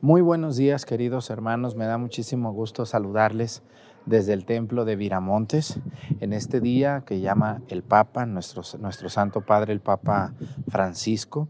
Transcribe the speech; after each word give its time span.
Muy 0.00 0.20
buenos 0.20 0.56
días, 0.56 0.86
queridos 0.86 1.28
hermanos. 1.28 1.74
Me 1.74 1.84
da 1.84 1.98
muchísimo 1.98 2.52
gusto 2.52 2.86
saludarles 2.86 3.64
desde 4.06 4.32
el 4.32 4.44
templo 4.44 4.84
de 4.84 4.94
Viramontes 4.94 5.80
en 6.20 6.32
este 6.32 6.60
día 6.60 7.02
que 7.04 7.18
llama 7.18 7.62
el 7.66 7.82
Papa, 7.82 8.24
nuestro, 8.24 8.62
nuestro 8.78 9.10
Santo 9.10 9.40
Padre, 9.40 9.72
el 9.72 9.80
Papa 9.80 10.34
Francisco, 10.68 11.48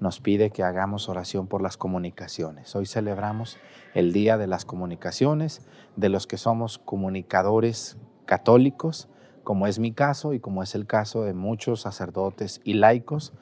nos 0.00 0.18
pide 0.18 0.48
que 0.48 0.62
hagamos 0.62 1.10
oración 1.10 1.46
por 1.46 1.60
las 1.60 1.76
comunicaciones. 1.76 2.74
Hoy 2.74 2.86
celebramos 2.86 3.58
el 3.92 4.14
Día 4.14 4.38
de 4.38 4.46
las 4.46 4.64
Comunicaciones, 4.64 5.60
de 5.96 6.08
los 6.08 6.26
que 6.26 6.38
somos 6.38 6.78
comunicadores 6.78 7.98
católicos, 8.24 9.08
como 9.42 9.66
es 9.66 9.78
mi 9.78 9.92
caso 9.92 10.32
y 10.32 10.40
como 10.40 10.62
es 10.62 10.74
el 10.74 10.86
caso 10.86 11.22
de 11.24 11.34
muchos 11.34 11.82
sacerdotes 11.82 12.62
y 12.64 12.72
laicos 12.72 13.34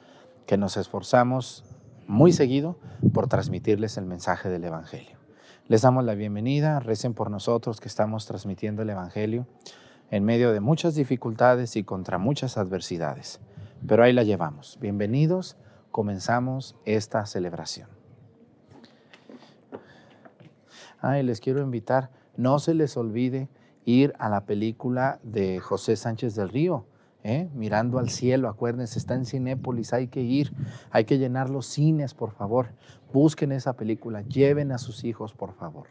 que 0.45 0.57
nos 0.57 0.75
esforzamos 0.75 1.63
muy 2.07 2.31
seguido 2.31 2.77
por 3.13 3.27
transmitirles 3.27 3.97
el 3.97 4.05
mensaje 4.05 4.49
del 4.49 4.63
Evangelio. 4.63 5.17
Les 5.67 5.81
damos 5.81 6.03
la 6.03 6.15
bienvenida, 6.15 6.79
recen 6.79 7.13
por 7.13 7.31
nosotros 7.31 7.79
que 7.79 7.87
estamos 7.87 8.25
transmitiendo 8.25 8.81
el 8.81 8.89
Evangelio 8.89 9.47
en 10.11 10.25
medio 10.25 10.51
de 10.51 10.59
muchas 10.59 10.95
dificultades 10.95 11.75
y 11.75 11.83
contra 11.83 12.17
muchas 12.17 12.57
adversidades. 12.57 13.39
Pero 13.87 14.03
ahí 14.03 14.13
la 14.13 14.23
llevamos. 14.23 14.77
Bienvenidos, 14.81 15.57
comenzamos 15.91 16.75
esta 16.85 17.25
celebración. 17.25 17.87
Ay, 20.99 21.23
les 21.23 21.39
quiero 21.39 21.61
invitar, 21.61 22.09
no 22.37 22.59
se 22.59 22.73
les 22.73 22.95
olvide 22.97 23.49
ir 23.85 24.13
a 24.19 24.29
la 24.29 24.45
película 24.45 25.19
de 25.23 25.59
José 25.59 25.95
Sánchez 25.95 26.35
del 26.35 26.49
Río, 26.49 26.85
¿eh? 27.23 27.49
mirando 27.53 27.99
al 27.99 28.09
cielo, 28.09 28.49
acuérdense, 28.49 28.99
está 28.99 29.15
en 29.15 29.25
Cinépolis, 29.25 29.93
hay 29.93 30.07
que 30.07 30.21
ir, 30.21 30.53
hay 30.91 31.05
que 31.05 31.17
llenar 31.17 31.49
los 31.49 31.65
cines, 31.65 32.13
por 32.13 32.31
favor. 32.31 32.67
Busquen 33.11 33.51
esa 33.51 33.73
película, 33.73 34.21
lleven 34.21 34.71
a 34.71 34.77
sus 34.77 35.03
hijos, 35.03 35.33
por 35.33 35.53
favor. 35.53 35.87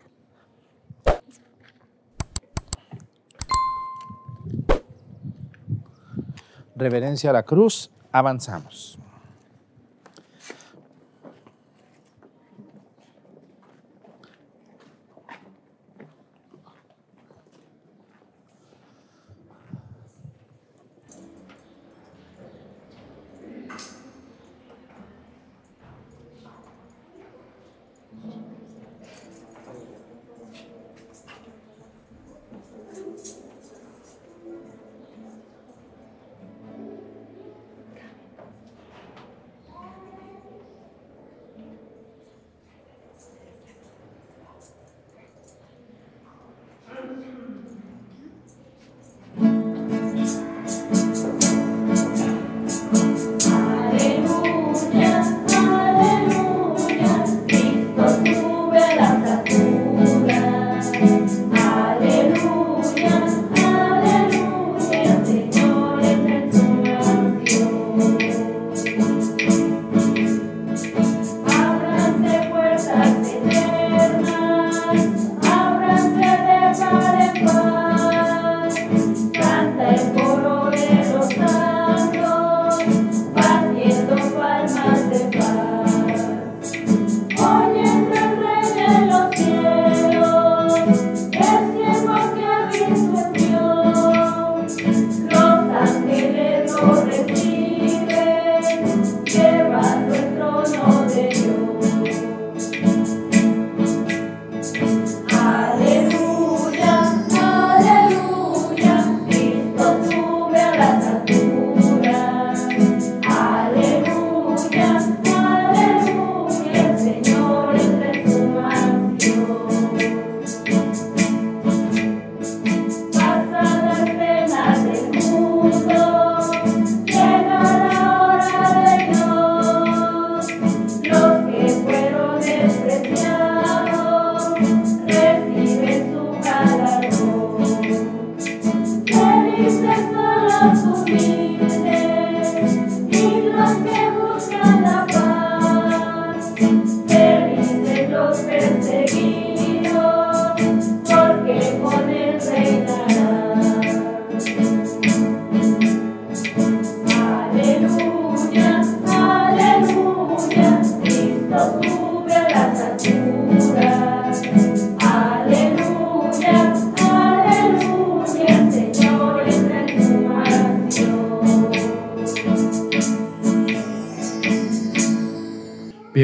Reverencia 6.76 7.30
a 7.30 7.32
la 7.32 7.42
cruz, 7.42 7.90
avanzamos. 8.10 8.98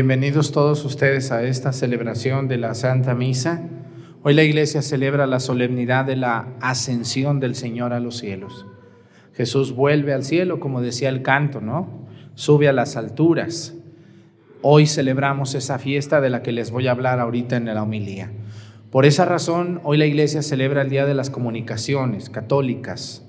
Bienvenidos 0.08 0.52
todos 0.52 0.86
ustedes 0.86 1.30
a 1.32 1.42
esta 1.42 1.70
celebración 1.70 2.48
de 2.48 2.56
la 2.56 2.74
Santa 2.74 3.14
Misa. 3.14 3.68
Hoy 4.22 4.32
la 4.32 4.42
iglesia 4.42 4.80
celebra 4.80 5.26
la 5.26 5.38
solemnidad 5.38 6.06
de 6.06 6.16
la 6.16 6.48
ascensión 6.62 7.40
del 7.40 7.54
Señor 7.54 7.92
a 7.92 8.00
los 8.00 8.16
cielos. 8.16 8.64
Jesús 9.34 9.74
vuelve 9.74 10.14
al 10.14 10.24
cielo, 10.24 10.60
como 10.60 10.80
decía 10.80 11.10
el 11.10 11.20
canto, 11.20 11.60
¿no? 11.60 12.06
Sube 12.36 12.70
a 12.70 12.72
las 12.72 12.96
alturas. 12.96 13.74
Hoy 14.62 14.86
celebramos 14.86 15.54
esa 15.54 15.78
fiesta 15.78 16.22
de 16.22 16.30
la 16.30 16.42
que 16.42 16.52
les 16.52 16.70
voy 16.70 16.86
a 16.88 16.92
hablar 16.92 17.20
ahorita 17.20 17.58
en 17.58 17.66
la 17.66 17.82
homilía. 17.82 18.32
Por 18.90 19.04
esa 19.04 19.26
razón, 19.26 19.82
hoy 19.84 19.98
la 19.98 20.06
iglesia 20.06 20.40
celebra 20.40 20.80
el 20.80 20.88
Día 20.88 21.04
de 21.04 21.12
las 21.12 21.28
Comunicaciones 21.28 22.30
Católicas 22.30 23.26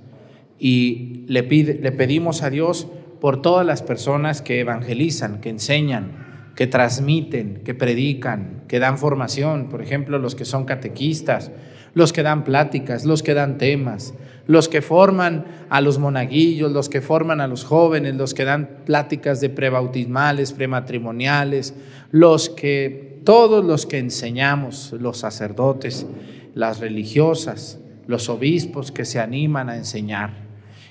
y 0.57 1.25
le, 1.27 1.41
le 1.41 1.91
pedimos 1.91 2.41
a 2.41 2.49
Dios 2.49 2.87
por 3.19 3.41
todas 3.41 3.65
las 3.65 3.81
personas 3.81 4.41
que 4.41 4.61
evangelizan, 4.61 5.41
que 5.41 5.49
enseñan, 5.49 6.28
que 6.59 6.67
transmiten, 6.67 7.61
que 7.63 7.73
predican, 7.73 8.63
que 8.67 8.79
dan 8.79 8.97
formación, 8.97 9.69
por 9.69 9.81
ejemplo, 9.81 10.19
los 10.19 10.35
que 10.35 10.43
son 10.43 10.65
catequistas, 10.65 11.51
los 11.93 12.11
que 12.11 12.21
dan 12.21 12.43
pláticas, 12.43 13.05
los 13.05 13.23
que 13.23 13.33
dan 13.33 13.57
temas, 13.57 14.13
los 14.45 14.67
que 14.67 14.81
forman 14.81 15.45
a 15.69 15.79
los 15.79 15.99
monaguillos, 15.99 16.69
los 16.73 16.89
que 16.89 16.99
forman 16.99 17.39
a 17.39 17.47
los 17.47 17.63
jóvenes, 17.63 18.15
los 18.15 18.33
que 18.33 18.43
dan 18.43 18.81
pláticas 18.85 19.39
de 19.39 19.49
prebautismales, 19.49 20.51
prematrimoniales, 20.51 21.75
los 22.11 22.49
que, 22.49 23.21
todos 23.23 23.63
los 23.63 23.85
que 23.85 23.99
enseñamos, 23.99 24.93
los 24.99 25.19
sacerdotes, 25.19 26.07
las 26.55 26.81
religiosas, 26.81 27.79
los 28.05 28.27
obispos 28.27 28.91
que 28.91 29.05
se 29.05 29.21
animan 29.21 29.69
a 29.69 29.77
enseñar. 29.77 30.33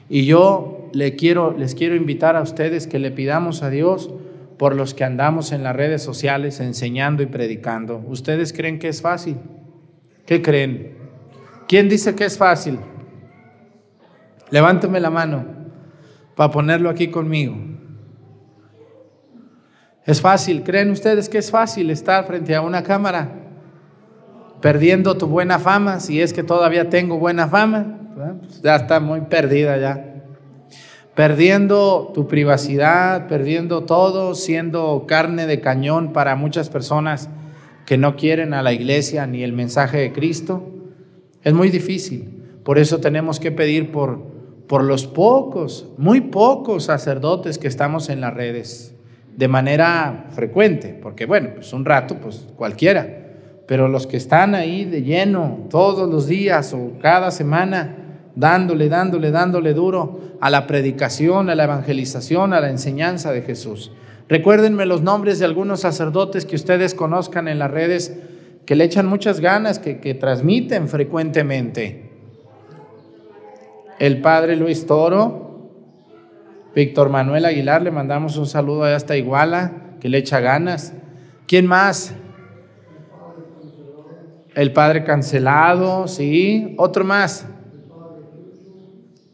Y 0.08 0.24
yo 0.24 0.88
le 0.94 1.14
quiero, 1.14 1.54
les 1.58 1.74
quiero 1.74 1.94
invitar 1.94 2.36
a 2.36 2.40
ustedes 2.40 2.86
que 2.86 2.98
le 2.98 3.10
pidamos 3.10 3.62
a 3.62 3.68
Dios 3.68 4.08
por 4.58 4.74
los 4.74 4.92
que 4.92 5.04
andamos 5.04 5.52
en 5.52 5.62
las 5.62 5.74
redes 5.74 6.02
sociales 6.02 6.60
enseñando 6.60 7.22
y 7.22 7.26
predicando. 7.26 8.02
¿Ustedes 8.08 8.52
creen 8.52 8.78
que 8.78 8.88
es 8.88 9.00
fácil? 9.00 9.36
¿Qué 10.26 10.42
creen? 10.42 10.98
¿Quién 11.68 11.88
dice 11.88 12.14
que 12.14 12.24
es 12.24 12.36
fácil? 12.36 12.78
Levánteme 14.50 14.98
la 15.00 15.10
mano 15.10 15.44
para 16.34 16.50
ponerlo 16.50 16.90
aquí 16.90 17.08
conmigo. 17.08 17.56
Es 20.04 20.20
fácil, 20.20 20.62
¿creen 20.64 20.90
ustedes 20.90 21.28
que 21.28 21.38
es 21.38 21.50
fácil 21.50 21.90
estar 21.90 22.26
frente 22.26 22.54
a 22.54 22.62
una 22.62 22.82
cámara 22.82 23.30
perdiendo 24.60 25.16
tu 25.16 25.26
buena 25.26 25.58
fama? 25.58 26.00
Si 26.00 26.20
es 26.20 26.32
que 26.32 26.42
todavía 26.42 26.88
tengo 26.88 27.18
buena 27.18 27.46
fama, 27.46 27.98
pues 28.40 28.62
ya 28.62 28.76
está 28.76 29.00
muy 29.00 29.20
perdida 29.22 29.76
ya 29.76 30.07
perdiendo 31.18 32.12
tu 32.14 32.28
privacidad, 32.28 33.26
perdiendo 33.26 33.82
todo, 33.82 34.36
siendo 34.36 35.04
carne 35.08 35.48
de 35.48 35.60
cañón 35.60 36.12
para 36.12 36.36
muchas 36.36 36.70
personas 36.70 37.28
que 37.86 37.98
no 37.98 38.14
quieren 38.14 38.54
a 38.54 38.62
la 38.62 38.72
iglesia 38.72 39.26
ni 39.26 39.42
el 39.42 39.52
mensaje 39.52 39.98
de 39.98 40.12
Cristo. 40.12 40.62
Es 41.42 41.52
muy 41.52 41.70
difícil. 41.70 42.60
Por 42.62 42.78
eso 42.78 43.00
tenemos 43.00 43.40
que 43.40 43.50
pedir 43.50 43.90
por, 43.90 44.20
por 44.68 44.84
los 44.84 45.08
pocos, 45.08 45.88
muy 45.98 46.20
pocos 46.20 46.84
sacerdotes 46.84 47.58
que 47.58 47.66
estamos 47.66 48.10
en 48.10 48.20
las 48.20 48.34
redes 48.34 48.94
de 49.36 49.48
manera 49.48 50.26
frecuente, 50.30 50.96
porque 51.02 51.26
bueno, 51.26 51.48
pues 51.56 51.72
un 51.72 51.84
rato, 51.84 52.18
pues 52.22 52.46
cualquiera, 52.54 53.32
pero 53.66 53.88
los 53.88 54.06
que 54.06 54.18
están 54.18 54.54
ahí 54.54 54.84
de 54.84 55.02
lleno 55.02 55.66
todos 55.68 56.08
los 56.08 56.28
días 56.28 56.72
o 56.74 56.92
cada 57.02 57.32
semana, 57.32 58.07
dándole, 58.38 58.88
dándole, 58.88 59.32
dándole 59.32 59.74
duro 59.74 60.20
a 60.40 60.48
la 60.48 60.68
predicación, 60.68 61.50
a 61.50 61.56
la 61.56 61.64
evangelización, 61.64 62.52
a 62.52 62.60
la 62.60 62.70
enseñanza 62.70 63.32
de 63.32 63.42
Jesús. 63.42 63.90
Recuérdenme 64.28 64.86
los 64.86 65.02
nombres 65.02 65.40
de 65.40 65.44
algunos 65.44 65.80
sacerdotes 65.80 66.46
que 66.46 66.54
ustedes 66.54 66.94
conozcan 66.94 67.48
en 67.48 67.58
las 67.58 67.70
redes, 67.70 68.16
que 68.64 68.76
le 68.76 68.84
echan 68.84 69.06
muchas 69.06 69.40
ganas, 69.40 69.80
que, 69.80 70.14
transmiten 70.14 70.88
frecuentemente. 70.88 72.12
El 73.98 74.20
padre 74.20 74.54
Luis 74.54 74.86
Toro, 74.86 75.72
Víctor 76.76 77.08
Manuel 77.08 77.44
Aguilar, 77.44 77.82
le 77.82 77.90
mandamos 77.90 78.36
un 78.36 78.46
saludo 78.46 78.84
allá 78.84 78.94
hasta 78.94 79.16
Iguala, 79.16 79.96
que 79.98 80.08
le 80.08 80.18
echa 80.18 80.38
ganas. 80.38 80.92
¿Quién 81.48 81.66
más? 81.66 82.14
El 84.54 84.72
padre 84.72 85.02
cancelado, 85.02 86.06
sí. 86.06 86.76
Otro 86.78 87.04
más. 87.04 87.44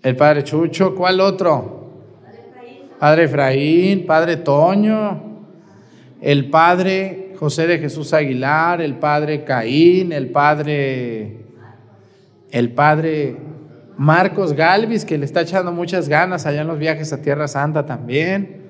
El 0.05 0.17
padre 0.17 0.45
Chucho, 0.45 0.95
¿cuál 0.95 1.19
otro? 1.19 1.89
Padre 2.99 3.25
Efraín, 3.25 4.05
padre 4.05 4.37
Toño, 4.37 5.47
el 6.21 6.51
padre 6.51 7.33
José 7.39 7.67
de 7.67 7.79
Jesús 7.79 8.13
Aguilar, 8.13 8.83
el 8.83 8.97
padre 8.97 9.45
Caín, 9.45 10.13
el 10.13 10.29
padre 10.29 11.39
el 12.51 12.73
padre 12.73 13.37
Marcos 13.97 14.53
Galvis 14.53 15.07
que 15.07 15.17
le 15.17 15.25
está 15.25 15.41
echando 15.41 15.73
muchas 15.73 16.09
ganas 16.09 16.45
allá 16.45 16.61
en 16.61 16.69
los 16.69 16.79
viajes 16.79 17.13
a 17.15 17.23
Tierra 17.23 17.49
Santa 17.49 17.87
también. 17.87 18.63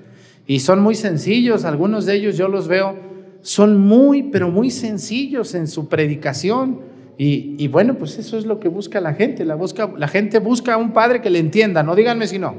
Y 0.46 0.60
son 0.60 0.80
muy 0.80 0.94
sencillos, 0.94 1.64
algunos 1.64 2.06
de 2.06 2.14
ellos 2.14 2.36
yo 2.36 2.46
los 2.46 2.68
veo 2.68 2.96
son 3.42 3.78
muy 3.78 4.22
pero 4.22 4.50
muy 4.50 4.70
sencillos 4.70 5.54
en 5.54 5.66
su 5.66 5.88
predicación 5.88 6.93
y, 7.16 7.68
bueno, 7.68 7.94
pues 7.94 8.18
eso 8.18 8.36
es 8.36 8.44
lo 8.44 8.58
que 8.58 8.68
busca 8.68 9.00
la 9.00 9.14
gente. 9.14 9.44
La, 9.44 9.54
busca, 9.54 9.90
la 9.96 10.08
gente 10.08 10.40
busca 10.40 10.74
a 10.74 10.76
un 10.76 10.92
padre 10.92 11.20
que 11.20 11.30
le 11.30 11.38
entienda, 11.38 11.82
no 11.82 11.94
díganme 11.94 12.26
si 12.26 12.38
no. 12.38 12.56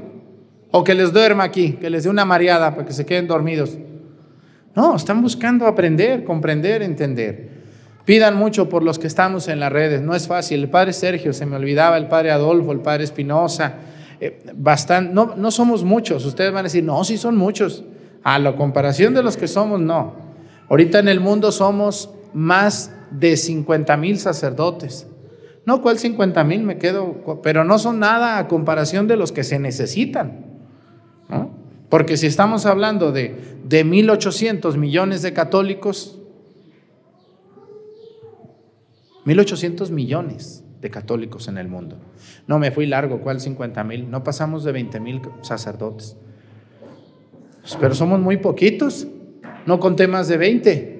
O 0.70 0.82
que 0.82 0.94
les 0.94 1.12
duerma 1.12 1.44
aquí, 1.44 1.72
que 1.72 1.90
les 1.90 2.04
dé 2.04 2.10
una 2.10 2.24
mareada 2.24 2.70
para 2.74 2.86
que 2.86 2.92
se 2.92 3.04
queden 3.04 3.26
dormidos. 3.26 3.76
No, 4.74 4.96
están 4.96 5.22
buscando 5.22 5.66
aprender, 5.66 6.24
comprender, 6.24 6.82
entender. 6.82 7.56
Pidan 8.04 8.36
mucho 8.36 8.68
por 8.68 8.82
los 8.82 8.98
que 8.98 9.06
estamos 9.06 9.48
en 9.48 9.60
las 9.60 9.72
redes, 9.72 10.00
no 10.00 10.14
es 10.14 10.26
fácil. 10.26 10.60
El 10.60 10.70
padre 10.70 10.92
Sergio, 10.92 11.32
se 11.32 11.44
me 11.44 11.56
olvidaba, 11.56 11.96
el 11.96 12.08
padre 12.08 12.30
Adolfo, 12.30 12.72
el 12.72 12.80
padre 12.80 13.04
Espinosa, 13.04 13.74
eh, 14.20 14.42
bastante, 14.54 15.12
no, 15.12 15.34
no 15.36 15.50
somos 15.50 15.84
muchos. 15.84 16.24
Ustedes 16.24 16.52
van 16.52 16.60
a 16.60 16.62
decir, 16.64 16.84
no, 16.84 17.02
sí 17.04 17.18
son 17.18 17.36
muchos. 17.36 17.84
A 18.22 18.38
la 18.38 18.56
comparación 18.56 19.12
de 19.14 19.22
los 19.22 19.36
que 19.36 19.48
somos, 19.48 19.80
no. 19.80 20.14
Ahorita 20.68 20.98
en 20.98 21.08
el 21.08 21.20
mundo 21.20 21.52
somos 21.52 22.10
más 22.36 22.94
de 23.10 23.34
50 23.34 23.96
mil 23.96 24.18
sacerdotes. 24.18 25.06
No, 25.64 25.80
¿cuál 25.80 25.98
50 25.98 26.44
mil? 26.44 26.64
Me 26.64 26.76
quedo, 26.76 27.40
pero 27.42 27.64
no 27.64 27.78
son 27.78 27.98
nada 27.98 28.36
a 28.36 28.46
comparación 28.46 29.08
de 29.08 29.16
los 29.16 29.32
que 29.32 29.42
se 29.42 29.58
necesitan. 29.58 30.44
Porque 31.88 32.18
si 32.18 32.26
estamos 32.26 32.66
hablando 32.66 33.10
de, 33.10 33.58
de 33.64 33.86
1.800 33.86 34.76
millones 34.76 35.22
de 35.22 35.32
católicos, 35.32 36.18
1.800 39.24 39.90
millones 39.90 40.62
de 40.82 40.90
católicos 40.90 41.48
en 41.48 41.56
el 41.56 41.68
mundo. 41.68 41.96
No 42.46 42.58
me 42.58 42.70
fui 42.70 42.84
largo, 42.84 43.22
¿cuál 43.22 43.40
50 43.40 43.82
mil? 43.84 44.10
No 44.10 44.22
pasamos 44.22 44.62
de 44.62 44.72
20 44.72 45.00
mil 45.00 45.22
sacerdotes. 45.40 46.18
Pero 47.80 47.94
somos 47.94 48.20
muy 48.20 48.36
poquitos, 48.36 49.06
no 49.64 49.80
conté 49.80 50.06
más 50.06 50.28
de 50.28 50.36
20 50.36 50.95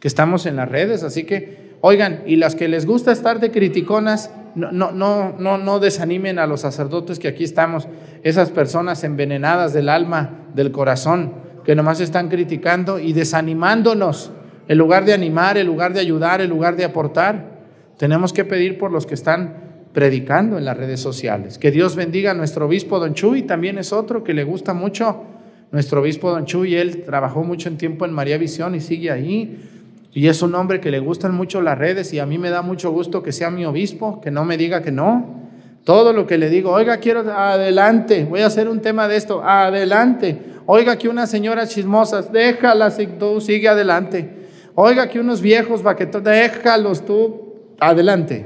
que 0.00 0.08
estamos 0.08 0.46
en 0.46 0.56
las 0.56 0.68
redes, 0.68 1.02
así 1.02 1.24
que, 1.24 1.76
oigan, 1.80 2.22
y 2.26 2.36
las 2.36 2.54
que 2.54 2.68
les 2.68 2.86
gusta 2.86 3.12
estar 3.12 3.40
de 3.40 3.50
criticonas, 3.50 4.30
no, 4.54 4.72
no, 4.72 4.92
no, 4.92 5.34
no, 5.38 5.58
no 5.58 5.80
desanimen 5.80 6.38
a 6.38 6.46
los 6.46 6.60
sacerdotes 6.60 7.18
que 7.18 7.28
aquí 7.28 7.44
estamos, 7.44 7.88
esas 8.22 8.50
personas 8.50 9.04
envenenadas 9.04 9.72
del 9.72 9.88
alma, 9.88 10.46
del 10.54 10.70
corazón, 10.70 11.32
que 11.64 11.74
nomás 11.74 12.00
están 12.00 12.28
criticando 12.28 12.98
y 12.98 13.12
desanimándonos, 13.12 14.32
en 14.68 14.78
lugar 14.78 15.04
de 15.04 15.14
animar, 15.14 15.58
en 15.58 15.66
lugar 15.66 15.92
de 15.92 16.00
ayudar, 16.00 16.40
en 16.40 16.50
lugar 16.50 16.76
de 16.76 16.84
aportar. 16.84 17.58
Tenemos 17.96 18.32
que 18.32 18.44
pedir 18.44 18.78
por 18.78 18.92
los 18.92 19.06
que 19.06 19.14
están 19.14 19.68
predicando 19.92 20.58
en 20.58 20.64
las 20.64 20.76
redes 20.76 21.00
sociales. 21.00 21.58
Que 21.58 21.70
Dios 21.70 21.96
bendiga 21.96 22.30
a 22.30 22.34
nuestro 22.34 22.66
obispo 22.66 22.98
Don 23.00 23.14
Chuy, 23.14 23.42
también 23.42 23.78
es 23.78 23.92
otro 23.92 24.22
que 24.22 24.34
le 24.34 24.44
gusta 24.44 24.74
mucho. 24.74 25.24
Nuestro 25.72 26.00
obispo 26.00 26.30
Don 26.30 26.44
Chuy, 26.44 26.76
él 26.76 27.02
trabajó 27.04 27.42
mucho 27.42 27.68
en 27.68 27.76
tiempo 27.76 28.04
en 28.04 28.12
María 28.12 28.38
Visión 28.38 28.74
y 28.74 28.80
sigue 28.80 29.10
ahí. 29.10 29.77
Y 30.12 30.28
es 30.28 30.42
un 30.42 30.54
hombre 30.54 30.80
que 30.80 30.90
le 30.90 31.00
gustan 31.00 31.34
mucho 31.34 31.60
las 31.60 31.78
redes 31.78 32.12
y 32.12 32.18
a 32.18 32.26
mí 32.26 32.38
me 32.38 32.50
da 32.50 32.62
mucho 32.62 32.90
gusto 32.90 33.22
que 33.22 33.32
sea 33.32 33.50
mi 33.50 33.64
obispo, 33.64 34.20
que 34.20 34.30
no 34.30 34.44
me 34.44 34.56
diga 34.56 34.82
que 34.82 34.90
no. 34.90 35.48
Todo 35.84 36.12
lo 36.12 36.26
que 36.26 36.38
le 36.38 36.50
digo, 36.50 36.72
oiga, 36.72 36.98
quiero, 36.98 37.20
adelante, 37.20 38.24
voy 38.24 38.40
a 38.40 38.46
hacer 38.46 38.68
un 38.68 38.80
tema 38.80 39.08
de 39.08 39.16
esto, 39.16 39.42
adelante. 39.42 40.38
Oiga, 40.66 40.96
que 40.98 41.08
unas 41.08 41.30
señoras 41.30 41.70
chismosas, 41.70 42.30
déjalas, 42.32 42.98
tú 43.18 43.40
sigue 43.40 43.68
adelante. 43.68 44.48
Oiga, 44.74 45.08
que 45.08 45.18
unos 45.18 45.40
viejos 45.40 45.82
vaquetos, 45.82 46.22
déjalos 46.22 47.04
tú, 47.04 47.54
adelante. 47.80 48.44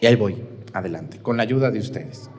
Y 0.00 0.06
ahí 0.06 0.16
voy, 0.16 0.36
adelante, 0.72 1.20
con 1.22 1.36
la 1.36 1.42
ayuda 1.44 1.70
de 1.70 1.78
ustedes. 1.78 2.30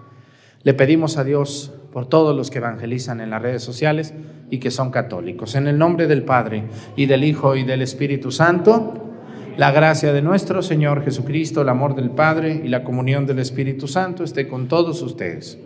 Le 0.62 0.74
pedimos 0.74 1.18
a 1.18 1.24
Dios 1.24 1.74
por 1.96 2.08
todos 2.08 2.36
los 2.36 2.52
que 2.52 2.58
evangelizan 2.58 3.22
en 3.22 3.30
las 3.30 3.42
redes 3.42 3.64
sociales 3.64 4.14
y 4.50 4.58
que 4.58 4.70
son 4.70 4.92
católicos. 4.92 5.56
En 5.56 5.66
el 5.66 5.78
nombre 5.78 6.08
del 6.08 6.24
Padre 6.24 6.66
y 6.98 7.06
del 7.06 7.24
Hijo 7.24 7.56
y 7.56 7.64
del 7.64 7.82
Espíritu 7.82 8.34
Santo, 8.34 9.14
la 9.56 9.72
gracia 9.72 10.12
de 10.12 10.22
nuestro 10.22 10.62
Señor 10.62 11.06
Jesucristo, 11.06 11.62
el 11.62 11.70
amor 11.70 11.96
del 11.96 12.10
Padre 12.10 12.62
y 12.62 12.68
la 12.68 12.84
comunión 12.84 13.26
del 13.26 13.40
Espíritu 13.40 13.88
Santo 13.88 14.26
esté 14.26 14.50
con 14.50 14.68
todos 14.68 15.02
ustedes. 15.02 15.58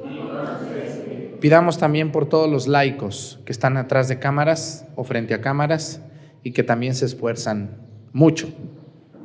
Pidamos 1.41 1.79
también 1.79 2.12
por 2.12 2.29
todos 2.29 2.48
los 2.48 2.67
laicos 2.67 3.39
que 3.43 3.51
están 3.51 3.75
atrás 3.75 4.07
de 4.07 4.19
cámaras 4.19 4.86
o 4.95 5.03
frente 5.03 5.33
a 5.33 5.41
cámaras 5.41 6.00
y 6.43 6.51
que 6.51 6.62
también 6.62 6.93
se 6.93 7.05
esfuerzan 7.05 7.71
mucho, 8.13 8.50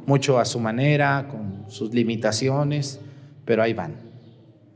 mucho 0.06 0.38
a 0.38 0.46
su 0.46 0.58
manera, 0.58 1.28
con 1.30 1.66
sus 1.68 1.92
limitaciones, 1.92 2.98
pero 3.44 3.62
ahí 3.62 3.74
van. 3.74 4.03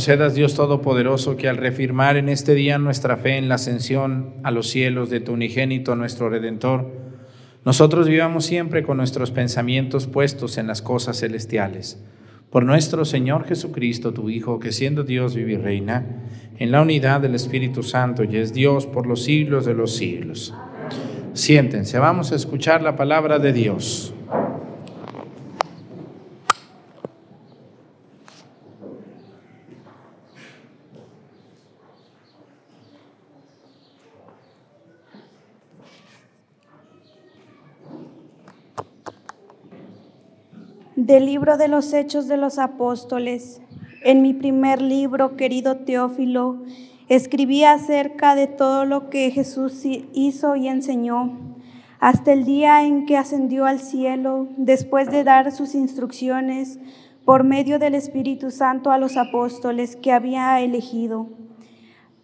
Concedas, 0.00 0.34
Dios 0.34 0.54
Todopoderoso, 0.54 1.36
que 1.36 1.46
al 1.46 1.58
reafirmar 1.58 2.16
en 2.16 2.30
este 2.30 2.54
día 2.54 2.78
nuestra 2.78 3.18
fe 3.18 3.36
en 3.36 3.50
la 3.50 3.56
ascensión 3.56 4.32
a 4.44 4.50
los 4.50 4.66
cielos 4.70 5.10
de 5.10 5.20
tu 5.20 5.34
unigénito, 5.34 5.94
nuestro 5.94 6.30
Redentor, 6.30 6.90
nosotros 7.66 8.08
vivamos 8.08 8.46
siempre 8.46 8.82
con 8.82 8.96
nuestros 8.96 9.30
pensamientos 9.30 10.06
puestos 10.06 10.56
en 10.56 10.68
las 10.68 10.80
cosas 10.80 11.20
celestiales. 11.20 12.02
Por 12.48 12.64
nuestro 12.64 13.04
Señor 13.04 13.44
Jesucristo, 13.44 14.14
tu 14.14 14.30
Hijo, 14.30 14.58
que 14.58 14.72
siendo 14.72 15.02
Dios 15.02 15.34
vive 15.34 15.52
y 15.52 15.56
reina, 15.58 16.06
en 16.58 16.70
la 16.72 16.80
unidad 16.80 17.20
del 17.20 17.34
Espíritu 17.34 17.82
Santo 17.82 18.24
y 18.24 18.38
es 18.38 18.54
Dios 18.54 18.86
por 18.86 19.06
los 19.06 19.24
siglos 19.24 19.66
de 19.66 19.74
los 19.74 19.94
siglos. 19.94 20.54
Siéntense, 21.34 21.98
vamos 21.98 22.32
a 22.32 22.36
escuchar 22.36 22.80
la 22.80 22.96
palabra 22.96 23.38
de 23.38 23.52
Dios. 23.52 24.14
Del 41.10 41.26
libro 41.26 41.56
de 41.56 41.66
los 41.66 41.92
Hechos 41.92 42.28
de 42.28 42.36
los 42.36 42.60
Apóstoles. 42.60 43.60
En 44.04 44.22
mi 44.22 44.32
primer 44.32 44.80
libro, 44.80 45.34
querido 45.34 45.78
Teófilo, 45.78 46.62
escribí 47.08 47.64
acerca 47.64 48.36
de 48.36 48.46
todo 48.46 48.84
lo 48.84 49.10
que 49.10 49.32
Jesús 49.32 49.82
hizo 49.84 50.54
y 50.54 50.68
enseñó, 50.68 51.56
hasta 51.98 52.32
el 52.32 52.44
día 52.44 52.84
en 52.84 53.06
que 53.06 53.16
ascendió 53.16 53.66
al 53.66 53.80
cielo, 53.80 54.50
después 54.56 55.10
de 55.10 55.24
dar 55.24 55.50
sus 55.50 55.74
instrucciones 55.74 56.78
por 57.24 57.42
medio 57.42 57.80
del 57.80 57.96
Espíritu 57.96 58.52
Santo 58.52 58.92
a 58.92 58.98
los 58.98 59.16
apóstoles 59.16 59.96
que 59.96 60.12
había 60.12 60.60
elegido. 60.60 61.26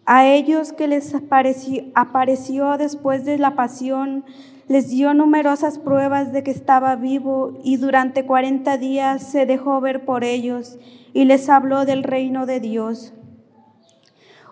A 0.04 0.28
ellos 0.28 0.72
que 0.72 0.86
les 0.86 1.12
apareció, 1.12 1.82
apareció 1.96 2.78
después 2.78 3.24
de 3.24 3.36
la 3.38 3.56
pasión, 3.56 4.24
les 4.68 4.90
dio 4.90 5.14
numerosas 5.14 5.78
pruebas 5.78 6.32
de 6.32 6.42
que 6.42 6.50
estaba 6.50 6.96
vivo 6.96 7.58
y 7.62 7.76
durante 7.76 8.26
cuarenta 8.26 8.78
días 8.78 9.22
se 9.22 9.46
dejó 9.46 9.80
ver 9.80 10.04
por 10.04 10.24
ellos 10.24 10.78
y 11.12 11.24
les 11.24 11.48
habló 11.48 11.84
del 11.84 12.02
reino 12.02 12.46
de 12.46 12.60
Dios. 12.60 13.14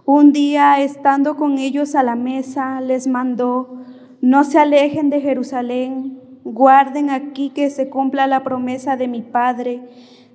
Un 0.06 0.32
día, 0.32 0.80
estando 0.80 1.36
con 1.36 1.58
ellos 1.58 1.94
a 1.94 2.02
la 2.02 2.14
mesa, 2.14 2.80
les 2.80 3.06
mandó, 3.06 3.80
no 4.20 4.44
se 4.44 4.58
alejen 4.58 5.10
de 5.10 5.20
Jerusalén, 5.20 6.20
guarden 6.44 7.10
aquí 7.10 7.50
que 7.50 7.70
se 7.70 7.88
cumpla 7.88 8.26
la 8.26 8.44
promesa 8.44 8.96
de 8.96 9.08
mi 9.08 9.22
Padre, 9.22 9.82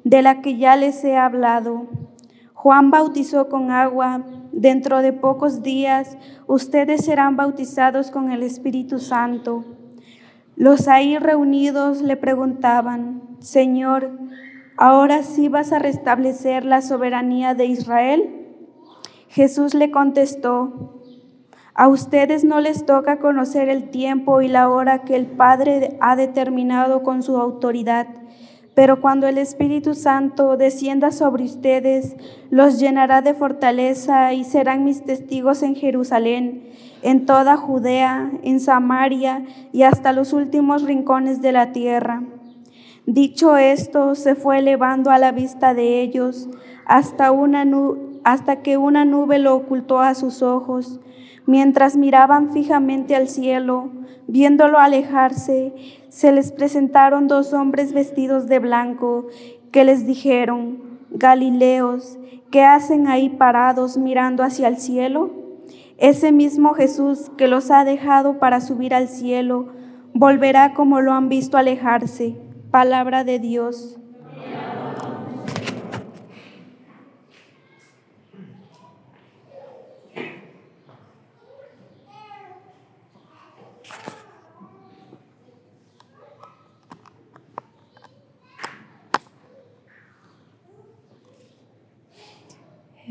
de 0.03 0.21
la 0.21 0.41
que 0.41 0.57
ya 0.57 0.75
les 0.75 1.03
he 1.03 1.15
hablado. 1.15 1.87
Juan 2.61 2.91
bautizó 2.91 3.47
con 3.47 3.71
agua, 3.71 4.25
dentro 4.51 5.01
de 5.01 5.13
pocos 5.13 5.63
días 5.63 6.17
ustedes 6.45 7.05
serán 7.05 7.37
bautizados 7.37 8.11
con 8.11 8.33
el 8.33 8.43
Espíritu 8.43 8.99
Santo. 8.99 9.63
Los 10.57 10.89
ahí 10.89 11.17
reunidos 11.17 12.01
le 12.01 12.17
preguntaban, 12.17 13.21
Señor, 13.39 14.11
¿ahora 14.75 15.23
sí 15.23 15.47
vas 15.47 15.71
a 15.71 15.79
restablecer 15.79 16.65
la 16.65 16.81
soberanía 16.81 17.53
de 17.53 17.67
Israel? 17.67 18.47
Jesús 19.29 19.73
le 19.73 19.89
contestó, 19.89 20.99
a 21.73 21.87
ustedes 21.87 22.43
no 22.43 22.59
les 22.59 22.85
toca 22.85 23.19
conocer 23.19 23.69
el 23.69 23.89
tiempo 23.89 24.41
y 24.41 24.49
la 24.49 24.67
hora 24.67 25.05
que 25.05 25.15
el 25.15 25.27
Padre 25.27 25.97
ha 26.01 26.17
determinado 26.17 27.03
con 27.03 27.23
su 27.23 27.37
autoridad 27.37 28.18
pero 28.79 29.01
cuando 29.01 29.27
el 29.27 29.37
Espíritu 29.37 29.93
Santo 29.93 30.55
descienda 30.55 31.11
sobre 31.11 31.43
ustedes, 31.43 32.15
los 32.49 32.79
llenará 32.79 33.21
de 33.21 33.33
fortaleza 33.33 34.31
y 34.31 34.45
serán 34.45 34.85
mis 34.85 35.03
testigos 35.03 35.63
en 35.63 35.75
Jerusalén, 35.75 36.69
en 37.01 37.25
toda 37.25 37.57
Judea, 37.57 38.31
en 38.41 38.61
Samaria 38.61 39.43
y 39.73 39.83
hasta 39.83 40.13
los 40.13 40.31
últimos 40.31 40.83
rincones 40.83 41.41
de 41.41 41.51
la 41.51 41.73
tierra. 41.73 42.23
Dicho 43.05 43.57
esto, 43.57 44.15
se 44.15 44.35
fue 44.35 44.59
elevando 44.59 45.11
a 45.11 45.17
la 45.17 45.33
vista 45.33 45.73
de 45.73 45.99
ellos 46.01 46.47
hasta, 46.85 47.33
una 47.33 47.65
hasta 48.23 48.61
que 48.61 48.77
una 48.77 49.03
nube 49.03 49.39
lo 49.39 49.55
ocultó 49.55 49.99
a 49.99 50.15
sus 50.15 50.41
ojos. 50.41 51.01
Mientras 51.45 51.97
miraban 51.97 52.53
fijamente 52.53 53.17
al 53.17 53.27
cielo, 53.27 53.89
viéndolo 54.27 54.79
alejarse, 54.79 55.73
se 56.19 56.33
les 56.33 56.51
presentaron 56.51 57.29
dos 57.29 57.53
hombres 57.53 57.93
vestidos 57.93 58.47
de 58.47 58.59
blanco 58.59 59.27
que 59.71 59.85
les 59.85 60.05
dijeron, 60.05 60.99
Galileos, 61.11 62.19
¿qué 62.51 62.65
hacen 62.65 63.07
ahí 63.07 63.29
parados 63.29 63.97
mirando 63.97 64.43
hacia 64.43 64.67
el 64.67 64.79
cielo? 64.79 65.31
Ese 65.97 66.33
mismo 66.33 66.73
Jesús 66.73 67.31
que 67.37 67.47
los 67.47 67.71
ha 67.71 67.85
dejado 67.85 68.37
para 68.37 68.59
subir 68.59 68.93
al 68.93 69.07
cielo, 69.07 69.69
volverá 70.13 70.73
como 70.73 70.99
lo 70.99 71.13
han 71.13 71.29
visto 71.29 71.55
alejarse. 71.55 72.35
Palabra 72.69 73.23
de 73.23 73.39
Dios. 73.39 73.97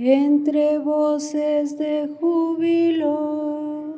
Entre 0.00 0.78
voces 0.78 1.76
de 1.76 2.08
júbilo, 2.20 3.96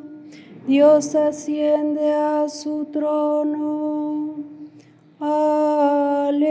Dios 0.65 1.13
asciende 1.13 2.11
a 2.11 2.49
su 2.49 2.85
trono. 2.85 4.33
Aleluya. 5.19 6.41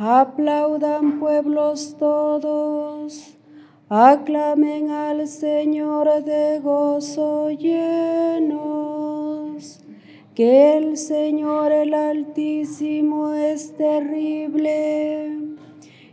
Aplaudan 0.00 1.18
pueblos 1.18 1.96
todos, 1.98 3.36
aclamen 3.88 4.92
al 4.92 5.26
Señor 5.26 6.22
de 6.22 6.60
gozo 6.60 7.50
llenos, 7.50 8.60
que 10.36 10.76
el 10.76 10.96
Señor 10.96 11.72
el 11.72 11.94
Altísimo 11.94 13.32
es 13.34 13.76
terrible 13.76 15.36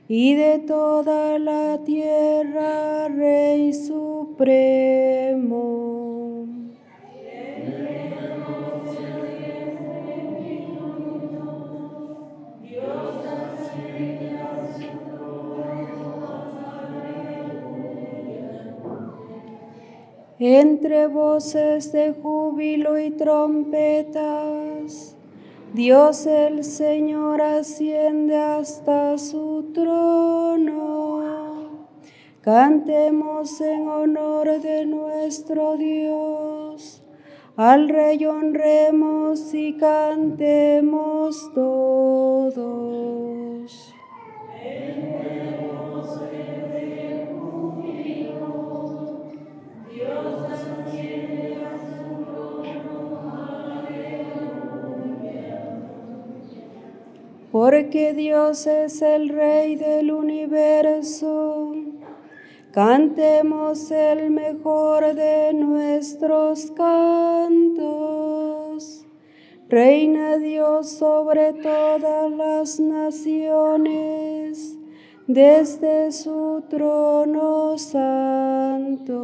y 0.07 0.33
de 0.33 0.57
toda 0.57 1.37
la 1.37 1.77
tierra 1.83 3.07
Rey 3.07 3.71
Supremo. 3.71 4.95
Entre 20.39 21.07
voces 21.07 21.91
de 21.91 22.13
júbilo 22.13 22.97
y 22.99 23.09
trompetas. 23.11 25.15
Dios 25.73 26.25
el 26.25 26.63
Señor 26.63 27.41
asciende 27.41 28.37
hasta 28.37 29.17
su 29.17 29.71
trono. 29.73 31.25
Cantemos 32.41 33.59
en 33.61 33.87
honor 33.87 34.61
de 34.61 34.85
nuestro 34.85 35.77
Dios. 35.77 37.01
Al 37.57 37.89
Rey 37.89 38.25
honremos 38.25 39.53
y 39.53 39.77
cantemos 39.77 41.51
todos. 41.53 42.95
Porque 57.55 58.13
Dios 58.13 58.67
es 58.67 59.01
el 59.01 59.29
Rey 59.29 59.77
del 59.77 60.11
universo. 60.11 61.73
Cantemos 62.71 63.89
el 63.91 64.29
mejor 64.29 65.15
de 65.15 65.53
nuestros 65.53 66.69
cantos. 66.71 67.85
Reina 69.69 70.37
Dios 70.37 70.89
sobre 70.89 71.53
todas 71.53 72.29
las 72.29 72.77
naciones. 72.81 74.77
desde 75.27 76.11
su 76.11 76.61
trono 76.69 77.77
santo. 77.77 79.15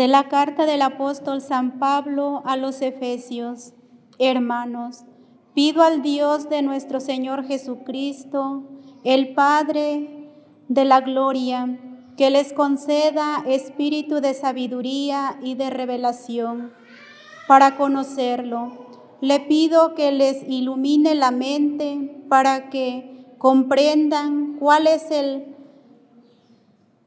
De 0.00 0.08
la 0.08 0.28
carta 0.28 0.66
del 0.66 0.82
apóstol 0.82 1.40
San 1.40 1.78
Pablo 1.78 2.42
a 2.46 2.56
los 2.56 2.80
Efesios, 2.80 3.74
hermanos, 4.18 5.04
pido 5.54 5.82
al 5.82 6.02
Dios 6.02 6.48
de 6.48 6.62
nuestro 6.62 7.00
Señor 7.00 7.44
Jesucristo, 7.44 8.79
el 9.04 9.34
Padre 9.34 10.28
de 10.68 10.84
la 10.84 11.00
Gloria, 11.00 11.78
que 12.16 12.30
les 12.30 12.52
conceda 12.52 13.44
espíritu 13.46 14.20
de 14.20 14.34
sabiduría 14.34 15.38
y 15.42 15.54
de 15.54 15.70
revelación 15.70 16.72
para 17.48 17.76
conocerlo. 17.76 18.86
Le 19.22 19.40
pido 19.40 19.94
que 19.94 20.12
les 20.12 20.42
ilumine 20.46 21.14
la 21.14 21.30
mente 21.30 22.24
para 22.28 22.68
que 22.68 23.34
comprendan 23.38 24.56
cuál 24.58 24.86
es 24.86 25.10
el 25.10 25.56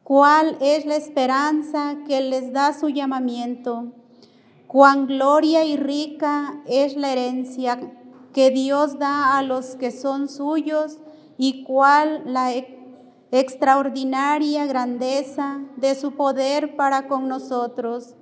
cuál 0.04 0.58
es 0.60 0.86
la 0.86 0.96
esperanza 0.96 1.98
que 2.08 2.20
les 2.20 2.52
da 2.52 2.74
su 2.74 2.90
llamamiento, 2.90 3.94
cuán 4.68 5.08
gloria 5.08 5.64
y 5.64 5.78
rica 5.78 6.62
es 6.66 6.98
la 6.98 7.14
herencia 7.14 7.80
que 8.34 8.50
Dios 8.50 9.00
da 9.00 9.38
a 9.38 9.44
los 9.44 9.76
que 9.76 9.92
son 9.92 10.28
suyos 10.28 10.98
y 11.38 11.64
cuál 11.64 12.24
la 12.26 12.52
extraordinaria 13.32 14.66
grandeza 14.66 15.62
de 15.78 15.96
su 15.96 16.12
poder 16.12 16.76
para 16.76 17.08
con 17.08 17.28
nosotros, 17.28 18.16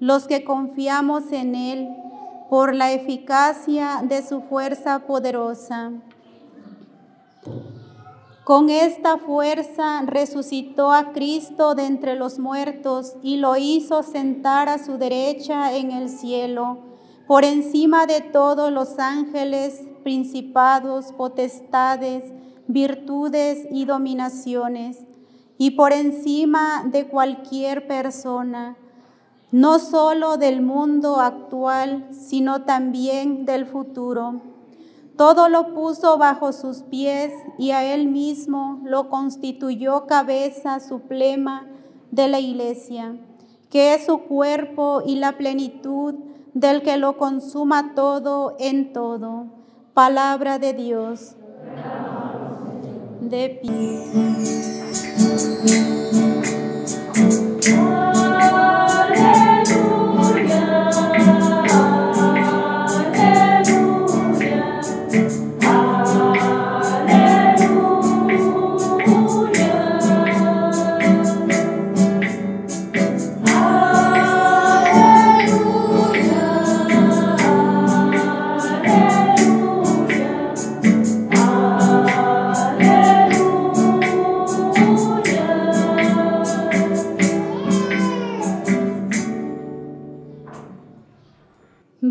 los 0.00 0.26
que 0.26 0.44
confiamos 0.44 1.30
en 1.32 1.54
Él, 1.54 1.88
por 2.50 2.74
la 2.74 2.92
eficacia 2.92 4.02
de 4.04 4.22
su 4.22 4.40
fuerza 4.42 5.00
poderosa. 5.06 5.92
Con 8.44 8.70
esta 8.70 9.18
fuerza 9.18 10.02
resucitó 10.06 10.92
a 10.92 11.12
Cristo 11.12 11.74
de 11.74 11.86
entre 11.86 12.14
los 12.14 12.38
muertos 12.38 13.16
y 13.20 13.38
lo 13.38 13.56
hizo 13.56 14.04
sentar 14.04 14.68
a 14.68 14.78
su 14.78 14.98
derecha 14.98 15.74
en 15.76 15.90
el 15.90 16.08
cielo, 16.08 16.78
por 17.26 17.44
encima 17.44 18.06
de 18.06 18.20
todos 18.20 18.70
los 18.70 19.00
ángeles, 19.00 19.82
principados, 20.04 21.12
potestades, 21.12 22.22
virtudes 22.68 23.66
y 23.70 23.84
dominaciones, 23.84 24.98
y 25.58 25.72
por 25.72 25.92
encima 25.92 26.84
de 26.84 27.06
cualquier 27.06 27.86
persona, 27.86 28.76
no 29.52 29.78
solo 29.78 30.36
del 30.36 30.60
mundo 30.60 31.20
actual, 31.20 32.08
sino 32.10 32.62
también 32.62 33.44
del 33.44 33.66
futuro 33.66 34.42
todo 35.16 35.48
lo 35.48 35.72
puso 35.72 36.18
bajo 36.18 36.52
sus 36.52 36.82
pies 36.82 37.32
y 37.58 37.70
a 37.70 37.94
él 37.94 38.08
mismo 38.08 38.80
lo 38.84 39.08
constituyó 39.08 40.06
cabeza 40.06 40.78
suprema 40.78 41.66
de 42.10 42.28
la 42.28 42.38
iglesia, 42.38 43.16
que 43.70 43.94
es 43.94 44.04
su 44.04 44.18
cuerpo 44.18 45.02
y 45.06 45.16
la 45.16 45.38
plenitud 45.38 46.14
del 46.52 46.82
que 46.82 46.98
lo 46.98 47.16
consuma 47.16 47.94
todo 47.94 48.56
en 48.58 48.92
todo. 48.92 49.46
Palabra 49.94 50.58
de 50.58 50.74
Dios. 50.74 51.36
De 53.28 53.48
pie. 53.60 54.06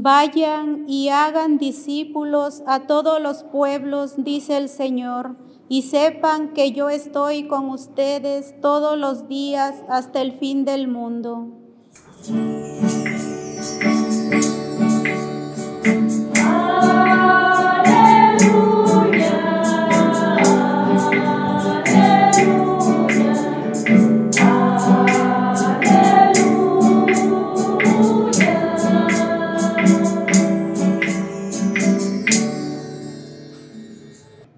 Vayan 0.05 0.85
y 0.87 1.09
hagan 1.09 1.57
discípulos 1.57 2.61
a 2.67 2.81
todos 2.81 3.19
los 3.19 3.43
pueblos, 3.43 4.13
dice 4.17 4.55
el 4.55 4.69
Señor, 4.69 5.35
y 5.67 5.81
sepan 5.81 6.53
que 6.53 6.73
yo 6.73 6.91
estoy 6.91 7.47
con 7.47 7.69
ustedes 7.69 8.53
todos 8.61 8.99
los 8.99 9.27
días 9.27 9.83
hasta 9.89 10.21
el 10.21 10.33
fin 10.33 10.63
del 10.63 10.87
mundo. 10.87 11.64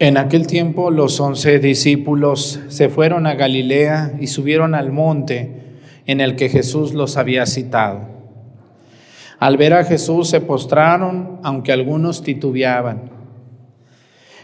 En 0.00 0.16
aquel 0.16 0.46
tiempo 0.48 0.90
los 0.90 1.20
once 1.20 1.60
discípulos 1.60 2.60
se 2.68 2.88
fueron 2.88 3.26
a 3.26 3.34
Galilea 3.34 4.14
y 4.20 4.26
subieron 4.26 4.74
al 4.74 4.90
monte 4.90 5.62
en 6.06 6.20
el 6.20 6.34
que 6.34 6.48
Jesús 6.48 6.94
los 6.94 7.16
había 7.16 7.46
citado. 7.46 8.00
Al 9.38 9.56
ver 9.56 9.72
a 9.74 9.84
Jesús 9.84 10.28
se 10.28 10.40
postraron, 10.40 11.38
aunque 11.44 11.72
algunos 11.72 12.22
titubeaban. 12.22 13.10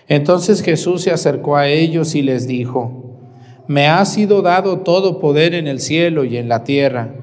Entonces 0.06 0.62
Jesús 0.62 1.02
se 1.02 1.10
acercó 1.10 1.56
a 1.56 1.68
ellos 1.68 2.14
y 2.14 2.22
les 2.22 2.46
dijo, 2.46 3.18
me 3.66 3.88
ha 3.88 4.04
sido 4.04 4.42
dado 4.42 4.80
todo 4.80 5.20
poder 5.20 5.54
en 5.54 5.66
el 5.66 5.80
cielo 5.80 6.24
y 6.24 6.36
en 6.36 6.48
la 6.48 6.64
tierra. 6.64 7.14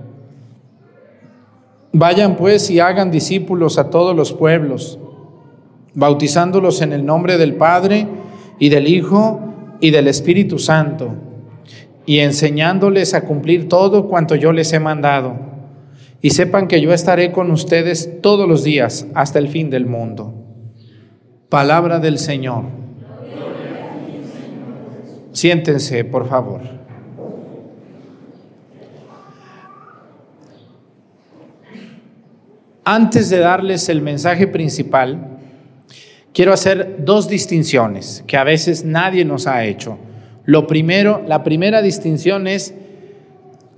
Vayan 1.92 2.36
pues 2.36 2.70
y 2.70 2.80
hagan 2.80 3.10
discípulos 3.12 3.78
a 3.78 3.90
todos 3.90 4.16
los 4.16 4.34
pueblos, 4.34 5.00
bautizándolos 5.98 6.84
en 6.84 6.94
el 6.94 7.08
nombre 7.08 7.40
del 7.40 7.56
Padre, 7.56 8.08
y 8.60 8.70
del 8.70 8.88
Hijo 8.88 9.42
y 9.82 9.90
del 9.90 10.08
Espíritu 10.08 10.60
Santo, 10.60 11.16
y 12.06 12.20
enseñándoles 12.20 13.16
a 13.16 13.26
cumplir 13.26 13.68
todo 13.68 14.08
cuanto 14.08 14.36
yo 14.36 14.52
les 14.52 14.72
he 14.74 14.80
mandado. 14.80 15.36
Y 16.22 16.30
sepan 16.30 16.68
que 16.68 16.82
yo 16.82 16.94
estaré 16.94 17.32
con 17.32 17.50
ustedes 17.50 18.22
todos 18.22 18.48
los 18.48 18.64
días 18.64 19.08
hasta 19.16 19.40
el 19.40 19.48
fin 19.48 19.72
del 19.72 19.88
mundo. 19.88 20.36
Palabra 21.50 22.00
del 22.00 22.20
Señor. 22.20 22.66
Siéntense, 25.32 26.04
por 26.06 26.30
favor. 26.30 26.62
Antes 32.84 33.32
de 33.32 33.40
darles 33.40 33.90
el 33.90 34.02
mensaje 34.02 34.46
principal, 34.48 35.37
quiero 36.38 36.54
hacer 36.54 36.98
dos 37.00 37.28
distinciones 37.28 38.24
que 38.28 38.38
a 38.38 38.44
veces 38.44 38.86
nadie 38.86 39.26
nos 39.26 39.48
ha 39.48 39.66
hecho. 39.66 39.98
Lo 40.46 40.68
primero, 40.68 41.24
la 41.26 41.44
primera 41.44 41.82
distinción 41.82 42.46
es, 42.46 42.76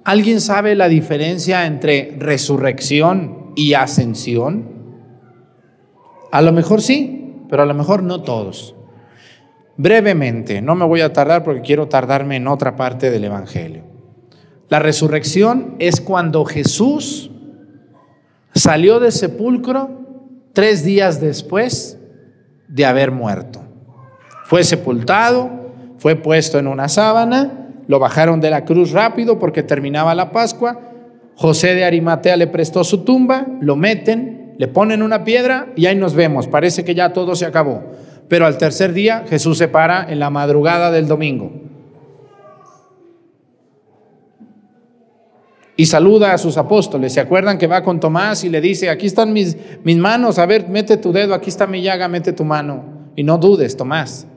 ¿alguien 0.03 0.41
sabe 0.41 0.75
la 0.75 0.89
diferencia 0.89 1.65
entre 1.65 2.17
resurrección 2.19 3.53
y 3.55 3.75
ascensión? 3.75 4.67
A 6.33 6.41
lo 6.41 6.51
mejor 6.51 6.81
sí, 6.81 7.45
pero 7.49 7.63
a 7.63 7.65
lo 7.65 7.73
mejor 7.73 8.03
no 8.03 8.23
todos. 8.23 8.75
Brevemente, 9.77 10.61
no 10.61 10.75
me 10.75 10.83
voy 10.83 10.99
a 10.99 11.13
tardar 11.13 11.45
porque 11.45 11.61
quiero 11.61 11.87
tardarme 11.87 12.35
en 12.35 12.47
otra 12.49 12.75
parte 12.75 13.09
del 13.09 13.23
Evangelio. 13.23 13.83
La 14.67 14.79
resurrección 14.79 15.77
es 15.79 16.01
cuando 16.01 16.43
Jesús 16.43 17.31
salió 18.53 18.99
del 18.99 19.13
sepulcro 19.13 20.01
tres 20.51 20.83
días 20.83 21.21
después 21.21 21.98
de 22.69 22.85
haber 22.85 23.11
muerto. 23.11 23.61
Fue 24.45 24.63
sepultado, 24.63 25.49
fue 25.97 26.15
puesto 26.15 26.57
en 26.57 26.67
una 26.67 26.87
sábana, 26.87 27.67
lo 27.87 27.99
bajaron 27.99 28.39
de 28.39 28.51
la 28.51 28.63
cruz 28.63 28.91
rápido 28.91 29.39
porque 29.39 29.63
terminaba 29.63 30.15
la 30.15 30.31
Pascua. 30.31 30.79
José 31.35 31.75
de 31.75 31.83
Arimatea 31.83 32.37
le 32.37 32.47
prestó 32.47 32.83
su 32.83 33.03
tumba, 33.03 33.47
lo 33.59 33.75
meten, 33.75 34.53
le 34.57 34.67
ponen 34.67 35.01
una 35.01 35.23
piedra 35.23 35.67
y 35.75 35.87
ahí 35.87 35.95
nos 35.95 36.13
vemos. 36.13 36.47
Parece 36.47 36.83
que 36.85 36.95
ya 36.95 37.13
todo 37.13 37.35
se 37.35 37.45
acabó. 37.45 37.83
Pero 38.27 38.45
al 38.45 38.57
tercer 38.57 38.93
día 38.93 39.25
Jesús 39.27 39.57
se 39.57 39.67
para 39.67 40.09
en 40.09 40.19
la 40.19 40.29
madrugada 40.29 40.91
del 40.91 41.07
domingo. 41.07 41.68
Y 45.79 45.85
saluda 45.85 46.33
a 46.33 46.37
sus 46.37 46.57
apóstoles. 46.57 47.13
¿Se 47.13 47.21
acuerdan 47.21 47.57
que 47.57 47.65
va 47.65 47.85
con 47.85 48.01
Tomás 48.01 48.43
y 48.43 48.49
le 48.49 48.59
dice, 48.59 48.89
aquí 48.89 49.05
están 49.05 49.31
mis, 49.31 49.55
mis 49.85 49.95
manos, 49.95 50.37
a 50.37 50.45
ver, 50.45 50.67
mete 50.67 50.97
tu 50.97 51.13
dedo, 51.13 51.33
aquí 51.33 51.49
está 51.49 51.67
mi 51.67 51.81
llaga, 51.81 52.09
mete 52.09 52.33
tu 52.33 52.43
mano. 52.43 52.83
Y 53.15 53.23
no 53.23 53.37
dudes, 53.37 53.77
Tomás. 53.77 54.27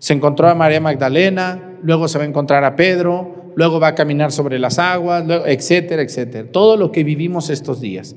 Se 0.00 0.12
encontró 0.12 0.48
a 0.48 0.56
María 0.56 0.80
Magdalena, 0.80 1.76
luego 1.84 2.08
se 2.08 2.18
va 2.18 2.24
a 2.24 2.26
encontrar 2.26 2.64
a 2.64 2.74
Pedro, 2.74 3.52
luego 3.54 3.78
va 3.78 3.86
a 3.86 3.94
caminar 3.94 4.32
sobre 4.32 4.58
las 4.58 4.80
aguas, 4.80 5.24
etcétera, 5.46 6.02
etcétera. 6.02 6.48
Todo 6.50 6.76
lo 6.76 6.90
que 6.90 7.04
vivimos 7.04 7.48
estos 7.48 7.80
días. 7.80 8.16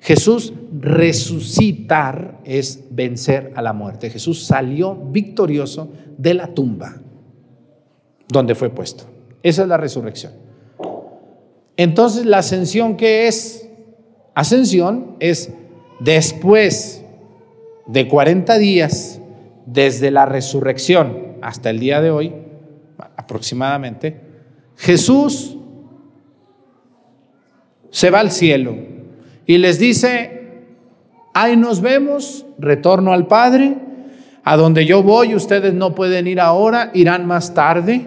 Jesús 0.00 0.52
resucitar 0.72 2.38
es 2.44 2.84
vencer 2.92 3.52
a 3.56 3.60
la 3.60 3.72
muerte. 3.72 4.08
Jesús 4.08 4.44
salió 4.44 4.94
victorioso 4.94 5.90
de 6.16 6.34
la 6.34 6.54
tumba 6.54 6.94
donde 8.28 8.54
fue 8.54 8.70
puesto. 8.70 9.02
Esa 9.42 9.62
es 9.62 9.68
la 9.68 9.78
resurrección. 9.78 10.43
Entonces, 11.76 12.26
la 12.26 12.38
ascensión, 12.38 12.96
¿qué 12.96 13.26
es? 13.26 13.68
Ascensión 14.34 15.16
es 15.20 15.50
después 16.00 17.04
de 17.86 18.08
40 18.08 18.58
días, 18.58 19.20
desde 19.66 20.10
la 20.10 20.26
resurrección 20.26 21.36
hasta 21.42 21.70
el 21.70 21.78
día 21.78 22.00
de 22.00 22.10
hoy, 22.10 22.34
aproximadamente, 23.16 24.20
Jesús 24.76 25.56
se 27.90 28.10
va 28.10 28.20
al 28.20 28.30
cielo 28.30 28.76
y 29.46 29.58
les 29.58 29.78
dice, 29.78 30.64
ahí 31.32 31.56
nos 31.56 31.80
vemos, 31.80 32.46
retorno 32.58 33.12
al 33.12 33.26
Padre, 33.26 33.76
a 34.42 34.56
donde 34.56 34.84
yo 34.84 35.02
voy, 35.02 35.34
ustedes 35.34 35.72
no 35.72 35.94
pueden 35.94 36.26
ir 36.26 36.40
ahora, 36.40 36.90
irán 36.94 37.26
más 37.26 37.54
tarde. 37.54 38.06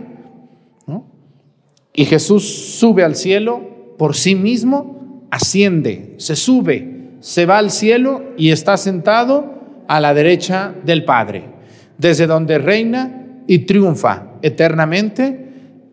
Y 2.00 2.06
Jesús 2.06 2.78
sube 2.78 3.04
al 3.04 3.16
cielo 3.16 3.96
por 3.98 4.16
sí 4.16 4.36
mismo, 4.36 5.26
asciende, 5.32 6.14
se 6.18 6.36
sube, 6.36 7.16
se 7.22 7.48
va 7.48 7.58
al 7.58 7.72
cielo 7.72 8.22
y 8.38 8.52
está 8.52 8.78
sentado 8.78 9.84
a 9.88 10.00
la 10.00 10.14
derecha 10.14 10.76
del 10.86 11.06
Padre, 11.06 11.46
desde 11.98 12.28
donde 12.28 12.60
reina 12.60 13.42
y 13.48 13.66
triunfa 13.66 14.34
eternamente. 14.44 15.48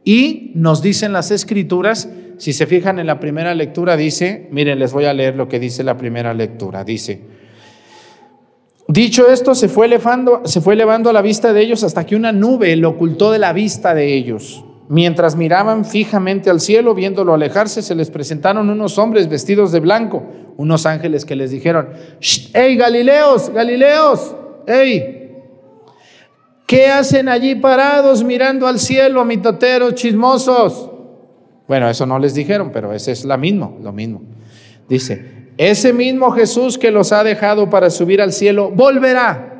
Y 0.05 0.53
nos 0.57 0.83
dicen 0.83 1.14
las 1.14 1.31
escrituras 1.31 2.11
si 2.37 2.53
se 2.53 2.67
fijan 2.67 2.99
en 2.99 3.07
la 3.07 3.19
primera 3.19 3.55
lectura, 3.55 3.97
dice, 3.97 4.47
miren, 4.51 4.79
les 4.79 4.93
voy 4.93 5.07
a 5.07 5.14
leer 5.14 5.37
lo 5.37 5.49
que 5.49 5.59
dice 5.59 5.83
la 5.85 5.97
primera 5.97 6.35
lectura. 6.35 6.85
Dice, 6.85 7.23
dicho 8.88 9.27
esto, 9.31 9.55
se 9.55 9.71
fue, 9.71 9.87
elevando, 9.87 10.43
se 10.45 10.61
fue 10.61 10.75
elevando 10.75 11.09
a 11.09 11.14
la 11.14 11.23
vista 11.23 11.55
de 11.55 11.62
ellos 11.62 11.83
hasta 11.83 12.05
que 12.05 12.14
una 12.14 12.31
nube 12.31 12.77
lo 12.77 12.90
ocultó 12.90 13.33
de 13.33 13.38
la 13.38 13.55
vista 13.55 13.95
de 13.95 14.12
ellos. 14.12 14.67
Mientras 14.88 15.35
miraban 15.35 15.85
fijamente 15.85 16.51
al 16.51 16.61
cielo, 16.61 16.94
viéndolo 16.94 17.33
alejarse, 17.33 17.81
se 17.81 17.94
les 17.94 18.11
presentaron 18.11 18.68
unos 18.68 18.99
hombres 18.99 19.29
vestidos 19.29 19.73
de 19.73 19.81
blanco, 19.81 20.25
unos 20.57 20.85
ángeles 20.85 21.25
que 21.25 21.37
les 21.37 21.51
dijeron, 21.51 21.88
¡Hey, 22.53 22.77
Galileos, 22.77 23.51
Galileos! 23.51 24.35
¡Hey! 24.66 25.33
¿Qué 26.66 26.87
hacen 26.87 27.29
allí 27.29 27.55
parados 27.55 28.23
mirando 28.23 28.66
al 28.66 28.79
cielo, 28.79 29.25
mitoteros 29.25 29.94
chismosos? 29.94 30.90
Bueno, 31.66 31.88
eso 31.88 32.05
no 32.05 32.18
les 32.18 32.35
dijeron, 32.35 32.70
pero 32.73 32.92
ese 32.92 33.12
es 33.12 33.25
la 33.25 33.37
mismo, 33.37 33.79
lo 33.83 33.92
mismo. 33.92 34.23
Dice, 34.88 35.51
ese 35.57 35.92
mismo 35.92 36.31
Jesús 36.33 36.77
que 36.79 36.90
los 36.90 37.12
ha 37.12 37.25
dejado 37.25 37.70
para 37.70 37.88
subir 37.88 38.20
al 38.20 38.33
cielo, 38.33 38.70
volverá 38.70 39.53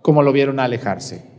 como 0.00 0.22
lo 0.22 0.32
vieron 0.32 0.60
alejarse. 0.60 1.31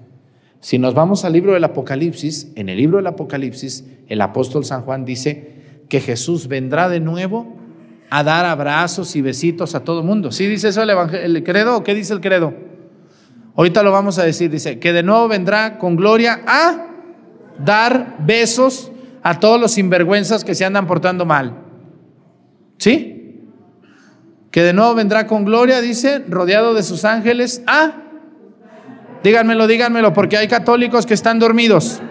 Si 0.64 0.80
nos 0.80 0.94
vamos 0.94 1.26
al 1.26 1.34
libro 1.34 1.52
del 1.52 1.64
Apocalipsis, 1.66 2.54
en 2.56 2.70
el 2.70 2.78
libro 2.78 2.96
del 2.96 3.08
Apocalipsis, 3.08 3.84
el 4.08 4.22
apóstol 4.22 4.64
San 4.64 4.84
Juan 4.84 5.04
dice 5.04 5.84
que 5.90 6.00
Jesús 6.00 6.48
vendrá 6.48 6.88
de 6.88 7.02
nuevo 7.02 7.54
a 8.10 8.24
dar 8.24 8.46
abrazos 8.46 9.18
y 9.18 9.22
besitos 9.22 9.76
a 9.76 9.84
todo 9.84 10.04
mundo. 10.04 10.32
¿Sí 10.32 10.48
dice 10.48 10.70
eso 10.70 10.82
el, 10.82 10.90
el 10.90 11.44
credo 11.44 11.76
o 11.76 11.84
qué 11.84 11.94
dice 11.94 12.14
el 12.14 12.22
credo? 12.22 12.54
Ahorita 13.58 13.84
lo 13.84 13.92
vamos 13.92 14.18
a 14.20 14.24
decir, 14.24 14.50
dice 14.50 14.80
que 14.80 14.94
de 14.94 15.04
nuevo 15.04 15.28
vendrá 15.28 15.78
con 15.78 15.98
gloria 15.98 16.42
a 16.48 16.88
dar 17.60 18.16
besos 18.20 18.90
a 19.22 19.42
todos 19.42 19.60
los 19.60 19.74
sinvergüenzas 19.74 20.46
que 20.46 20.56
se 20.56 20.64
andan 20.64 20.88
portando 20.88 21.26
mal. 21.26 21.58
¿Sí? 22.78 23.50
Que 24.50 24.64
de 24.64 24.72
nuevo 24.72 24.96
vendrá 24.96 25.28
con 25.28 25.44
gloria, 25.44 25.82
dice, 25.82 26.24
rodeado 26.30 26.74
de 26.74 26.84
sus 26.84 27.04
ángeles. 27.04 27.64
Ah, 27.68 28.03
díganmelo, 29.24 29.68
díganmelo, 29.68 30.14
porque 30.14 30.38
hay 30.38 30.48
católicos 30.48 31.06
que 31.06 31.14
están 31.14 31.40
dormidos. 31.40 32.02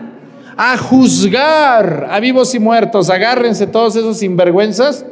A 0.56 0.76
juzgar 0.76 2.08
a 2.10 2.20
vivos 2.20 2.54
y 2.54 2.58
muertos. 2.58 3.10
Agárrense 3.10 3.66
todos 3.66 3.96
esos 3.96 4.18
sinvergüenzas 4.18 5.06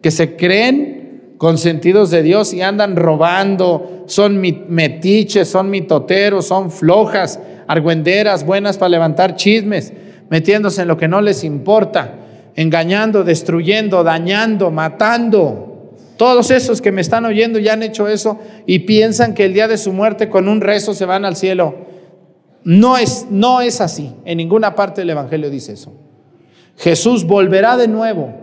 que 0.00 0.10
se 0.10 0.36
creen 0.36 1.34
consentidos 1.38 2.10
de 2.10 2.22
Dios 2.22 2.54
y 2.54 2.62
andan 2.62 2.96
robando, 2.96 4.04
son 4.06 4.40
metiches, 4.40 5.48
son 5.48 5.68
mitoteros, 5.70 6.46
son 6.46 6.70
flojas, 6.70 7.38
argüenderas, 7.66 8.44
buenas 8.46 8.78
para 8.78 8.88
levantar 8.90 9.34
chismes 9.36 9.92
metiéndose 10.28 10.82
en 10.82 10.88
lo 10.88 10.96
que 10.96 11.08
no 11.08 11.20
les 11.20 11.44
importa, 11.44 12.14
engañando, 12.54 13.24
destruyendo, 13.24 14.02
dañando, 14.02 14.70
matando. 14.70 15.75
Todos 16.16 16.50
esos 16.50 16.80
que 16.80 16.92
me 16.92 17.00
están 17.02 17.24
oyendo 17.26 17.58
ya 17.58 17.74
han 17.74 17.82
hecho 17.82 18.08
eso 18.08 18.38
y 18.66 18.80
piensan 18.80 19.34
que 19.34 19.44
el 19.44 19.52
día 19.52 19.68
de 19.68 19.76
su 19.76 19.92
muerte 19.92 20.30
con 20.30 20.48
un 20.48 20.60
rezo 20.60 20.94
se 20.94 21.04
van 21.04 21.24
al 21.24 21.36
cielo. 21.36 21.74
No 22.64 22.96
es, 22.96 23.26
no 23.30 23.60
es 23.60 23.80
así. 23.80 24.14
En 24.24 24.38
ninguna 24.38 24.74
parte 24.74 25.02
del 25.02 25.10
Evangelio 25.10 25.50
dice 25.50 25.74
eso. 25.74 25.92
Jesús 26.78 27.24
volverá 27.24 27.76
de 27.76 27.88
nuevo 27.88 28.34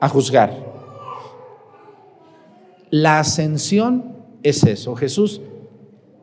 a 0.00 0.08
juzgar. 0.08 0.56
La 2.90 3.20
ascensión 3.20 4.16
es 4.42 4.64
eso. 4.64 4.94
Jesús 4.96 5.40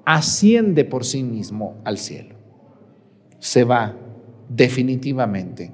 asciende 0.03 0.83
por 0.83 1.05
sí 1.05 1.23
mismo 1.23 1.75
al 1.83 1.97
cielo. 1.97 2.35
Se 3.39 3.63
va 3.63 3.95
definitivamente. 4.49 5.71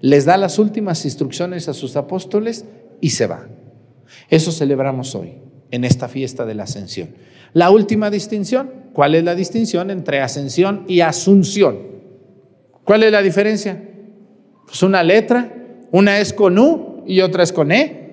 Les 0.00 0.24
da 0.24 0.36
las 0.36 0.58
últimas 0.58 1.04
instrucciones 1.04 1.68
a 1.68 1.74
sus 1.74 1.96
apóstoles 1.96 2.64
y 3.00 3.10
se 3.10 3.26
va. 3.26 3.46
Eso 4.28 4.52
celebramos 4.52 5.14
hoy, 5.14 5.34
en 5.70 5.84
esta 5.84 6.08
fiesta 6.08 6.44
de 6.44 6.54
la 6.54 6.64
ascensión. 6.64 7.10
La 7.52 7.70
última 7.70 8.10
distinción, 8.10 8.70
¿cuál 8.92 9.14
es 9.14 9.24
la 9.24 9.34
distinción 9.34 9.90
entre 9.90 10.20
ascensión 10.20 10.84
y 10.88 11.00
asunción? 11.00 11.78
¿Cuál 12.84 13.04
es 13.04 13.12
la 13.12 13.22
diferencia? 13.22 13.82
Pues 14.66 14.82
una 14.82 15.02
letra, 15.02 15.52
una 15.92 16.18
es 16.18 16.32
con 16.32 16.58
U 16.58 17.02
y 17.06 17.20
otra 17.20 17.42
es 17.42 17.52
con 17.52 17.72
E. 17.72 18.10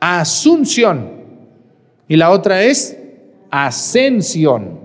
Asunción. 0.00 1.22
Y 2.08 2.16
la 2.16 2.30
otra 2.30 2.62
es 2.64 2.98
ascensión. 3.50 4.80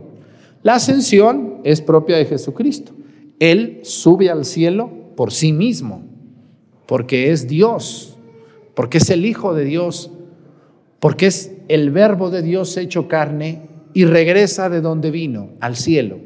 La 0.62 0.76
ascensión 0.76 1.62
es 1.64 1.82
propia 1.82 2.18
de 2.18 2.26
Jesucristo. 2.26 2.92
Él 3.40 3.80
sube 3.84 4.30
al 4.30 4.46
cielo 4.46 4.92
por 5.16 5.32
sí 5.32 5.54
mismo, 5.54 6.04
porque 6.86 7.32
es 7.32 7.48
Dios, 7.48 8.18
porque 8.76 8.98
es 8.98 9.10
el 9.10 9.26
Hijo 9.26 9.54
de 9.54 9.66
Dios, 9.66 10.12
porque 11.00 11.28
es 11.28 11.52
el 11.68 11.92
verbo 11.92 12.30
de 12.30 12.42
Dios 12.42 12.76
hecho 12.78 13.08
carne 13.08 13.70
y 13.94 14.06
regresa 14.06 14.70
de 14.70 14.82
donde 14.82 15.12
vino, 15.12 15.52
al 15.60 15.76
cielo. 15.76 16.20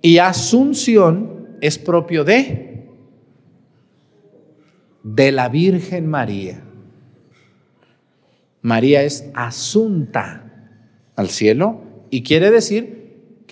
Y 0.00 0.18
asunción 0.18 1.56
es 1.60 1.78
propio 1.78 2.24
de 2.24 2.68
de 5.04 5.32
la 5.32 5.48
Virgen 5.48 6.06
María. 6.06 6.62
María 8.60 9.02
es 9.02 9.28
asunta 9.34 10.68
al 11.16 11.28
cielo 11.28 11.82
y 12.10 12.22
quiere 12.22 12.50
decir 12.50 13.02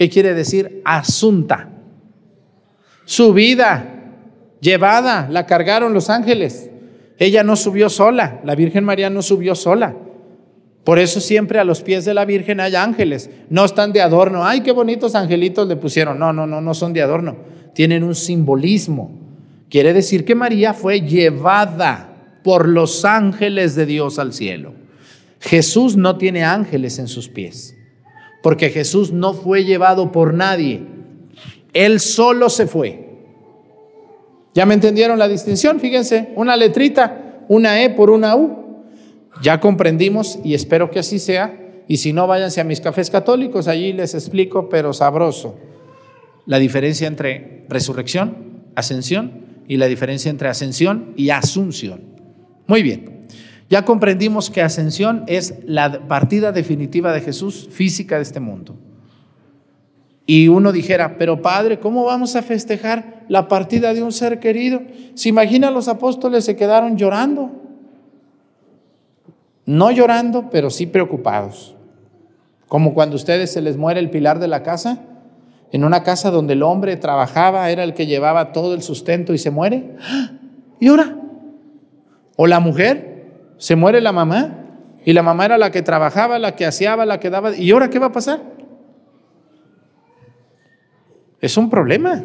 ¿Qué 0.01 0.09
quiere 0.09 0.33
decir 0.33 0.81
asunta? 0.87 1.69
Su 3.05 3.35
vida 3.35 4.15
llevada, 4.59 5.29
la 5.29 5.45
cargaron 5.45 5.93
los 5.93 6.09
ángeles. 6.09 6.70
Ella 7.21 7.45
no 7.45 7.55
subió 7.55 7.91
sola, 7.91 8.41
la 8.45 8.55
Virgen 8.55 8.83
María 8.83 9.11
no 9.11 9.21
subió 9.21 9.55
sola. 9.55 9.95
Por 10.85 10.99
eso 10.99 11.21
siempre 11.21 11.59
a 11.59 11.65
los 11.65 11.83
pies 11.83 12.07
de 12.07 12.15
la 12.15 12.25
Virgen 12.25 12.61
hay 12.61 12.75
ángeles. 12.75 13.29
No 13.51 13.67
están 13.67 13.93
de 13.93 14.01
adorno. 14.01 14.45
Ay, 14.45 14.63
qué 14.63 14.73
bonitos 14.73 15.15
angelitos 15.15 15.69
le 15.69 15.77
pusieron. 15.77 16.19
No, 16.19 16.33
no, 16.33 16.47
no, 16.47 16.63
no 16.63 16.73
son 16.73 16.95
de 16.95 17.03
adorno. 17.03 17.37
Tienen 17.75 18.03
un 18.05 18.15
simbolismo. 18.15 19.13
Quiere 19.69 19.93
decir 19.93 20.25
que 20.25 20.35
María 20.35 20.73
fue 20.73 21.03
llevada 21.03 22.39
por 22.43 22.67
los 22.67 23.05
ángeles 23.05 23.75
de 23.75 23.85
Dios 23.85 24.19
al 24.19 24.33
cielo. 24.33 24.73
Jesús 25.41 25.99
no 25.99 26.17
tiene 26.17 26.45
ángeles 26.45 26.99
en 26.99 27.07
sus 27.07 27.29
pies, 27.29 27.77
porque 28.43 28.71
Jesús 28.71 29.13
no 29.13 29.35
fue 29.35 29.65
llevado 29.65 30.11
por 30.11 30.33
nadie. 30.33 30.83
Él 31.75 32.01
solo 32.01 32.49
se 32.49 32.67
fue. 32.67 33.10
¿Ya 34.55 34.67
me 34.67 34.75
entendieron 34.75 35.19
la 35.19 35.29
distinción? 35.29 35.81
Fíjense, 35.81 36.33
una 36.37 36.57
letrita, 36.57 37.45
una 37.49 37.83
E 37.83 37.91
por 37.91 38.11
una 38.11 38.37
U. 38.37 38.85
Ya 39.43 39.61
comprendimos 39.61 40.39
y 40.45 40.55
espero 40.55 40.91
que 40.91 40.99
así 40.99 41.19
sea. 41.19 41.57
Y 41.87 41.99
si 41.99 42.13
no, 42.13 42.27
váyanse 42.27 42.61
a 42.61 42.65
mis 42.65 42.81
cafés 42.81 43.11
católicos, 43.11 43.69
allí 43.69 43.93
les 43.93 44.15
explico, 44.15 44.69
pero 44.69 44.93
sabroso, 44.93 45.57
la 46.47 46.59
diferencia 46.59 47.09
entre 47.09 47.65
resurrección, 47.69 48.63
ascensión 48.77 49.63
y 49.67 49.77
la 49.77 49.87
diferencia 49.87 50.31
entre 50.31 50.49
ascensión 50.49 51.13
y 51.17 51.31
asunción. 51.31 52.03
Muy 52.67 52.83
bien, 52.83 53.27
ya 53.69 53.85
comprendimos 53.85 54.51
que 54.51 54.63
ascensión 54.63 55.25
es 55.27 55.55
la 55.65 56.07
partida 56.07 56.53
definitiva 56.53 57.13
de 57.13 57.21
Jesús 57.21 57.69
física 57.71 58.17
de 58.17 58.23
este 58.23 58.41
mundo. 58.41 58.77
Y 60.33 60.47
uno 60.47 60.71
dijera, 60.71 61.17
pero 61.19 61.43
Padre, 61.43 61.81
¿cómo 61.81 62.05
vamos 62.05 62.37
a 62.37 62.43
festejar 62.43 63.25
la 63.27 63.49
partida 63.49 63.95
de 63.95 64.05
un 64.05 64.13
ser 64.13 64.39
querido? 64.39 64.81
Se 65.15 65.29
imagina 65.29 65.73
los 65.73 65.89
apóstoles 65.89 66.45
se 66.45 66.55
quedaron 66.55 66.97
llorando. 66.97 67.51
No 69.67 69.91
llorando, 69.91 70.49
pero 70.49 70.71
sí 70.71 70.87
preocupados. 70.87 71.75
Como 72.69 72.95
cuando 72.95 73.15
a 73.15 73.17
ustedes 73.17 73.53
se 73.53 73.61
les 73.61 73.77
muere 73.77 73.99
el 73.99 74.09
pilar 74.09 74.39
de 74.39 74.47
la 74.47 74.63
casa, 74.63 75.01
en 75.73 75.83
una 75.83 76.05
casa 76.05 76.31
donde 76.31 76.53
el 76.53 76.63
hombre 76.63 76.97
trabajaba, 76.97 77.69
era 77.69 77.83
el 77.83 77.95
que 77.95 78.07
llevaba 78.07 78.53
todo 78.53 78.75
el 78.75 78.83
sustento 78.83 79.35
y 79.35 79.39
se 79.39 79.51
muere. 79.51 79.97
¿Y 80.79 80.87
ahora? 80.87 81.17
¿O 82.37 82.47
la 82.47 82.61
mujer? 82.61 83.33
Se 83.59 83.75
muere 83.75 84.01
la 84.01 84.13
mamá 84.13 84.59
y 85.05 85.13
la 85.13 85.25
mamá 85.25 85.47
era 85.47 85.59
la 85.59 85.73
que 85.73 85.83
trabajaba, 85.83 86.39
la 86.39 86.55
que 86.55 86.67
hacía, 86.67 86.95
la 87.05 87.19
que 87.19 87.31
daba. 87.31 87.57
¿Y 87.57 87.73
ahora 87.73 87.91
qué 87.91 87.99
va 87.99 88.07
a 88.07 88.13
pasar? 88.13 88.50
Es 91.41 91.57
un 91.57 91.71
problema. 91.71 92.23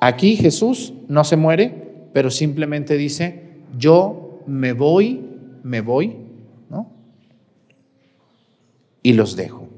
Aquí 0.00 0.36
Jesús 0.36 0.94
no 1.08 1.24
se 1.24 1.36
muere, 1.36 2.08
pero 2.12 2.30
simplemente 2.30 2.96
dice, 2.96 3.50
yo 3.78 4.40
me 4.46 4.72
voy, 4.72 5.20
me 5.62 5.80
voy, 5.80 6.16
¿no? 6.68 6.90
Y 9.02 9.12
los 9.12 9.36
dejo. 9.36 9.68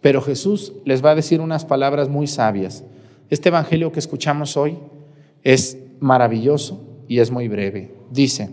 Pero 0.00 0.22
Jesús 0.22 0.72
les 0.84 1.04
va 1.04 1.10
a 1.10 1.14
decir 1.16 1.40
unas 1.40 1.64
palabras 1.64 2.08
muy 2.08 2.26
sabias. 2.26 2.84
Este 3.28 3.48
evangelio 3.48 3.90
que 3.90 3.98
escuchamos 3.98 4.56
hoy 4.56 4.78
es 5.42 5.78
maravilloso 5.98 6.80
y 7.08 7.18
es 7.18 7.30
muy 7.30 7.48
breve. 7.48 7.92
Dice, 8.10 8.50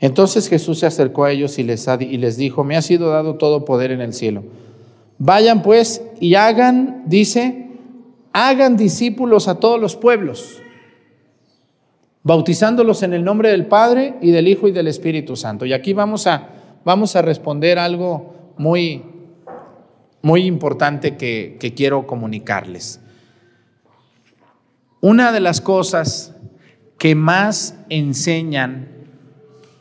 Entonces 0.00 0.48
Jesús 0.48 0.78
se 0.78 0.86
acercó 0.86 1.24
a 1.24 1.30
ellos 1.30 1.58
y 1.58 1.62
les, 1.62 2.36
dijo, 2.38 2.64
me 2.64 2.76
ha 2.76 2.82
sido 2.82 3.10
dado 3.10 3.34
todo 3.34 3.66
poder 3.66 3.90
en 3.90 4.00
el 4.00 4.14
cielo. 4.14 4.42
Vayan 5.18 5.62
pues 5.62 6.02
y 6.18 6.34
hagan, 6.34 7.02
dice, 7.06 7.68
hagan 8.32 8.78
discípulos 8.78 9.46
a 9.46 9.60
todos 9.60 9.78
los 9.78 9.96
pueblos, 9.96 10.62
bautizándolos 12.22 13.02
en 13.02 13.12
el 13.12 13.22
nombre 13.22 13.50
del 13.50 13.66
Padre 13.66 14.14
y 14.22 14.30
del 14.30 14.48
Hijo 14.48 14.68
y 14.68 14.72
del 14.72 14.88
Espíritu 14.88 15.36
Santo. 15.36 15.66
Y 15.66 15.74
aquí 15.74 15.92
vamos 15.92 16.26
a, 16.26 16.48
vamos 16.82 17.14
a 17.14 17.20
responder 17.20 17.78
algo 17.78 18.54
muy, 18.56 19.02
muy 20.22 20.46
importante 20.46 21.18
que 21.18 21.74
quiero 21.76 22.06
comunicarles. 22.06 23.00
Una 25.02 25.30
de 25.30 25.40
las 25.40 25.60
cosas 25.60 26.34
que 26.96 27.14
más 27.14 27.74
enseñan 27.90 28.99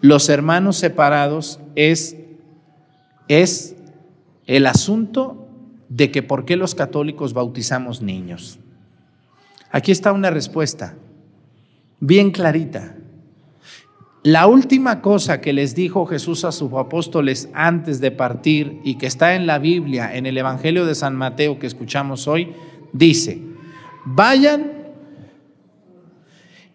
los 0.02 0.30
hermanos 0.30 0.78
separados 0.78 1.60
es, 1.76 2.16
es 3.28 3.76
el 4.46 4.66
asunto 4.66 5.48
de 5.90 6.12
que 6.12 6.24
por 6.24 6.46
qué 6.46 6.56
los 6.56 6.76
católicos 6.76 7.34
bautizamos 7.34 8.02
niños. 8.02 8.60
Aquí 9.72 9.92
está 9.92 10.12
una 10.12 10.30
respuesta 10.30 10.96
bien 12.00 12.32
clarita. 12.32 12.96
La 14.24 14.48
última 14.48 15.02
cosa 15.02 15.40
que 15.40 15.54
les 15.54 15.76
dijo 15.76 16.06
Jesús 16.06 16.44
a 16.44 16.52
sus 16.52 16.74
apóstoles 16.74 17.50
antes 17.54 18.02
de 18.02 18.12
partir 18.12 18.80
y 18.84 18.96
que 18.96 19.08
está 19.08 19.36
en 19.36 19.48
la 19.48 19.60
Biblia, 19.60 20.16
en 20.16 20.26
el 20.26 20.38
Evangelio 20.38 20.86
de 20.86 20.96
San 20.96 21.16
Mateo 21.16 21.58
que 21.58 21.68
escuchamos 21.68 22.28
hoy, 22.28 22.54
dice, 22.92 23.42
vayan 24.06 24.74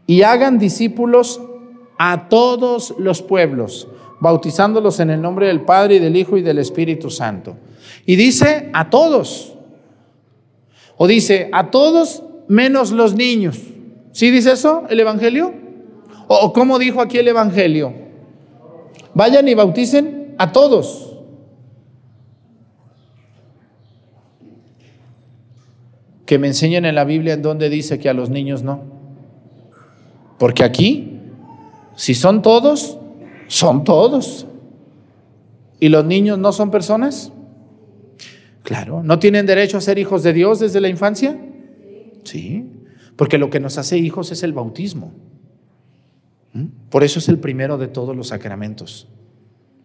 y 0.07 0.23
hagan 0.23 0.59
discípulos 0.59 1.41
a 1.99 2.29
todos 2.29 2.95
los 2.99 3.23
pueblos, 3.23 3.89
bautizándolos 4.21 5.01
en 5.01 5.11
el 5.11 5.21
nombre 5.21 5.47
del 5.47 5.63
Padre 5.63 5.97
y 5.97 5.99
del 5.99 6.17
Hijo 6.17 6.37
y 6.37 6.43
del 6.43 6.59
Espíritu 6.59 7.11
Santo. 7.11 7.57
Y 8.07 8.17
dice 8.17 8.71
a 8.73 8.91
todos. 8.91 9.55
O 10.97 11.07
dice 11.07 11.49
a 11.53 11.71
todos 11.71 12.23
menos 12.49 12.91
los 12.93 13.15
niños. 13.15 13.59
¿Sí 14.13 14.31
dice 14.31 14.53
eso 14.53 14.85
el 14.89 15.01
Evangelio? 15.01 15.53
¿O 16.29 16.53
cómo 16.53 16.79
dijo 16.79 17.01
aquí 17.01 17.19
el 17.19 17.29
Evangelio? 17.29 17.93
Vayan 19.15 19.49
y 19.49 19.55
bauticen 19.55 20.35
a 20.39 20.53
todos. 20.53 21.19
Que 26.27 26.39
me 26.39 26.47
enseñen 26.47 26.85
en 26.85 26.95
la 26.95 27.05
Biblia 27.05 27.35
en 27.35 27.43
donde 27.43 27.69
dice 27.69 27.99
que 27.99 28.09
a 28.09 28.15
los 28.15 28.31
niños 28.31 28.63
no. 28.63 28.83
Porque 30.39 30.65
aquí 30.65 31.14
si 31.97 32.15
son 32.15 32.43
todos, 32.43 32.99
son 33.47 33.85
todos. 33.85 34.47
¿Y 35.81 35.89
los 35.89 36.05
niños 36.05 36.39
no 36.39 36.53
son 36.53 36.71
personas? 36.71 37.33
Claro, 38.63 39.03
¿no 39.03 39.19
tienen 39.19 39.47
derecho 39.47 39.77
a 39.77 39.81
ser 39.81 39.99
hijos 39.99 40.23
de 40.23 40.33
Dios 40.33 40.59
desde 40.59 40.81
la 40.81 40.89
infancia? 40.89 41.39
Sí, 42.25 42.67
porque 43.17 43.39
lo 43.39 43.51
que 43.51 43.61
nos 43.61 43.77
hace 43.77 43.99
hijos 43.99 44.33
es 44.33 44.43
el 44.43 44.53
bautismo. 44.53 45.13
¿Mm? 46.55 46.67
Por 46.89 47.05
eso 47.05 47.19
es 47.19 47.29
el 47.29 47.39
primero 47.39 47.77
de 47.77 47.89
todos 47.89 48.17
los 48.17 48.29
sacramentos. 48.29 49.09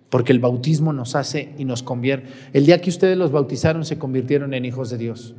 Porque 0.09 0.31
el 0.31 0.39
bautismo 0.39 0.93
nos 0.93 1.15
hace 1.15 1.53
y 1.57 1.65
nos 1.65 1.83
convierte. 1.83 2.29
El 2.53 2.65
día 2.65 2.81
que 2.81 2.89
ustedes 2.89 3.17
los 3.17 3.31
bautizaron 3.31 3.85
se 3.85 3.99
convirtieron 3.99 4.53
en 4.53 4.65
hijos 4.65 4.89
de 4.89 4.97
Dios. 4.97 5.35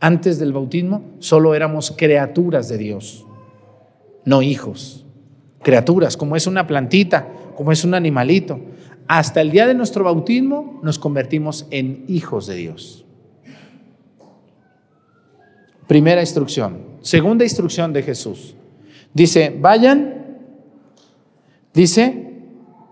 Antes 0.00 0.38
del 0.38 0.52
bautismo 0.52 1.02
solo 1.18 1.54
éramos 1.54 1.92
criaturas 1.96 2.68
de 2.68 2.78
Dios, 2.78 3.26
no 4.24 4.42
hijos 4.42 5.04
criaturas, 5.62 6.16
como 6.16 6.36
es 6.36 6.46
una 6.46 6.66
plantita, 6.66 7.28
como 7.56 7.72
es 7.72 7.84
un 7.84 7.94
animalito. 7.94 8.60
Hasta 9.06 9.40
el 9.40 9.50
día 9.50 9.66
de 9.66 9.74
nuestro 9.74 10.04
bautismo 10.04 10.80
nos 10.82 10.98
convertimos 10.98 11.66
en 11.70 12.04
hijos 12.08 12.46
de 12.46 12.56
Dios. 12.56 13.04
Primera 15.86 16.20
instrucción. 16.20 16.82
Segunda 17.00 17.44
instrucción 17.44 17.92
de 17.92 18.02
Jesús. 18.02 18.54
Dice, 19.14 19.56
vayan, 19.58 20.36
dice, 21.72 22.42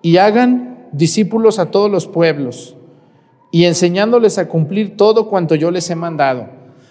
y 0.01 0.17
hagan 0.17 0.89
discípulos 0.93 1.59
a 1.59 1.71
todos 1.71 1.91
los 1.91 2.07
pueblos 2.07 2.77
y 3.53 3.65
enseñándoles 3.65 4.39
a 4.39 4.49
cumplir 4.49 4.97
todo 4.97 5.29
cuanto 5.29 5.55
yo 5.55 5.71
les 5.71 5.91
he 5.91 5.95
mandado. 5.95 6.49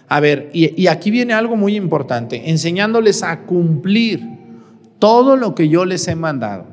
A 0.07 0.19
ver, 0.19 0.51
y, 0.53 0.79
y 0.79 0.87
aquí 0.87 1.09
viene 1.09 1.33
algo 1.33 1.55
muy 1.55 1.75
importante, 1.75 2.49
enseñándoles 2.49 3.23
a 3.23 3.41
cumplir 3.41 4.44
todo 5.05 5.37
lo 5.37 5.53
que 5.53 5.69
yo 5.69 5.85
les 5.85 6.07
he 6.07 6.15
mandado. 6.15 6.65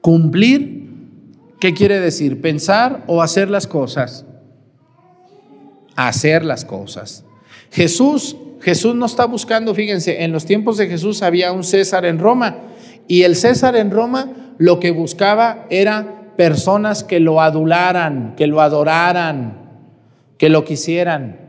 Cumplir, 0.00 0.88
¿qué 1.60 1.74
quiere 1.74 2.00
decir? 2.00 2.40
Pensar 2.40 3.04
o 3.08 3.20
hacer 3.20 3.50
las 3.50 3.66
cosas. 3.66 4.24
Hacer 5.96 6.46
las 6.46 6.64
cosas. 6.64 7.26
Jesús, 7.70 8.38
Jesús 8.62 8.94
no 8.94 9.04
está 9.04 9.26
buscando, 9.26 9.74
fíjense, 9.74 10.24
en 10.24 10.32
los 10.32 10.46
tiempos 10.46 10.78
de 10.78 10.86
Jesús 10.86 11.20
había 11.20 11.52
un 11.52 11.62
César 11.62 12.06
en 12.06 12.18
Roma 12.18 12.56
y 13.06 13.24
el 13.24 13.36
César 13.36 13.76
en 13.76 13.90
Roma 13.90 14.54
lo 14.56 14.80
que 14.80 14.92
buscaba 14.92 15.66
era 15.68 16.32
personas 16.38 17.04
que 17.04 17.20
lo 17.20 17.42
adularan, 17.42 18.34
que 18.34 18.46
lo 18.46 18.62
adoraran, 18.62 19.58
que 20.38 20.48
lo 20.48 20.64
quisieran. 20.64 21.39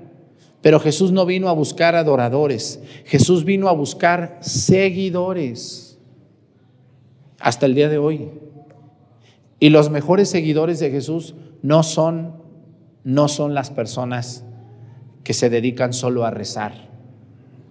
Pero 0.62 0.80
Jesús 0.80 1.12
no 1.12 1.26
vino 1.26 1.50
a 1.50 1.54
buscar 1.54 1.96
adoradores, 1.96 2.82
Jesús 3.06 3.46
vino 3.46 3.68
a 3.68 3.74
buscar 3.74 4.38
seguidores 4.42 6.00
hasta 7.40 7.66
el 7.66 7.76
día 7.76 7.90
de 7.90 7.98
hoy. 7.98 8.30
Y 9.60 9.70
los 9.70 9.90
mejores 9.90 10.30
seguidores 10.30 10.80
de 10.80 10.92
Jesús 10.92 11.36
no 11.62 11.84
son 11.84 12.42
no 13.04 13.28
son 13.28 13.54
las 13.54 13.72
personas 13.72 14.46
que 15.24 15.34
se 15.34 15.50
dedican 15.50 15.94
solo 15.94 16.26
a 16.26 16.32
rezar 16.32 16.90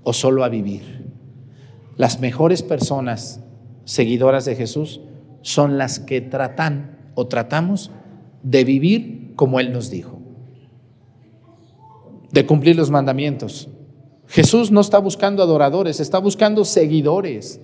o 0.03 0.13
solo 0.13 0.45
a 0.45 0.49
vivir. 0.49 1.09
las 1.97 2.21
mejores 2.21 2.63
personas 2.63 3.41
seguidoras 3.85 4.45
de 4.47 4.57
Jesús 4.57 5.03
son 5.43 5.77
las 5.77 5.99
que 6.01 6.21
tratan 6.21 7.13
o 7.15 7.27
tratamos 7.27 7.91
de 8.43 8.65
vivir 8.65 9.33
como 9.37 9.61
Él 9.61 9.73
nos 9.73 9.91
dijo, 9.91 10.20
de 12.33 12.47
cumplir 12.47 12.77
los 12.77 12.91
mandamientos. 12.91 13.69
Jesús 14.29 14.71
no 14.71 14.81
está 14.81 14.99
buscando 14.99 15.43
adoradores, 15.43 15.99
está 15.99 16.19
buscando 16.19 16.65
seguidores. 16.65 17.61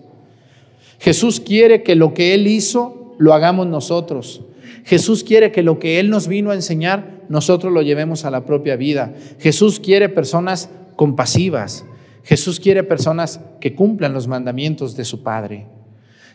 Jesús 0.99 1.41
quiere 1.41 1.83
que 1.83 1.95
lo 1.95 2.15
que 2.15 2.35
Él 2.35 2.47
hizo 2.47 3.15
lo 3.19 3.35
hagamos 3.35 3.67
nosotros. 3.67 4.43
Jesús 4.85 5.25
quiere 5.25 5.53
que 5.53 5.63
lo 5.63 5.79
que 5.79 6.01
Él 6.01 6.11
nos 6.11 6.29
vino 6.29 6.51
a 6.51 6.55
enseñar, 6.55 7.25
nosotros 7.29 7.73
lo 7.73 7.83
llevemos 7.83 8.25
a 8.25 8.31
la 8.31 8.45
propia 8.45 8.77
vida. 8.77 9.15
Jesús 9.39 9.81
quiere 9.81 10.09
personas 10.09 10.71
compasivas. 10.97 11.85
Jesús 12.25 12.59
quiere 12.59 12.83
personas 12.83 13.41
que 13.61 13.75
cumplan 13.75 14.13
los 14.13 14.27
mandamientos 14.27 14.97
de 14.97 15.05
su 15.05 15.23
Padre. 15.23 15.67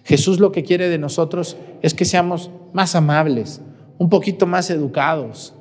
Jesús 0.04 0.40
lo 0.40 0.52
que 0.52 0.64
quiere 0.64 0.90
de 0.90 0.98
nosotros 0.98 1.58
es 1.82 1.94
que 1.94 2.06
seamos 2.06 2.50
más 2.74 2.96
amables, 2.96 3.62
un 3.98 4.10
poquito 4.10 4.48
más 4.48 4.70
educados, 4.70 5.54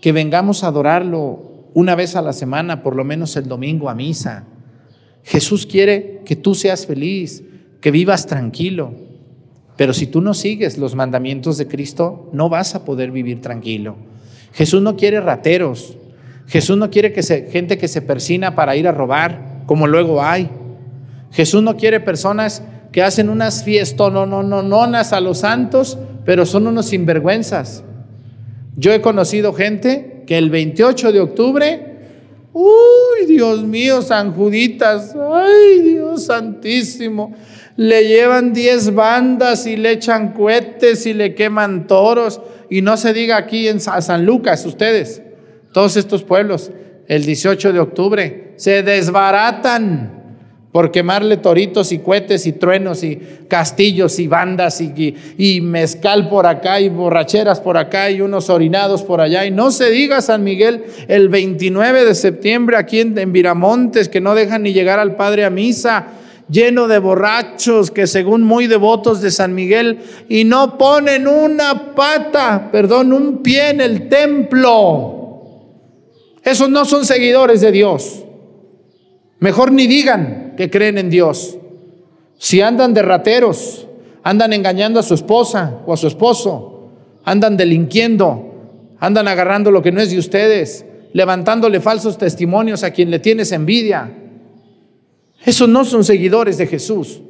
que 0.00 0.12
vengamos 0.12 0.62
a 0.62 0.68
adorarlo 0.68 1.47
una 1.74 1.94
vez 1.94 2.16
a 2.16 2.22
la 2.22 2.32
semana, 2.32 2.82
por 2.82 2.96
lo 2.96 3.04
menos 3.04 3.36
el 3.36 3.48
domingo 3.48 3.88
a 3.88 3.94
misa. 3.94 4.44
Jesús 5.24 5.66
quiere 5.66 6.22
que 6.24 6.36
tú 6.36 6.54
seas 6.54 6.86
feliz, 6.86 7.42
que 7.80 7.90
vivas 7.90 8.26
tranquilo. 8.26 8.92
Pero 9.76 9.92
si 9.92 10.06
tú 10.06 10.20
no 10.20 10.34
sigues 10.34 10.78
los 10.78 10.94
mandamientos 10.94 11.56
de 11.58 11.68
Cristo, 11.68 12.30
no 12.32 12.48
vas 12.48 12.74
a 12.74 12.84
poder 12.84 13.12
vivir 13.12 13.40
tranquilo. 13.40 13.96
Jesús 14.52 14.82
no 14.82 14.96
quiere 14.96 15.20
rateros. 15.20 15.96
Jesús 16.48 16.76
no 16.76 16.90
quiere 16.90 17.12
que 17.12 17.22
gente 17.22 17.78
que 17.78 17.88
se 17.88 18.02
persina 18.02 18.54
para 18.54 18.74
ir 18.74 18.88
a 18.88 18.92
robar, 18.92 19.62
como 19.66 19.86
luego 19.86 20.22
hay. 20.22 20.50
Jesús 21.30 21.62
no 21.62 21.76
quiere 21.76 22.00
personas 22.00 22.62
que 22.90 23.02
hacen 23.02 23.28
unas 23.28 23.62
fiestas, 23.62 24.10
no, 24.10 24.26
no, 24.26 24.42
no, 24.42 24.82
a 24.82 25.20
los 25.20 25.38
santos, 25.38 25.98
pero 26.24 26.46
son 26.46 26.66
unos 26.66 26.86
sinvergüenzas. 26.86 27.84
Yo 28.76 28.92
he 28.92 29.00
conocido 29.00 29.52
gente 29.52 30.17
que 30.28 30.36
el 30.36 30.50
28 30.50 31.10
de 31.10 31.20
octubre, 31.20 31.86
uy, 32.52 33.24
Dios 33.26 33.64
mío, 33.64 34.02
San 34.02 34.34
Juditas, 34.34 35.16
ay, 35.16 35.80
Dios 35.80 36.26
santísimo, 36.26 37.34
le 37.76 38.06
llevan 38.06 38.52
10 38.52 38.94
bandas 38.94 39.66
y 39.66 39.78
le 39.78 39.92
echan 39.92 40.34
cohetes 40.34 41.06
y 41.06 41.14
le 41.14 41.34
queman 41.34 41.86
toros, 41.86 42.42
y 42.68 42.82
no 42.82 42.98
se 42.98 43.14
diga 43.14 43.38
aquí 43.38 43.68
en 43.68 43.80
San 43.80 44.26
Lucas, 44.26 44.66
ustedes, 44.66 45.22
todos 45.72 45.96
estos 45.96 46.24
pueblos, 46.24 46.72
el 47.06 47.24
18 47.24 47.72
de 47.72 47.80
octubre, 47.80 48.52
se 48.56 48.82
desbaratan 48.82 50.17
por 50.72 50.90
quemarle 50.90 51.38
toritos 51.38 51.92
y 51.92 51.98
cohetes 51.98 52.46
y 52.46 52.52
truenos 52.52 53.02
y 53.02 53.18
castillos 53.48 54.18
y 54.18 54.26
bandas 54.26 54.80
y, 54.80 55.14
y, 55.38 55.60
mezcal 55.60 56.28
por 56.28 56.46
acá 56.46 56.80
y 56.80 56.90
borracheras 56.90 57.60
por 57.60 57.78
acá 57.78 58.10
y 58.10 58.20
unos 58.20 58.50
orinados 58.50 59.02
por 59.02 59.20
allá. 59.20 59.46
Y 59.46 59.50
no 59.50 59.70
se 59.70 59.90
diga 59.90 60.20
San 60.20 60.44
Miguel 60.44 60.84
el 61.08 61.28
29 61.30 62.04
de 62.04 62.14
septiembre 62.14 62.76
aquí 62.76 63.00
en 63.00 63.32
Viramontes 63.32 64.08
que 64.08 64.20
no 64.20 64.34
dejan 64.34 64.62
ni 64.62 64.72
llegar 64.72 64.98
al 64.98 65.16
Padre 65.16 65.44
a 65.44 65.50
misa 65.50 66.08
lleno 66.50 66.88
de 66.88 66.98
borrachos 66.98 67.90
que 67.90 68.06
según 68.06 68.42
muy 68.42 68.66
devotos 68.66 69.20
de 69.20 69.30
San 69.30 69.54
Miguel 69.54 69.98
y 70.28 70.44
no 70.44 70.78
ponen 70.78 71.28
una 71.28 71.94
pata, 71.94 72.70
perdón, 72.72 73.12
un 73.12 73.42
pie 73.42 73.70
en 73.70 73.80
el 73.80 74.08
templo. 74.08 75.14
Esos 76.42 76.70
no 76.70 76.84
son 76.84 77.04
seguidores 77.04 77.60
de 77.60 77.72
Dios. 77.72 78.24
Mejor 79.40 79.72
ni 79.72 79.86
digan 79.86 80.54
que 80.56 80.70
creen 80.70 80.98
en 80.98 81.10
Dios. 81.10 81.56
Si 82.38 82.60
andan 82.60 82.94
de 82.94 83.02
rateros, 83.02 83.86
andan 84.22 84.52
engañando 84.52 85.00
a 85.00 85.02
su 85.02 85.14
esposa 85.14 85.80
o 85.86 85.92
a 85.92 85.96
su 85.96 86.06
esposo, 86.06 86.90
andan 87.24 87.56
delinquiendo, 87.56 88.94
andan 88.98 89.28
agarrando 89.28 89.70
lo 89.70 89.82
que 89.82 89.92
no 89.92 90.00
es 90.00 90.10
de 90.10 90.18
ustedes, 90.18 90.84
levantándole 91.12 91.80
falsos 91.80 92.18
testimonios 92.18 92.82
a 92.82 92.90
quien 92.90 93.10
le 93.10 93.18
tienes 93.18 93.52
envidia. 93.52 94.12
Esos 95.44 95.68
no 95.68 95.84
son 95.84 96.04
seguidores 96.04 96.58
de 96.58 96.66
Jesús. 96.66 97.20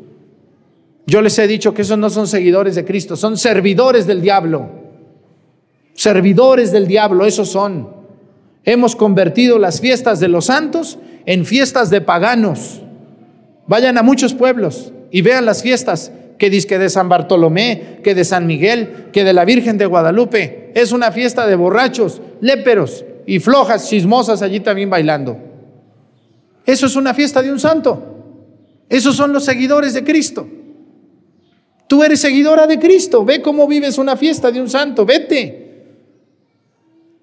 Yo 1.07 1.23
les 1.23 1.39
he 1.39 1.47
dicho 1.47 1.73
que 1.73 1.83
esos 1.83 1.99
no 1.99 2.11
son 2.11 2.27
seguidores 2.27 2.75
de 2.75 2.85
Cristo, 2.85 3.17
son 3.17 3.37
servidores 3.37 4.07
del 4.07 4.21
diablo. 4.21 4.69
Servidores 5.95 6.71
del 6.71 6.87
diablo, 6.87 7.25
esos 7.25 7.49
son. 7.49 7.89
Hemos 8.65 8.95
convertido 8.95 9.59
las 9.59 9.81
fiestas 9.81 10.21
de 10.21 10.29
los 10.29 10.47
santos 10.47 10.99
en 11.29 11.45
fiestas 11.45 11.91
de 11.91 12.01
paganos. 12.01 12.81
Vayan 13.67 13.99
a 13.99 14.03
muchos 14.03 14.33
pueblos 14.33 14.95
y 15.11 15.21
vean 15.21 15.45
las 15.45 15.63
fiestas 15.63 16.11
que 16.39 16.49
dice 16.49 16.79
de 16.79 16.89
San 16.89 17.11
Bartolomé, 17.11 17.99
que 18.03 18.15
de 18.15 18.25
San 18.25 18.47
Miguel, 18.47 19.09
que 19.13 19.25
de 19.25 19.35
la 19.35 19.45
Virgen 19.45 19.77
de 19.77 19.85
Guadalupe. 19.85 20.73
Es 20.75 20.91
una 20.91 21.13
fiesta 21.13 21.47
de 21.47 21.55
borrachos, 21.55 22.23
léperos 22.41 23.05
y 23.27 23.41
flojas, 23.41 23.91
chismosas 23.91 24.41
allí 24.41 24.61
también 24.61 24.89
bailando. 24.89 25.37
Eso 26.65 26.87
es 26.87 26.97
una 26.97 27.13
fiesta 27.13 27.43
de 27.43 27.53
un 27.53 27.61
santo. 27.61 28.03
Esos 28.89 29.15
son 29.15 29.35
los 29.35 29.45
seguidores 29.45 29.93
de 29.93 30.05
Cristo. 30.05 30.49
Tú 31.89 32.03
eres 32.03 32.21
seguidora 32.21 32.67
de 32.67 32.79
Cristo. 32.79 33.27
Ve 33.27 33.43
cómo 33.43 33.69
vives 33.69 33.99
una 33.99 34.17
fiesta 34.17 34.51
de 34.51 34.63
un 34.63 34.71
santo. 34.71 35.05
Vete. 35.05 35.85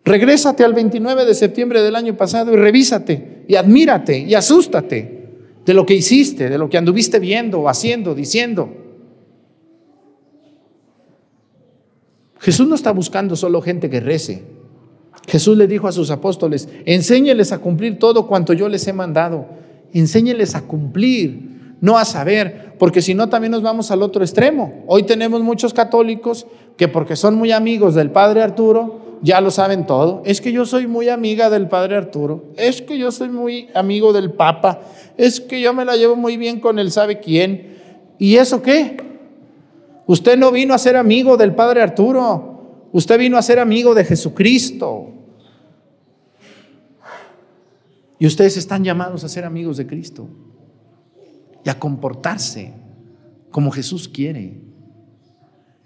Regrésate 0.03 0.63
al 0.63 0.75
29 0.75 1.25
de 1.25 1.33
septiembre 1.33 1.81
del 1.81 1.95
año 1.95 2.15
pasado 2.15 2.53
y 2.53 2.55
revísate 2.55 3.34
y 3.47 3.55
admírate 3.55 4.19
y 4.19 4.33
asústate 4.33 5.29
de 5.65 5.73
lo 5.73 5.85
que 5.85 5.95
hiciste, 5.95 6.49
de 6.49 6.57
lo 6.57 6.69
que 6.69 6.77
anduviste 6.77 7.19
viendo, 7.19 7.67
haciendo, 7.67 8.13
diciendo. 8.13 8.69
Jesús 12.39 12.67
no 12.67 12.75
está 12.75 12.91
buscando 12.91 13.35
solo 13.35 13.61
gente 13.61 13.89
que 13.89 13.99
rece. 13.99 14.43
Jesús 15.27 15.57
le 15.57 15.67
dijo 15.67 15.87
a 15.87 15.91
sus 15.91 16.11
apóstoles, 16.11 16.69
enséñeles 16.85 17.51
a 17.51 17.57
cumplir 17.57 17.97
todo 17.97 18.27
cuanto 18.27 18.53
yo 18.53 18.69
les 18.69 18.87
he 18.87 18.93
mandado. 18.93 19.47
Enséñeles 19.93 20.53
a 20.53 20.61
cumplir, 20.61 21.75
no 21.81 21.97
a 21.97 22.05
saber, 22.05 22.75
porque 22.77 23.01
si 23.01 23.15
no 23.15 23.29
también 23.29 23.51
nos 23.51 23.63
vamos 23.63 23.89
al 23.89 24.03
otro 24.03 24.23
extremo. 24.23 24.83
Hoy 24.85 25.03
tenemos 25.03 25.41
muchos 25.41 25.73
católicos 25.73 26.45
que 26.77 26.87
porque 26.87 27.15
son 27.15 27.35
muy 27.35 27.51
amigos 27.51 27.95
del 27.95 28.11
Padre 28.11 28.43
Arturo, 28.43 29.04
ya 29.21 29.41
lo 29.41 29.51
saben 29.51 29.85
todo. 29.85 30.21
Es 30.25 30.41
que 30.41 30.51
yo 30.51 30.65
soy 30.65 30.87
muy 30.87 31.09
amiga 31.09 31.49
del 31.49 31.67
padre 31.67 31.95
Arturo. 31.95 32.45
Es 32.57 32.81
que 32.81 32.97
yo 32.97 33.11
soy 33.11 33.29
muy 33.29 33.69
amigo 33.73 34.13
del 34.13 34.31
Papa. 34.31 34.81
Es 35.17 35.39
que 35.39 35.61
yo 35.61 35.73
me 35.73 35.85
la 35.85 35.95
llevo 35.95 36.15
muy 36.15 36.37
bien 36.37 36.59
con 36.59 36.79
él 36.79 36.91
sabe 36.91 37.19
quién. 37.19 37.77
¿Y 38.17 38.35
eso 38.35 38.61
qué? 38.61 38.97
Usted 40.07 40.37
no 40.37 40.51
vino 40.51 40.73
a 40.73 40.77
ser 40.77 40.95
amigo 40.95 41.37
del 41.37 41.55
padre 41.55 41.81
Arturo. 41.81 42.87
Usted 42.91 43.19
vino 43.19 43.37
a 43.37 43.41
ser 43.41 43.59
amigo 43.59 43.93
de 43.93 44.05
Jesucristo. 44.05 45.11
Y 48.17 48.25
ustedes 48.25 48.57
están 48.57 48.83
llamados 48.83 49.23
a 49.23 49.29
ser 49.29 49.43
amigos 49.43 49.77
de 49.77 49.85
Cristo 49.85 50.27
y 51.63 51.69
a 51.69 51.77
comportarse 51.77 52.73
como 53.51 53.71
Jesús 53.71 54.07
quiere. 54.07 54.61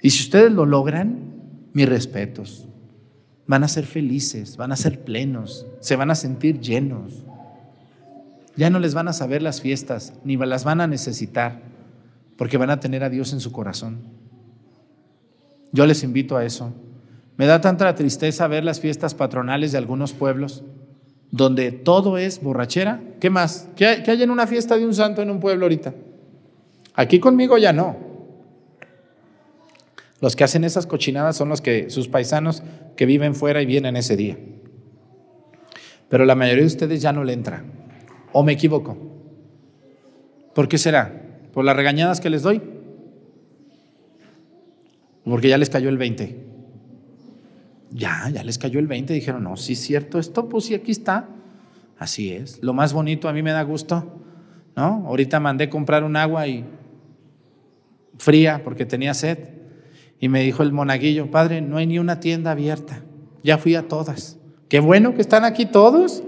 Y 0.02 0.10
si 0.12 0.24
ustedes 0.24 0.52
lo 0.52 0.66
logran, 0.66 1.34
mis 1.74 1.90
respetos 1.90 2.69
van 3.50 3.64
a 3.64 3.68
ser 3.68 3.88
felices, 3.88 4.58
van 4.58 4.72
a 4.72 4.76
ser 4.76 5.00
plenos, 5.00 5.66
se 5.80 5.96
van 5.96 6.12
a 6.12 6.16
sentir 6.16 6.60
llenos. 6.60 7.26
Ya 8.56 8.70
no 8.70 8.78
les 8.78 8.94
van 8.94 9.08
a 9.08 9.14
saber 9.14 9.42
las 9.42 9.60
fiestas, 9.60 10.14
ni 10.24 10.38
las 10.38 10.64
van 10.66 10.82
a 10.82 10.88
necesitar, 10.88 11.64
porque 12.38 12.58
van 12.58 12.70
a 12.70 12.80
tener 12.80 13.04
a 13.04 13.10
Dios 13.10 13.34
en 13.34 13.40
su 13.40 13.52
corazón. 13.52 14.02
Yo 15.72 15.88
les 15.88 16.04
invito 16.04 16.38
a 16.38 16.46
eso. 16.46 16.72
Me 17.38 17.48
da 17.48 17.60
tanta 17.60 17.96
tristeza 17.96 18.46
ver 18.48 18.64
las 18.64 18.80
fiestas 18.80 19.16
patronales 19.16 19.72
de 19.72 19.80
algunos 19.80 20.14
pueblos, 20.14 20.64
donde 21.32 21.72
todo 21.72 22.20
es 22.20 22.44
borrachera. 22.44 23.02
¿Qué 23.20 23.32
más? 23.32 23.68
¿Qué 23.76 24.04
hay, 24.06 24.22
en 24.22 24.30
una 24.30 24.46
fiesta 24.46 24.78
de 24.78 24.86
un 24.86 24.94
santo 24.94 25.24
en 25.24 25.32
un 25.32 25.40
pueblo 25.40 25.66
ahorita? 25.66 25.96
Aquí 26.94 27.20
conmigo 27.20 27.58
ya 27.58 27.74
no. 27.74 28.09
Los 30.22 30.36
que 30.36 30.44
hacen 30.44 30.64
esas 30.64 30.86
cochinadas 30.86 31.38
son 31.38 31.50
los 31.50 31.62
que 31.62 31.90
sus 31.90 32.08
paisanos 32.08 32.64
que 32.96 33.06
viven 33.06 33.36
fuera 33.36 33.62
y 33.62 33.66
vienen 33.66 33.96
ese 33.96 34.18
día. 34.18 34.38
Pero 36.10 36.26
la 36.26 36.36
mayoría 36.36 36.64
de 36.64 36.68
ustedes 36.68 37.02
ya 37.02 37.14
no 37.14 37.24
le 37.24 37.34
entra. 37.34 37.64
¿O 38.34 38.44
me 38.44 38.54
equivoco? 38.54 38.98
¿Por 40.54 40.68
qué 40.68 40.78
será? 40.78 41.22
¿Por 41.54 41.64
las 41.64 41.76
regañadas 41.76 42.20
que 42.20 42.30
les 42.30 42.42
doy? 42.42 42.62
Porque 45.24 45.50
ya 45.50 45.58
les 45.58 45.70
cayó 45.70 45.90
el 45.90 45.98
20. 45.98 46.48
Ya, 47.92 48.30
ya 48.30 48.44
les 48.44 48.58
cayó 48.58 48.80
el 48.80 48.88
20. 48.88 49.14
Dijeron, 49.14 49.44
no, 49.44 49.56
sí 49.56 49.74
es 49.74 49.80
cierto, 49.80 50.20
esto 50.20 50.50
pues 50.50 50.66
sí, 50.66 50.74
aquí 50.74 50.92
está. 50.92 51.30
Así 51.98 52.32
es. 52.32 52.62
Lo 52.64 52.74
más 52.74 52.94
bonito, 52.94 53.30
a 53.30 53.34
mí 53.34 53.44
me 53.44 53.52
da 53.52 53.62
gusto, 53.62 54.22
¿no? 54.76 55.06
Ahorita 55.08 55.40
mandé 55.40 55.70
comprar 55.70 56.04
un 56.04 56.16
agua 56.16 56.48
y 56.48 56.66
fría 58.18 58.62
porque 58.64 58.86
tenía 58.86 59.14
sed. 59.14 59.59
Y 60.20 60.30
me 60.30 60.42
dijo 60.42 60.64
el 60.64 60.74
monaguillo, 60.74 61.32
padre, 61.32 61.62
no 61.62 61.78
hay 61.78 61.88
ni 61.88 62.00
una 62.00 62.20
tienda 62.20 62.52
abierta. 62.52 63.04
Ya 63.44 63.58
fui 63.58 63.76
a 63.76 63.88
todas. 63.88 64.38
Qué 64.68 64.80
bueno 64.80 65.16
que 65.16 65.22
están 65.22 65.46
aquí 65.46 65.66
todos. 65.66 66.24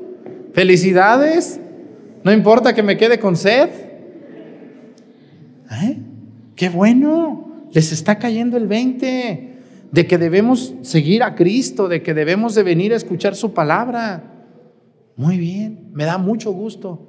Felicidades. 0.54 1.60
No 2.24 2.32
importa 2.32 2.74
que 2.74 2.84
me 2.84 2.98
quede 2.98 3.20
con 3.20 3.36
sed. 3.36 3.70
¿Eh? 5.72 5.98
¡Qué 6.56 6.70
bueno! 6.70 7.68
Les 7.72 7.92
está 7.92 8.20
cayendo 8.20 8.58
el 8.58 8.68
20 8.68 9.52
de 9.92 10.08
que 10.08 10.18
debemos 10.18 10.74
seguir 10.82 11.24
a 11.24 11.36
Cristo, 11.36 11.88
de 11.88 12.02
que 12.02 12.14
debemos 12.14 12.56
de 12.56 12.64
venir 12.64 12.94
a 12.94 12.98
escuchar 12.98 13.36
su 13.36 13.54
palabra. 13.54 14.24
Muy 15.16 15.38
bien, 15.38 15.90
me 15.94 16.06
da 16.06 16.18
mucho 16.18 16.52
gusto. 16.52 17.08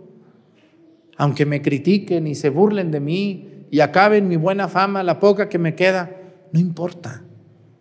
Aunque 1.16 1.46
me 1.46 1.62
critiquen 1.62 2.26
y 2.26 2.34
se 2.34 2.50
burlen 2.50 2.90
de 2.90 3.00
mí 3.00 3.66
y 3.70 3.80
acaben 3.80 4.28
mi 4.28 4.36
buena 4.36 4.68
fama, 4.68 5.02
la 5.02 5.20
poca 5.20 5.48
que 5.48 5.58
me 5.58 5.74
queda, 5.74 6.21
no 6.52 6.60
importa. 6.60 7.24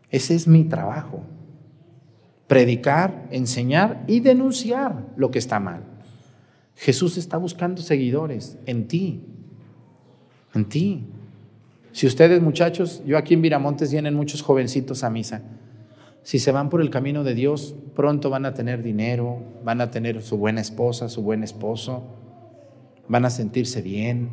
Ese 0.09 0.35
es 0.35 0.47
mi 0.47 0.63
trabajo. 0.63 1.23
Predicar, 2.47 3.27
enseñar 3.31 4.03
y 4.07 4.19
denunciar 4.19 5.07
lo 5.15 5.31
que 5.31 5.39
está 5.39 5.59
mal. 5.59 5.83
Jesús 6.75 7.17
está 7.17 7.37
buscando 7.37 7.81
seguidores 7.81 8.57
en 8.65 8.87
ti, 8.87 9.23
en 10.53 10.65
ti. 10.65 11.05
Si 11.91 12.07
ustedes 12.07 12.41
muchachos, 12.41 13.01
yo 13.05 13.17
aquí 13.17 13.33
en 13.33 13.41
Viramontes 13.41 13.91
vienen 13.91 14.15
muchos 14.15 14.41
jovencitos 14.41 15.03
a 15.03 15.09
misa. 15.09 15.41
Si 16.23 16.39
se 16.39 16.51
van 16.51 16.69
por 16.69 16.81
el 16.81 16.89
camino 16.89 17.23
de 17.23 17.33
Dios, 17.33 17.75
pronto 17.95 18.29
van 18.29 18.45
a 18.45 18.53
tener 18.53 18.83
dinero, 18.83 19.43
van 19.63 19.81
a 19.81 19.91
tener 19.91 20.21
su 20.21 20.37
buena 20.37 20.61
esposa, 20.61 21.09
su 21.09 21.21
buen 21.23 21.43
esposo, 21.43 22.03
van 23.07 23.25
a 23.25 23.29
sentirse 23.29 23.81
bien, 23.81 24.29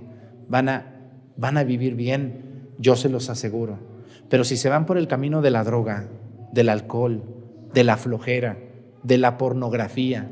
van 0.48 0.68
a, 0.68 1.10
van 1.36 1.56
a 1.56 1.64
vivir 1.64 1.94
bien, 1.94 2.68
yo 2.78 2.94
se 2.94 3.08
los 3.08 3.30
aseguro. 3.30 3.87
Pero 4.28 4.44
si 4.44 4.56
se 4.56 4.68
van 4.68 4.86
por 4.86 4.98
el 4.98 5.08
camino 5.08 5.42
de 5.42 5.50
la 5.50 5.64
droga, 5.64 6.08
del 6.52 6.68
alcohol, 6.68 7.22
de 7.72 7.84
la 7.84 7.96
flojera, 7.96 8.58
de 9.02 9.18
la 9.18 9.38
pornografía 9.38 10.30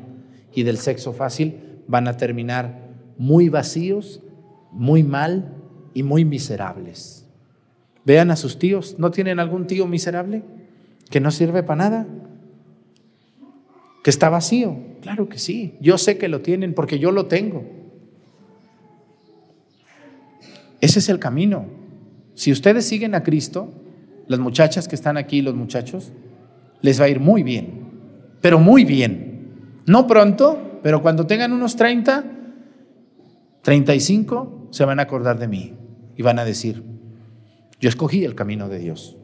y 0.53 0.63
del 0.63 0.79
sexo 0.79 1.13
fácil, 1.13 1.83
van 1.87 2.09
a 2.09 2.17
terminar 2.17 2.91
muy 3.17 3.49
vacíos, 3.49 4.23
muy 4.73 5.03
mal 5.03 5.55
y 5.95 6.03
muy 6.03 6.25
miserables. 6.25 7.27
Vean 8.05 8.31
a 8.31 8.37
sus 8.37 8.59
tíos, 8.59 8.97
¿no 8.99 9.11
tienen 9.11 9.41
algún 9.41 9.67
tío 9.67 9.87
miserable 9.87 10.43
que 11.11 11.21
no 11.21 11.31
sirve 11.31 11.63
para 11.63 11.85
nada? 11.85 12.07
¿Que 14.05 14.11
está 14.11 14.29
vacío? 14.29 14.77
Claro 15.01 15.29
que 15.29 15.39
sí, 15.39 15.75
yo 15.81 15.99
sé 15.99 16.19
que 16.19 16.29
lo 16.29 16.41
tienen 16.41 16.75
porque 16.75 16.99
yo 16.99 17.11
lo 17.11 17.27
tengo. 17.27 17.65
Ese 20.81 20.99
es 20.99 21.09
el 21.09 21.19
camino. 21.19 21.67
Si 22.35 22.53
ustedes 22.53 22.87
siguen 22.87 23.15
a 23.15 23.23
Cristo, 23.23 23.73
las 24.29 24.41
muchachas 24.41 24.89
que 24.89 24.95
están 24.95 25.17
aquí, 25.17 25.43
los 25.43 25.55
muchachos, 25.55 26.13
les 26.81 27.01
va 27.01 27.05
a 27.07 27.09
ir 27.09 27.21
muy 27.21 27.43
bien, 27.43 27.91
pero 28.41 28.59
muy 28.59 28.85
bien. 28.85 29.83
No 29.87 30.07
pronto, 30.07 30.81
pero 30.83 31.03
cuando 31.03 31.27
tengan 31.27 31.53
unos 31.53 31.77
30, 31.77 32.25
35, 33.63 34.69
se 34.71 34.85
van 34.85 34.99
a 34.99 35.03
acordar 35.03 35.39
de 35.39 35.49
mí 35.49 35.75
y 36.17 36.23
van 36.23 36.39
a 36.39 36.45
decir, 36.45 36.83
yo 37.81 37.89
escogí 37.89 38.25
el 38.25 38.35
camino 38.35 38.69
de 38.69 38.79
Dios. 38.79 39.17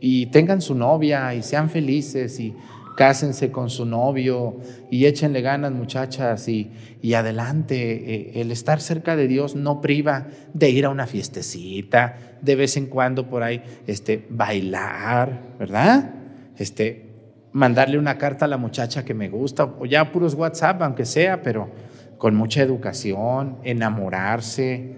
Y 0.00 0.26
tengan 0.26 0.60
su 0.60 0.74
novia 0.74 1.34
y 1.34 1.42
sean 1.42 1.70
felices 1.70 2.40
y 2.40 2.54
cásense 2.96 3.50
con 3.50 3.70
su 3.70 3.84
novio 3.86 4.56
y 4.90 5.06
échenle 5.06 5.40
ganas 5.40 5.72
muchachas 5.72 6.48
y, 6.48 6.70
y 7.00 7.14
adelante. 7.14 8.14
Eh, 8.14 8.40
el 8.40 8.50
estar 8.50 8.80
cerca 8.80 9.16
de 9.16 9.28
Dios 9.28 9.54
no 9.54 9.80
priva 9.80 10.26
de 10.52 10.70
ir 10.70 10.84
a 10.84 10.90
una 10.90 11.06
fiestecita, 11.06 12.16
de 12.40 12.56
vez 12.56 12.76
en 12.76 12.86
cuando 12.86 13.28
por 13.28 13.42
ahí 13.42 13.62
este, 13.86 14.26
bailar, 14.28 15.40
¿verdad? 15.58 16.14
Este, 16.58 17.10
mandarle 17.52 17.98
una 17.98 18.18
carta 18.18 18.46
a 18.46 18.48
la 18.48 18.56
muchacha 18.56 19.04
que 19.04 19.14
me 19.14 19.28
gusta, 19.28 19.64
o 19.64 19.86
ya 19.86 20.10
puros 20.10 20.34
WhatsApp, 20.34 20.82
aunque 20.82 21.04
sea, 21.04 21.42
pero 21.42 21.70
con 22.18 22.34
mucha 22.34 22.62
educación, 22.62 23.58
enamorarse, 23.64 24.96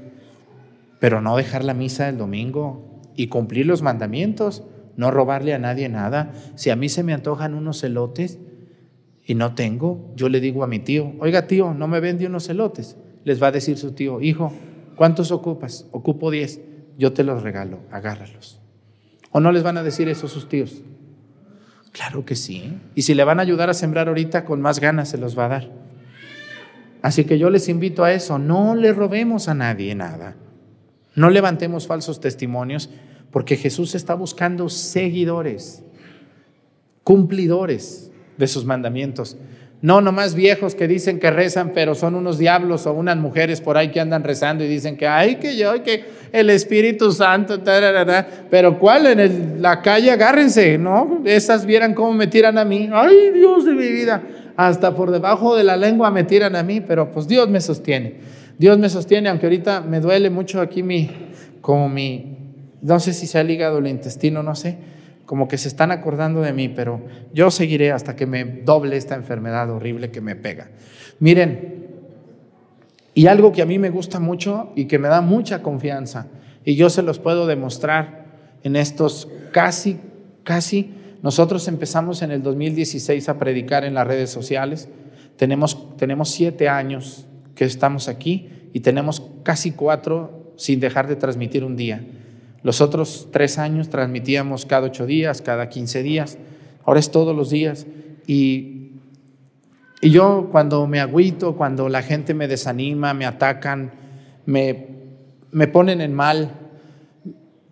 pero 1.00 1.20
no 1.20 1.36
dejar 1.36 1.64
la 1.64 1.74
misa 1.74 2.08
el 2.08 2.18
domingo 2.18 3.02
y 3.16 3.28
cumplir 3.28 3.66
los 3.66 3.82
mandamientos, 3.82 4.64
no 4.96 5.10
robarle 5.10 5.54
a 5.54 5.58
nadie 5.58 5.88
nada. 5.88 6.32
Si 6.54 6.70
a 6.70 6.76
mí 6.76 6.88
se 6.88 7.02
me 7.02 7.12
antojan 7.12 7.54
unos 7.54 7.82
elotes 7.84 8.38
y 9.24 9.34
no 9.34 9.54
tengo, 9.54 10.12
yo 10.16 10.28
le 10.28 10.40
digo 10.40 10.64
a 10.64 10.66
mi 10.66 10.78
tío, 10.78 11.12
oiga 11.20 11.46
tío, 11.46 11.74
no 11.74 11.88
me 11.88 12.00
vende 12.00 12.26
unos 12.26 12.48
elotes. 12.48 12.96
Les 13.24 13.42
va 13.42 13.48
a 13.48 13.52
decir 13.52 13.78
su 13.78 13.92
tío, 13.92 14.20
hijo, 14.20 14.52
¿cuántos 14.96 15.30
ocupas? 15.30 15.86
Ocupo 15.92 16.30
10, 16.30 16.60
yo 16.98 17.12
te 17.12 17.24
los 17.24 17.42
regalo, 17.42 17.80
agárralos. 17.90 18.60
¿O 19.30 19.40
no 19.40 19.50
les 19.50 19.62
van 19.62 19.78
a 19.78 19.82
decir 19.82 20.08
eso 20.08 20.28
sus 20.28 20.48
tíos? 20.48 20.82
Claro 21.92 22.24
que 22.24 22.34
sí. 22.34 22.78
Y 22.94 23.02
si 23.02 23.14
le 23.14 23.24
van 23.24 23.38
a 23.38 23.42
ayudar 23.42 23.70
a 23.70 23.74
sembrar 23.74 24.08
ahorita, 24.08 24.44
con 24.44 24.60
más 24.60 24.80
ganas 24.80 25.08
se 25.08 25.18
los 25.18 25.38
va 25.38 25.46
a 25.46 25.48
dar. 25.48 25.70
Así 27.02 27.24
que 27.24 27.38
yo 27.38 27.50
les 27.50 27.68
invito 27.68 28.04
a 28.04 28.12
eso, 28.12 28.38
no 28.38 28.74
le 28.74 28.92
robemos 28.92 29.48
a 29.48 29.54
nadie 29.54 29.94
nada. 29.94 30.36
No 31.14 31.30
levantemos 31.30 31.86
falsos 31.86 32.20
testimonios 32.20 32.90
porque 33.34 33.56
Jesús 33.56 33.96
está 33.96 34.14
buscando 34.14 34.68
seguidores, 34.68 35.82
cumplidores 37.02 38.12
de 38.36 38.46
sus 38.46 38.64
mandamientos. 38.64 39.36
No 39.82 40.00
nomás 40.00 40.36
viejos 40.36 40.76
que 40.76 40.86
dicen 40.86 41.18
que 41.18 41.32
rezan, 41.32 41.72
pero 41.74 41.96
son 41.96 42.14
unos 42.14 42.38
diablos 42.38 42.86
o 42.86 42.92
unas 42.92 43.16
mujeres 43.16 43.60
por 43.60 43.76
ahí 43.76 43.90
que 43.90 43.98
andan 43.98 44.22
rezando 44.22 44.62
y 44.62 44.68
dicen 44.68 44.96
que, 44.96 45.08
ay, 45.08 45.34
que 45.40 45.56
yo, 45.56 45.82
que 45.82 46.04
el 46.30 46.48
Espíritu 46.48 47.10
Santo, 47.10 47.60
pero 48.50 48.78
¿cuál? 48.78 49.06
En 49.18 49.60
la 49.60 49.82
calle 49.82 50.12
agárrense, 50.12 50.78
¿no? 50.78 51.20
Esas 51.24 51.66
vieran 51.66 51.92
cómo 51.92 52.12
me 52.12 52.28
tiran 52.28 52.56
a 52.56 52.64
mí. 52.64 52.88
Ay, 52.92 53.32
Dios 53.34 53.64
de 53.64 53.72
mi 53.72 53.88
vida. 53.88 54.22
Hasta 54.56 54.94
por 54.94 55.10
debajo 55.10 55.56
de 55.56 55.64
la 55.64 55.76
lengua 55.76 56.08
me 56.12 56.22
tiran 56.22 56.54
a 56.54 56.62
mí, 56.62 56.80
pero 56.80 57.10
pues 57.10 57.26
Dios 57.26 57.48
me 57.48 57.60
sostiene. 57.60 58.14
Dios 58.58 58.78
me 58.78 58.88
sostiene, 58.88 59.28
aunque 59.28 59.46
ahorita 59.46 59.80
me 59.80 59.98
duele 59.98 60.30
mucho 60.30 60.60
aquí 60.60 60.84
mi, 60.84 61.10
como 61.60 61.88
mi, 61.88 62.43
no 62.84 63.00
sé 63.00 63.14
si 63.14 63.26
sea 63.26 63.40
el 63.40 63.50
hígado 63.50 63.78
el 63.78 63.86
intestino, 63.86 64.42
no 64.42 64.54
sé, 64.54 64.76
como 65.24 65.48
que 65.48 65.56
se 65.56 65.68
están 65.68 65.90
acordando 65.90 66.42
de 66.42 66.52
mí, 66.52 66.68
pero 66.68 67.00
yo 67.32 67.50
seguiré 67.50 67.92
hasta 67.92 68.14
que 68.14 68.26
me 68.26 68.44
doble 68.44 68.98
esta 68.98 69.14
enfermedad 69.14 69.70
horrible 69.70 70.10
que 70.10 70.20
me 70.20 70.36
pega. 70.36 70.68
Miren, 71.18 71.86
y 73.14 73.26
algo 73.26 73.52
que 73.52 73.62
a 73.62 73.66
mí 73.66 73.78
me 73.78 73.88
gusta 73.88 74.20
mucho 74.20 74.70
y 74.76 74.84
que 74.84 74.98
me 74.98 75.08
da 75.08 75.22
mucha 75.22 75.62
confianza, 75.62 76.26
y 76.62 76.76
yo 76.76 76.90
se 76.90 77.00
los 77.00 77.18
puedo 77.18 77.46
demostrar 77.46 78.26
en 78.62 78.76
estos 78.76 79.28
casi, 79.50 79.98
casi, 80.42 80.92
nosotros 81.22 81.68
empezamos 81.68 82.20
en 82.20 82.32
el 82.32 82.42
2016 82.42 83.30
a 83.30 83.38
predicar 83.38 83.84
en 83.84 83.94
las 83.94 84.06
redes 84.06 84.28
sociales, 84.28 84.90
tenemos, 85.38 85.96
tenemos 85.96 86.28
siete 86.28 86.68
años 86.68 87.26
que 87.54 87.64
estamos 87.64 88.08
aquí 88.08 88.50
y 88.74 88.80
tenemos 88.80 89.22
casi 89.42 89.70
cuatro 89.70 90.52
sin 90.56 90.80
dejar 90.80 91.08
de 91.08 91.16
transmitir 91.16 91.64
un 91.64 91.76
día. 91.76 92.04
Los 92.64 92.80
otros 92.80 93.28
tres 93.30 93.58
años 93.58 93.90
transmitíamos 93.90 94.64
cada 94.64 94.86
ocho 94.86 95.04
días, 95.04 95.42
cada 95.42 95.68
quince 95.68 96.02
días, 96.02 96.38
ahora 96.86 96.98
es 96.98 97.10
todos 97.10 97.36
los 97.36 97.50
días. 97.50 97.86
Y, 98.26 98.92
y 100.00 100.10
yo 100.10 100.48
cuando 100.50 100.86
me 100.86 100.98
agüito, 100.98 101.56
cuando 101.56 101.90
la 101.90 102.02
gente 102.02 102.32
me 102.32 102.48
desanima, 102.48 103.12
me 103.12 103.26
atacan, 103.26 103.92
me, 104.46 104.86
me 105.52 105.68
ponen 105.68 106.00
en 106.00 106.14
mal, 106.14 106.52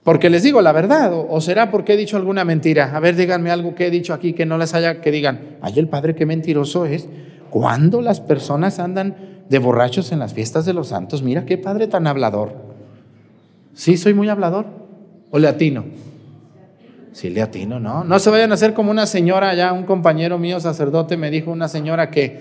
porque 0.02 0.28
les 0.28 0.42
digo 0.42 0.60
la 0.60 0.72
verdad, 0.72 1.10
o, 1.14 1.40
será 1.40 1.70
porque 1.70 1.94
he 1.94 1.96
dicho 1.96 2.18
alguna 2.18 2.44
mentira. 2.44 2.94
A 2.94 3.00
ver, 3.00 3.16
díganme 3.16 3.50
algo 3.50 3.74
que 3.74 3.86
he 3.86 3.90
dicho 3.90 4.12
aquí 4.12 4.34
que 4.34 4.44
no 4.44 4.58
les 4.58 4.74
haya, 4.74 5.00
que 5.00 5.10
digan, 5.10 5.56
ay, 5.62 5.72
el 5.78 5.88
padre 5.88 6.14
qué 6.14 6.26
mentiroso 6.26 6.84
es. 6.84 7.08
Cuando 7.48 8.02
las 8.02 8.20
personas 8.20 8.78
andan 8.78 9.16
de 9.48 9.58
borrachos 9.58 10.12
en 10.12 10.18
las 10.18 10.34
fiestas 10.34 10.66
de 10.66 10.74
los 10.74 10.88
santos, 10.88 11.22
mira 11.22 11.46
qué 11.46 11.56
padre 11.56 11.86
tan 11.86 12.06
hablador. 12.06 12.52
¿Sí 13.72 13.96
soy 13.96 14.12
muy 14.12 14.28
hablador? 14.28 14.81
¿O 15.32 15.38
le 15.38 15.48
atino? 15.48 15.84
Sí, 17.12 17.30
le 17.30 17.40
atino, 17.40 17.80
¿no? 17.80 18.04
No 18.04 18.18
se 18.18 18.30
vayan 18.30 18.50
a 18.50 18.54
hacer 18.54 18.74
como 18.74 18.90
una 18.90 19.06
señora, 19.06 19.54
ya 19.54 19.72
un 19.72 19.84
compañero 19.84 20.38
mío 20.38 20.60
sacerdote 20.60 21.16
me 21.16 21.30
dijo 21.30 21.50
una 21.50 21.68
señora 21.68 22.10
que 22.10 22.40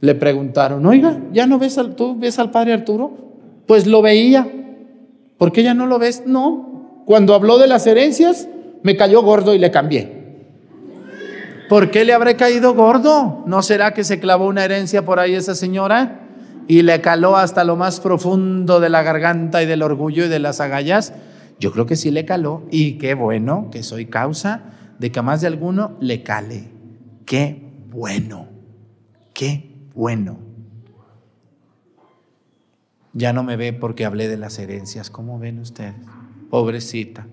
le 0.00 0.14
preguntaron, 0.14 0.86
oiga, 0.86 1.18
¿ya 1.32 1.46
no 1.46 1.58
ves 1.58 1.78
al, 1.78 1.96
tú 1.96 2.16
ves 2.16 2.38
al 2.38 2.52
padre 2.52 2.72
Arturo? 2.72 3.10
Pues 3.66 3.88
lo 3.88 4.02
veía. 4.02 4.48
¿Por 5.36 5.50
qué 5.50 5.64
ya 5.64 5.74
no 5.74 5.86
lo 5.86 5.98
ves? 5.98 6.22
No. 6.26 7.02
Cuando 7.06 7.34
habló 7.34 7.58
de 7.58 7.66
las 7.66 7.86
herencias, 7.88 8.48
me 8.84 8.96
cayó 8.96 9.22
gordo 9.22 9.52
y 9.52 9.58
le 9.58 9.72
cambié. 9.72 10.20
¿Por 11.68 11.90
qué 11.90 12.04
le 12.04 12.12
habré 12.12 12.36
caído 12.36 12.74
gordo? 12.74 13.42
¿No 13.46 13.62
será 13.62 13.94
que 13.94 14.04
se 14.04 14.20
clavó 14.20 14.46
una 14.46 14.64
herencia 14.64 15.04
por 15.04 15.18
ahí 15.18 15.34
esa 15.34 15.56
señora 15.56 16.20
y 16.68 16.82
le 16.82 17.00
caló 17.00 17.36
hasta 17.36 17.64
lo 17.64 17.74
más 17.74 17.98
profundo 17.98 18.78
de 18.78 18.90
la 18.90 19.02
garganta 19.02 19.60
y 19.60 19.66
del 19.66 19.82
orgullo 19.82 20.24
y 20.26 20.28
de 20.28 20.38
las 20.38 20.60
agallas? 20.60 21.12
Yo 21.60 21.72
creo 21.72 21.84
que 21.84 21.94
sí 21.94 22.10
le 22.10 22.24
caló 22.24 22.66
y 22.70 22.92
qué 22.94 23.12
bueno 23.12 23.68
que 23.70 23.82
soy 23.82 24.06
causa 24.06 24.62
de 24.98 25.12
que 25.12 25.18
a 25.18 25.22
más 25.22 25.42
de 25.42 25.46
alguno 25.46 25.96
le 26.00 26.22
cale. 26.22 26.64
Qué 27.26 27.62
bueno, 27.90 28.48
qué 29.34 29.70
bueno. 29.94 30.38
Ya 33.12 33.34
no 33.34 33.42
me 33.42 33.56
ve 33.56 33.74
porque 33.74 34.06
hablé 34.06 34.26
de 34.28 34.38
las 34.38 34.58
herencias. 34.58 35.10
¿Cómo 35.10 35.38
ven 35.38 35.58
ustedes? 35.58 35.94
Pobrecita. 36.48 37.26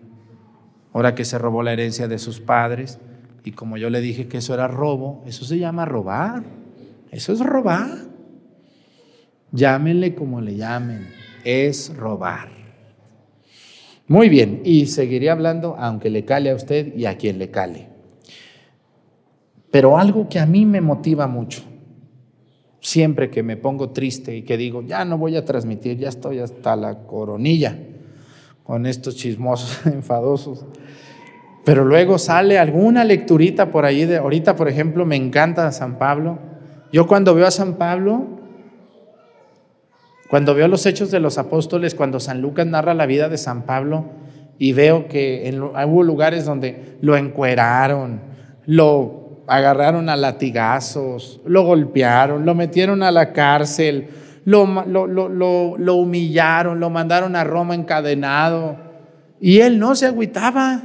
Ahora 0.91 1.15
que 1.15 1.23
se 1.23 1.37
robó 1.37 1.63
la 1.63 1.71
herencia 1.71 2.09
de 2.09 2.19
sus 2.19 2.41
padres, 2.41 2.99
y 3.45 3.51
como 3.51 3.77
yo 3.77 3.89
le 3.89 4.01
dije 4.01 4.27
que 4.27 4.39
eso 4.39 4.53
era 4.53 4.67
robo, 4.67 5.23
eso 5.25 5.45
se 5.45 5.57
llama 5.57 5.85
robar. 5.85 6.43
Eso 7.11 7.31
es 7.31 7.39
robar. 7.39 7.89
Llámenle 9.53 10.15
como 10.15 10.41
le 10.41 10.55
llamen. 10.55 11.07
Es 11.45 11.95
robar. 11.95 12.56
Muy 14.07 14.29
bien, 14.29 14.61
y 14.63 14.85
seguiré 14.85 15.29
hablando 15.29 15.75
aunque 15.77 16.09
le 16.09 16.23
cale 16.23 16.49
a 16.49 16.55
usted 16.55 16.95
y 16.95 17.05
a 17.05 17.17
quien 17.17 17.39
le 17.39 17.51
cale. 17.51 17.89
Pero 19.69 19.97
algo 19.97 20.29
que 20.29 20.39
a 20.39 20.45
mí 20.45 20.65
me 20.65 20.79
motiva 20.79 21.27
mucho, 21.27 21.61
siempre 22.79 23.29
que 23.29 23.43
me 23.43 23.57
pongo 23.57 23.89
triste 23.89 24.35
y 24.35 24.43
que 24.43 24.55
digo, 24.55 24.81
ya 24.81 25.03
no 25.03 25.17
voy 25.17 25.35
a 25.35 25.43
transmitir, 25.43 25.97
ya 25.97 26.07
estoy 26.07 26.39
hasta 26.39 26.77
la 26.77 26.99
coronilla 26.99 27.77
con 28.63 28.85
estos 28.85 29.17
chismosos 29.17 29.85
enfadosos. 29.93 30.65
Pero 31.65 31.83
luego 31.83 32.17
sale 32.17 32.57
alguna 32.57 33.03
lecturita 33.03 33.71
por 33.71 33.83
ahí, 33.83 34.05
de, 34.05 34.17
ahorita 34.17 34.55
por 34.55 34.69
ejemplo 34.69 35.05
me 35.05 35.17
encanta 35.17 35.69
San 35.73 35.97
Pablo. 35.97 36.39
Yo 36.93 37.07
cuando 37.07 37.35
veo 37.35 37.45
a 37.45 37.51
San 37.51 37.73
Pablo, 37.73 38.36
cuando 40.29 40.53
veo 40.53 40.67
los 40.67 40.85
hechos 40.85 41.09
de 41.09 41.19
los 41.19 41.37
apóstoles, 41.37 41.95
cuando 41.95 42.19
San 42.19 42.41
Lucas 42.41 42.67
narra 42.67 42.93
la 42.93 43.05
vida 43.05 43.29
de 43.29 43.37
San 43.37 43.63
Pablo 43.63 44.05
y 44.59 44.73
veo 44.73 45.07
que 45.07 45.47
en, 45.47 45.61
hubo 45.61 46.03
lugares 46.03 46.45
donde 46.45 46.97
lo 47.01 47.15
encueraron, 47.15 48.19
lo 48.65 49.43
agarraron 49.47 50.09
a 50.09 50.17
latigazos, 50.17 51.39
lo 51.45 51.63
golpearon, 51.63 52.45
lo 52.45 52.55
metieron 52.55 53.03
a 53.03 53.11
la 53.11 53.31
cárcel, 53.31 54.09
lo, 54.43 54.63
humillaron, 55.95 56.79
lo 56.79 56.89
mandaron 56.89 57.35
a 57.35 57.45
Roma 57.45 57.75
encadenado 57.75 58.75
y 59.39 59.59
él 59.59 59.79
no 59.79 59.95
se 59.95 60.07
agüitaba. 60.07 60.83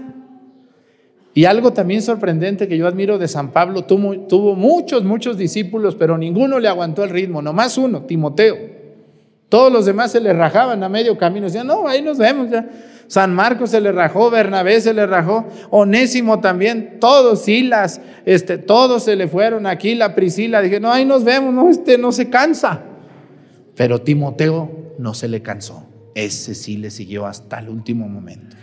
Y 1.35 1.47
algo 1.47 1.73
también 1.73 2.03
sorprendente 2.03 2.69
que 2.69 2.77
yo 2.77 2.87
admiro 2.87 3.19
de 3.19 3.27
San 3.27 3.53
Pablo, 3.53 3.85
tuvo, 3.87 4.27
tuvo 4.29 4.55
muchos, 4.55 5.03
muchos 5.03 5.39
discípulos, 5.39 5.97
pero 5.97 6.19
ninguno 6.19 6.61
le 6.61 6.69
aguantó 6.69 7.03
el 7.03 7.11
ritmo, 7.11 7.41
nomás 7.41 7.79
uno, 7.79 8.03
Timoteo. 8.03 8.82
Todos 9.53 9.71
los 9.71 9.85
demás 9.85 10.11
se 10.11 10.19
le 10.19 10.33
rajaban 10.33 10.83
a 10.83 10.89
medio 10.89 11.19
camino. 11.19 11.45
Decían, 11.45 11.67
no, 11.67 11.87
ahí 11.87 12.01
nos 12.01 12.17
vemos 12.17 12.49
ya. 12.49 12.67
San 13.07 13.35
Marcos 13.35 13.69
se 13.69 13.83
le 13.83 13.93
rajó, 13.93 14.31
Bernabé 14.31 14.81
se 14.81 14.95
le 14.95 15.05
rajó, 15.07 15.47
Onésimo 15.69 16.41
también, 16.41 16.97
todos, 16.99 17.43
Silas, 17.43 18.01
este, 18.25 18.57
todos 18.57 19.05
se 19.05 19.15
le 19.15 19.29
fueron 19.29 19.67
aquí, 19.67 19.95
la 19.95 20.15
Priscila, 20.15 20.63
dije, 20.63 20.81
no, 20.81 20.91
ahí 20.91 21.05
nos 21.05 21.23
vemos, 21.23 21.53
no, 21.53 21.69
este 21.69 21.99
no 21.99 22.13
se 22.13 22.31
cansa. 22.31 22.81
Pero 23.77 24.01
Timoteo 24.01 24.95
no 24.99 25.13
se 25.13 25.29
le 25.29 25.43
cansó, 25.43 25.87
ese 26.15 26.55
sí 26.55 26.79
le 26.79 26.91
siguió 26.91 27.27
hasta 27.27 27.59
el 27.59 27.69
último 27.69 28.09
momento. 28.09 28.57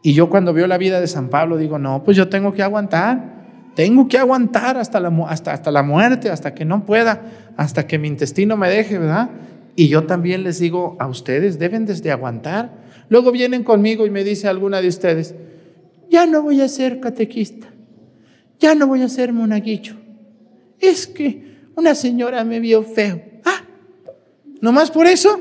Y 0.00 0.12
yo 0.12 0.30
cuando 0.30 0.52
veo 0.52 0.68
la 0.68 0.78
vida 0.78 1.00
de 1.00 1.08
San 1.08 1.28
Pablo 1.28 1.56
digo, 1.56 1.80
no, 1.80 2.04
pues 2.04 2.16
yo 2.16 2.28
tengo 2.28 2.52
que 2.52 2.62
aguantar, 2.62 3.72
tengo 3.74 4.06
que 4.06 4.18
aguantar 4.18 4.76
hasta 4.76 5.00
la, 5.00 5.12
hasta 5.26 5.72
la 5.72 5.82
muerte, 5.82 6.30
hasta 6.30 6.54
que 6.54 6.64
no 6.64 6.86
pueda, 6.86 7.22
hasta 7.56 7.88
que 7.88 7.98
mi 7.98 8.06
intestino 8.06 8.56
me 8.56 8.68
deje, 8.68 8.98
¿verdad? 8.98 9.30
Y 9.76 9.88
yo 9.88 10.04
también 10.04 10.44
les 10.44 10.58
digo 10.58 10.96
a 11.00 11.08
ustedes, 11.08 11.58
deben 11.58 11.86
desde 11.86 12.10
aguantar. 12.10 12.84
Luego 13.08 13.32
vienen 13.32 13.64
conmigo 13.64 14.06
y 14.06 14.10
me 14.10 14.24
dice 14.24 14.48
alguna 14.48 14.80
de 14.80 14.88
ustedes, 14.88 15.34
ya 16.10 16.26
no 16.26 16.42
voy 16.42 16.60
a 16.60 16.68
ser 16.68 17.00
catequista, 17.00 17.66
ya 18.60 18.74
no 18.74 18.86
voy 18.86 19.02
a 19.02 19.08
ser 19.08 19.32
monaguillo. 19.32 19.96
Es 20.78 21.06
que 21.06 21.54
una 21.76 21.94
señora 21.94 22.44
me 22.44 22.60
vio 22.60 22.82
feo. 22.82 23.20
Ah, 23.44 23.62
nomás 24.60 24.90
por 24.90 25.06
eso. 25.06 25.40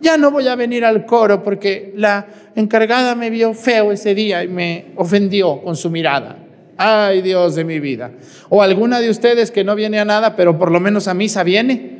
Ya 0.00 0.16
no 0.16 0.30
voy 0.30 0.46
a 0.46 0.54
venir 0.54 0.84
al 0.84 1.04
coro 1.04 1.42
porque 1.42 1.92
la 1.96 2.28
encargada 2.54 3.16
me 3.16 3.30
vio 3.30 3.52
feo 3.52 3.90
ese 3.90 4.14
día 4.14 4.44
y 4.44 4.48
me 4.48 4.92
ofendió 4.94 5.60
con 5.60 5.74
su 5.74 5.90
mirada. 5.90 6.38
Ay, 6.76 7.22
Dios 7.22 7.56
de 7.56 7.64
mi 7.64 7.80
vida. 7.80 8.12
O 8.48 8.62
alguna 8.62 9.00
de 9.00 9.10
ustedes 9.10 9.50
que 9.50 9.64
no 9.64 9.74
viene 9.74 9.98
a 9.98 10.04
nada, 10.04 10.36
pero 10.36 10.56
por 10.56 10.70
lo 10.70 10.78
menos 10.78 11.08
a 11.08 11.14
misa 11.14 11.42
viene. 11.42 11.97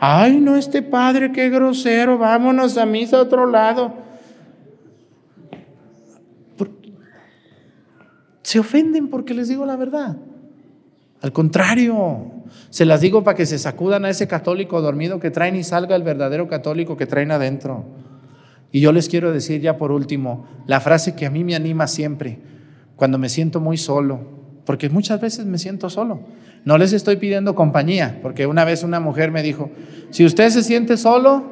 Ay, 0.00 0.38
no, 0.40 0.56
este 0.56 0.82
padre, 0.82 1.32
qué 1.32 1.48
grosero, 1.48 2.18
vámonos 2.18 2.76
a 2.76 2.86
misa 2.86 3.18
a 3.18 3.22
otro 3.22 3.46
lado. 3.46 3.94
Se 8.42 8.60
ofenden 8.60 9.08
porque 9.08 9.34
les 9.34 9.48
digo 9.48 9.66
la 9.66 9.76
verdad. 9.76 10.16
Al 11.20 11.32
contrario, 11.32 12.30
se 12.70 12.84
las 12.84 13.00
digo 13.00 13.24
para 13.24 13.36
que 13.36 13.46
se 13.46 13.58
sacudan 13.58 14.04
a 14.04 14.10
ese 14.10 14.28
católico 14.28 14.80
dormido 14.80 15.18
que 15.18 15.32
traen 15.32 15.56
y 15.56 15.64
salga 15.64 15.96
el 15.96 16.04
verdadero 16.04 16.46
católico 16.46 16.96
que 16.96 17.06
traen 17.06 17.32
adentro. 17.32 17.84
Y 18.70 18.80
yo 18.80 18.92
les 18.92 19.08
quiero 19.08 19.32
decir 19.32 19.60
ya 19.60 19.78
por 19.78 19.90
último, 19.90 20.46
la 20.66 20.80
frase 20.80 21.14
que 21.14 21.26
a 21.26 21.30
mí 21.30 21.42
me 21.42 21.56
anima 21.56 21.86
siempre, 21.86 22.38
cuando 22.94 23.18
me 23.18 23.28
siento 23.28 23.60
muy 23.60 23.78
solo, 23.78 24.20
porque 24.64 24.90
muchas 24.90 25.20
veces 25.20 25.46
me 25.46 25.58
siento 25.58 25.90
solo. 25.90 26.20
No 26.66 26.78
les 26.78 26.92
estoy 26.92 27.14
pidiendo 27.14 27.54
compañía, 27.54 28.18
porque 28.22 28.44
una 28.44 28.64
vez 28.64 28.82
una 28.82 28.98
mujer 28.98 29.30
me 29.30 29.44
dijo, 29.44 29.70
si 30.10 30.24
usted 30.24 30.50
se 30.50 30.64
siente 30.64 30.96
solo, 30.96 31.44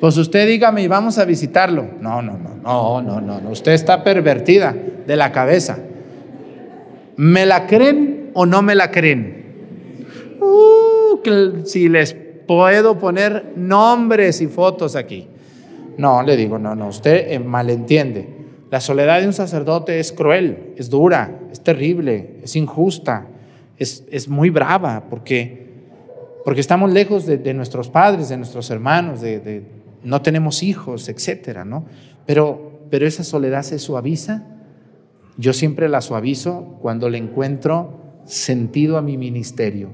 pues 0.00 0.16
usted 0.16 0.48
dígame 0.48 0.82
y 0.82 0.88
vamos 0.88 1.16
a 1.18 1.24
visitarlo. 1.24 1.86
No, 2.00 2.22
no, 2.22 2.36
no, 2.36 2.56
no, 2.56 3.00
no, 3.00 3.20
no, 3.20 3.40
no. 3.40 3.50
usted 3.50 3.70
está 3.70 4.02
pervertida 4.02 4.74
de 5.06 5.14
la 5.14 5.30
cabeza. 5.30 5.78
¿Me 7.16 7.46
la 7.46 7.68
creen 7.68 8.32
o 8.34 8.46
no 8.46 8.60
me 8.62 8.74
la 8.74 8.90
creen? 8.90 9.44
Uh, 10.40 11.64
si 11.64 11.88
les 11.88 12.16
puedo 12.48 12.98
poner 12.98 13.52
nombres 13.54 14.40
y 14.40 14.48
fotos 14.48 14.96
aquí. 14.96 15.28
No, 15.98 16.24
le 16.24 16.36
digo, 16.36 16.58
no, 16.58 16.74
no, 16.74 16.88
usted 16.88 17.30
eh, 17.30 17.38
malentiende. 17.38 18.28
La 18.72 18.80
soledad 18.80 19.20
de 19.20 19.28
un 19.28 19.32
sacerdote 19.32 20.00
es 20.00 20.10
cruel, 20.10 20.74
es 20.76 20.90
dura, 20.90 21.42
es 21.52 21.60
terrible, 21.60 22.40
es 22.42 22.56
injusta 22.56 23.28
es, 23.78 24.28
muy 24.28 24.50
brava 24.50 25.04
porque, 25.08 25.66
porque 26.44 26.60
estamos 26.60 26.92
lejos 26.92 27.26
de, 27.26 27.54
nuestros 27.54 27.88
padres, 27.88 28.28
de 28.28 28.36
nuestros 28.36 28.70
hermanos, 28.70 29.20
de, 29.20 29.64
no 30.02 30.22
tenemos 30.22 30.62
hijos, 30.62 31.08
etcétera, 31.08 31.64
¿no? 31.64 31.86
Pero, 32.26 32.86
pero 32.90 33.06
esa 33.06 33.24
soledad 33.24 33.62
se 33.62 33.78
suaviza. 33.78 34.44
Yo 35.36 35.52
siempre 35.52 35.88
la 35.88 36.00
suavizo 36.00 36.78
cuando 36.80 37.08
le 37.08 37.18
encuentro 37.18 38.22
sentido 38.24 38.98
a 38.98 39.02
mi 39.02 39.16
ministerio. 39.16 39.90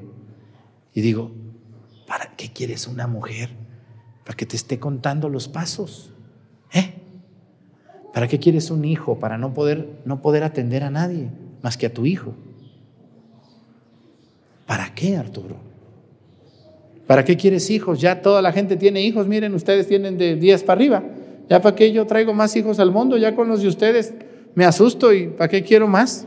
Y 0.95 1.01
digo, 1.01 1.33
¿para 2.07 2.35
qué 2.37 2.51
quieres 2.53 2.87
una 2.87 3.07
mujer? 3.07 3.51
Para 4.25 4.37
que 4.37 4.47
te 4.47 4.57
esté 4.57 4.79
contando 4.79 5.29
los 5.29 5.49
pasos. 5.49 6.13
¿Eh? 6.73 6.95
¿Para 8.13 8.29
qué 8.29 8.39
quieres 8.39 8.71
un 8.71 8.85
hijo? 8.85 9.19
Para 9.19 9.39
no 9.39 9.53
poder, 9.53 10.01
no 10.05 10.23
poder 10.23 10.45
atender 10.45 10.85
a 10.85 10.91
nadie 10.91 11.31
más 11.63 11.77
que 11.77 11.87
a 11.87 11.93
tu 11.93 12.07
hijo. 12.07 12.35
¿Para 14.67 14.95
qué, 14.95 15.17
Arturo? 15.17 15.57
¿Para 17.07 17.25
qué 17.25 17.37
quieres 17.37 17.71
hijos? 17.71 18.01
Ya 18.01 18.23
toda 18.23 18.41
la 18.41 18.53
gente 18.53 18.77
tiene 18.77 19.03
hijos. 19.03 19.27
Miren, 19.27 19.55
ustedes 19.55 19.87
tienen 19.87 20.17
de 20.17 20.37
10 20.37 20.65
para 20.65 20.79
arriba. 20.79 21.03
¿Ya 21.49 21.61
para 21.61 21.77
qué 21.77 21.93
yo 21.93 22.07
traigo 22.07 22.33
más 22.33 22.57
hijos 22.57 22.79
al 22.79 22.91
mundo? 22.91 23.19
Ya 23.19 23.35
con 23.35 23.49
los 23.49 23.61
de 23.61 23.69
ustedes 23.69 24.15
me 24.55 24.65
asusto 24.65 25.13
y 25.13 25.29
¿para 25.29 25.49
qué 25.49 25.63
quiero 25.63 25.87
más? 25.87 26.27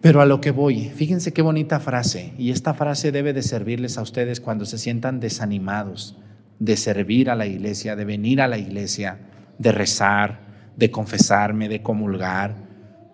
Pero 0.00 0.20
a 0.20 0.26
lo 0.26 0.40
que 0.40 0.50
voy, 0.50 0.90
fíjense 0.90 1.32
qué 1.32 1.42
bonita 1.42 1.78
frase. 1.78 2.34
Y 2.36 2.50
esta 2.50 2.74
frase 2.74 3.12
debe 3.12 3.32
de 3.32 3.42
servirles 3.42 3.96
a 3.96 4.02
ustedes 4.02 4.40
cuando 4.40 4.66
se 4.66 4.78
sientan 4.78 5.20
desanimados 5.20 6.16
de 6.58 6.76
servir 6.76 7.30
a 7.30 7.36
la 7.36 7.46
iglesia, 7.46 7.96
de 7.96 8.04
venir 8.04 8.40
a 8.40 8.48
la 8.48 8.58
iglesia, 8.58 9.18
de 9.58 9.72
rezar, 9.72 10.40
de 10.76 10.90
confesarme, 10.90 11.68
de 11.68 11.82
comulgar, 11.82 12.54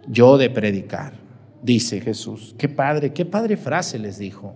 yo 0.09 0.39
de 0.39 0.51
predicar 0.51 1.13
dice 1.63 2.01
Jesús. 2.01 2.55
Qué 2.59 2.69
padre, 2.69 3.13
qué 3.13 3.25
padre 3.25 3.57
frase 3.57 3.99
les 3.99 4.19
dijo. 4.19 4.55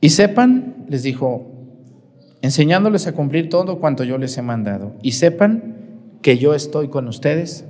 Y 0.00 0.10
sepan, 0.10 0.86
les 0.88 1.02
dijo, 1.02 1.46
enseñándoles 2.40 3.06
a 3.06 3.12
cumplir 3.12 3.48
todo 3.48 3.80
cuanto 3.80 4.04
yo 4.04 4.18
les 4.18 4.36
he 4.38 4.42
mandado. 4.42 4.94
Y 5.02 5.12
sepan 5.12 5.76
que 6.22 6.38
yo 6.38 6.54
estoy 6.54 6.88
con 6.88 7.08
ustedes 7.08 7.64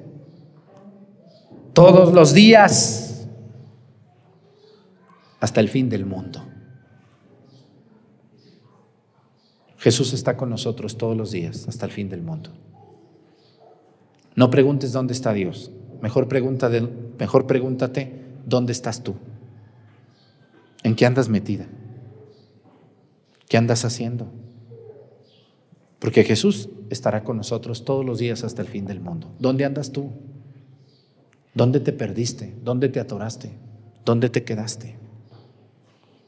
todos 1.72 2.12
los 2.12 2.34
días 2.34 3.28
hasta 5.40 5.60
el 5.60 5.68
fin 5.68 5.88
del 5.88 6.04
mundo. 6.04 6.44
Jesús 9.78 10.12
está 10.12 10.36
con 10.36 10.50
nosotros 10.50 10.98
todos 10.98 11.16
los 11.16 11.30
días 11.30 11.68
hasta 11.68 11.86
el 11.86 11.92
fin 11.92 12.08
del 12.08 12.20
mundo. 12.20 12.50
No 14.34 14.50
preguntes 14.50 14.92
dónde 14.92 15.12
está 15.12 15.32
Dios. 15.32 15.70
Mejor, 16.00 16.28
pregunta 16.28 16.70
mejor 17.18 17.46
pregúntate, 17.46 18.12
¿dónde 18.46 18.72
estás 18.72 19.02
tú? 19.02 19.16
¿En 20.82 20.94
qué 20.94 21.06
andas 21.06 21.28
metida? 21.28 21.66
¿Qué 23.48 23.56
andas 23.56 23.84
haciendo? 23.84 24.28
Porque 25.98 26.22
Jesús 26.22 26.68
estará 26.90 27.24
con 27.24 27.36
nosotros 27.36 27.84
todos 27.84 28.04
los 28.04 28.18
días 28.18 28.44
hasta 28.44 28.62
el 28.62 28.68
fin 28.68 28.86
del 28.86 29.00
mundo. 29.00 29.32
¿Dónde 29.38 29.64
andas 29.64 29.90
tú? 29.90 30.10
¿Dónde 31.54 31.80
te 31.80 31.92
perdiste? 31.92 32.54
¿Dónde 32.62 32.88
te 32.88 33.00
atoraste? 33.00 33.50
¿Dónde 34.04 34.28
te 34.28 34.44
quedaste? 34.44 34.96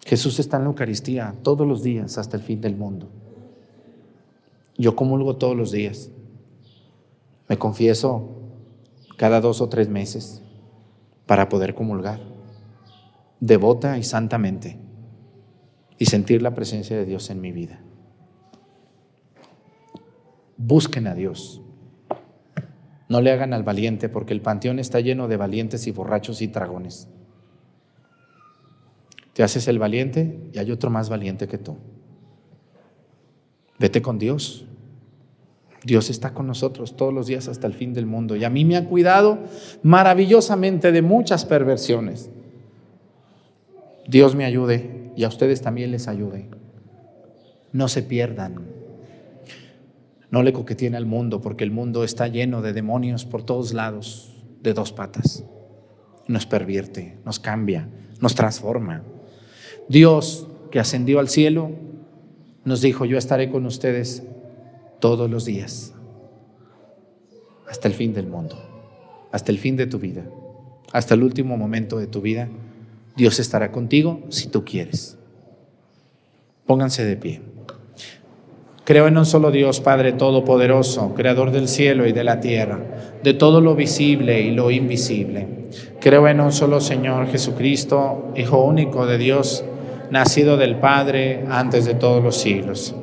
Jesús 0.04 0.40
está 0.40 0.56
en 0.56 0.64
la 0.64 0.70
Eucaristía 0.70 1.36
todos 1.42 1.66
los 1.66 1.82
días 1.82 2.18
hasta 2.18 2.36
el 2.36 2.42
fin 2.42 2.60
del 2.60 2.74
mundo. 2.74 3.08
Yo 4.76 4.96
comulgo 4.96 5.36
todos 5.36 5.56
los 5.56 5.70
días. 5.70 6.10
Me 7.48 7.58
confieso 7.58 8.39
cada 9.20 9.42
dos 9.42 9.60
o 9.60 9.68
tres 9.68 9.90
meses 9.90 10.42
para 11.26 11.50
poder 11.50 11.74
comulgar, 11.74 12.22
devota 13.38 13.98
y 13.98 14.02
santamente, 14.02 14.78
y 15.98 16.06
sentir 16.06 16.40
la 16.40 16.54
presencia 16.54 16.96
de 16.96 17.04
Dios 17.04 17.28
en 17.28 17.42
mi 17.42 17.52
vida. 17.52 17.82
Busquen 20.56 21.06
a 21.06 21.14
Dios. 21.14 21.60
No 23.10 23.20
le 23.20 23.30
hagan 23.30 23.52
al 23.52 23.62
valiente 23.62 24.08
porque 24.08 24.32
el 24.32 24.40
panteón 24.40 24.78
está 24.78 25.00
lleno 25.00 25.28
de 25.28 25.36
valientes 25.36 25.86
y 25.86 25.90
borrachos 25.90 26.40
y 26.40 26.46
dragones. 26.46 27.06
Te 29.34 29.42
haces 29.42 29.68
el 29.68 29.78
valiente 29.78 30.48
y 30.54 30.58
hay 30.60 30.70
otro 30.70 30.88
más 30.88 31.10
valiente 31.10 31.46
que 31.46 31.58
tú. 31.58 31.76
Vete 33.78 34.00
con 34.00 34.18
Dios. 34.18 34.64
Dios 35.84 36.10
está 36.10 36.34
con 36.34 36.46
nosotros 36.46 36.96
todos 36.96 37.12
los 37.12 37.26
días 37.26 37.48
hasta 37.48 37.66
el 37.66 37.74
fin 37.74 37.94
del 37.94 38.06
mundo. 38.06 38.36
Y 38.36 38.44
a 38.44 38.50
mí 38.50 38.64
me 38.64 38.76
ha 38.76 38.86
cuidado 38.86 39.38
maravillosamente 39.82 40.92
de 40.92 41.02
muchas 41.02 41.44
perversiones. 41.44 42.30
Dios 44.06 44.34
me 44.34 44.44
ayude 44.44 45.12
y 45.16 45.24
a 45.24 45.28
ustedes 45.28 45.62
también 45.62 45.90
les 45.90 46.08
ayude. 46.08 46.50
No 47.72 47.88
se 47.88 48.02
pierdan. 48.02 48.68
No 50.30 50.42
le 50.42 50.52
coqueteen 50.52 50.94
al 50.94 51.06
mundo 51.06 51.40
porque 51.40 51.64
el 51.64 51.70
mundo 51.70 52.04
está 52.04 52.28
lleno 52.28 52.62
de 52.62 52.72
demonios 52.72 53.24
por 53.24 53.42
todos 53.42 53.72
lados, 53.72 54.36
de 54.62 54.74
dos 54.74 54.92
patas. 54.92 55.44
Nos 56.28 56.46
pervierte, 56.46 57.18
nos 57.24 57.40
cambia, 57.40 57.88
nos 58.20 58.34
transforma. 58.34 59.02
Dios 59.88 60.46
que 60.70 60.78
ascendió 60.78 61.18
al 61.18 61.28
cielo 61.28 61.70
nos 62.64 62.80
dijo, 62.80 63.04
yo 63.06 63.18
estaré 63.18 63.50
con 63.50 63.66
ustedes 63.66 64.22
todos 65.00 65.30
los 65.30 65.44
días, 65.44 65.94
hasta 67.68 67.88
el 67.88 67.94
fin 67.94 68.12
del 68.12 68.26
mundo, 68.26 68.56
hasta 69.32 69.50
el 69.50 69.58
fin 69.58 69.76
de 69.76 69.86
tu 69.86 69.98
vida, 69.98 70.24
hasta 70.92 71.14
el 71.14 71.22
último 71.22 71.56
momento 71.56 71.98
de 71.98 72.06
tu 72.06 72.20
vida. 72.20 72.48
Dios 73.16 73.40
estará 73.40 73.72
contigo 73.72 74.20
si 74.28 74.48
tú 74.48 74.64
quieres. 74.64 75.18
Pónganse 76.66 77.04
de 77.04 77.16
pie. 77.16 77.40
Creo 78.84 79.06
en 79.06 79.18
un 79.18 79.26
solo 79.26 79.50
Dios, 79.50 79.80
Padre 79.80 80.12
Todopoderoso, 80.12 81.14
Creador 81.14 81.52
del 81.52 81.68
cielo 81.68 82.06
y 82.06 82.12
de 82.12 82.24
la 82.24 82.40
tierra, 82.40 82.80
de 83.22 83.34
todo 83.34 83.60
lo 83.60 83.76
visible 83.76 84.40
y 84.40 84.50
lo 84.50 84.70
invisible. 84.70 85.68
Creo 86.00 86.26
en 86.26 86.40
un 86.40 86.50
solo 86.50 86.80
Señor 86.80 87.28
Jesucristo, 87.28 88.32
Hijo 88.36 88.64
único 88.64 89.06
de 89.06 89.18
Dios, 89.18 89.64
nacido 90.10 90.56
del 90.56 90.76
Padre 90.76 91.44
antes 91.48 91.84
de 91.84 91.94
todos 91.94 92.22
los 92.22 92.36
siglos. 92.36 92.96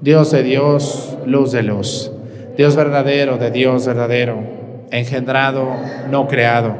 Dios 0.00 0.32
de 0.32 0.42
Dios, 0.42 1.16
luz 1.24 1.52
de 1.52 1.62
luz. 1.62 2.10
Dios 2.56 2.76
verdadero 2.76 3.36
de 3.36 3.50
Dios 3.50 3.86
verdadero, 3.86 4.38
engendrado, 4.90 5.68
no 6.10 6.28
creado, 6.28 6.76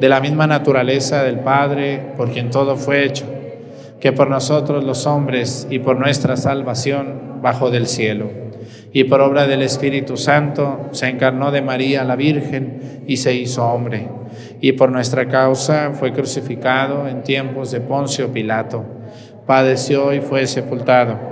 de 0.00 0.08
la 0.08 0.20
misma 0.20 0.46
naturaleza 0.46 1.22
del 1.22 1.40
Padre, 1.40 2.12
por 2.16 2.30
quien 2.30 2.50
todo 2.50 2.76
fue 2.76 3.04
hecho, 3.04 3.24
que 4.00 4.12
por 4.12 4.28
nosotros 4.28 4.82
los 4.84 5.06
hombres 5.06 5.66
y 5.70 5.78
por 5.78 5.98
nuestra 5.98 6.36
salvación 6.36 7.40
bajó 7.40 7.70
del 7.70 7.86
cielo, 7.86 8.30
y 8.92 9.04
por 9.04 9.20
obra 9.20 9.46
del 9.46 9.62
Espíritu 9.62 10.16
Santo 10.16 10.88
se 10.90 11.08
encarnó 11.08 11.52
de 11.52 11.62
María 11.62 12.04
la 12.04 12.16
Virgen 12.16 13.04
y 13.06 13.18
se 13.18 13.34
hizo 13.34 13.64
hombre, 13.64 14.08
y 14.60 14.72
por 14.72 14.90
nuestra 14.90 15.28
causa 15.28 15.92
fue 15.94 16.12
crucificado 16.12 17.06
en 17.06 17.22
tiempos 17.22 17.70
de 17.70 17.80
Poncio 17.80 18.32
Pilato. 18.32 18.84
Padeció 19.46 20.12
y 20.14 20.20
fue 20.20 20.46
sepultado, 20.46 21.31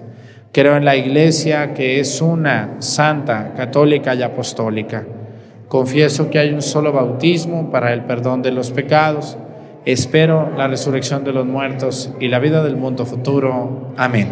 Creo 0.53 0.75
en 0.75 0.83
la 0.83 0.97
iglesia 0.97 1.73
que 1.73 2.01
es 2.01 2.21
una, 2.21 2.75
santa, 2.79 3.53
católica 3.55 4.13
y 4.15 4.21
apostólica. 4.21 5.05
Confieso 5.69 6.29
que 6.29 6.39
hay 6.39 6.49
un 6.51 6.61
solo 6.61 6.91
bautismo 6.91 7.71
para 7.71 7.93
el 7.93 8.03
perdón 8.03 8.41
de 8.41 8.51
los 8.51 8.71
pecados. 8.71 9.37
Espero 9.85 10.51
la 10.57 10.67
resurrección 10.67 11.23
de 11.23 11.31
los 11.31 11.45
muertos 11.45 12.11
y 12.19 12.27
la 12.27 12.39
vida 12.39 12.63
del 12.63 12.75
mundo 12.75 13.05
futuro. 13.05 13.93
Amén. 13.95 14.27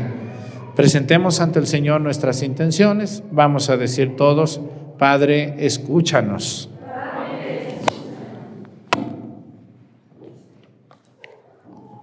Presentemos 0.76 1.40
ante 1.40 1.60
el 1.60 1.68
Señor 1.68 2.02
nuestras 2.02 2.44
intenciones. 2.44 3.24
Vamos 3.32 3.70
a 3.70 3.78
decir 3.78 4.18
todos, 4.18 4.60
Padre, 4.98 5.56
escúchanos. 5.60 6.70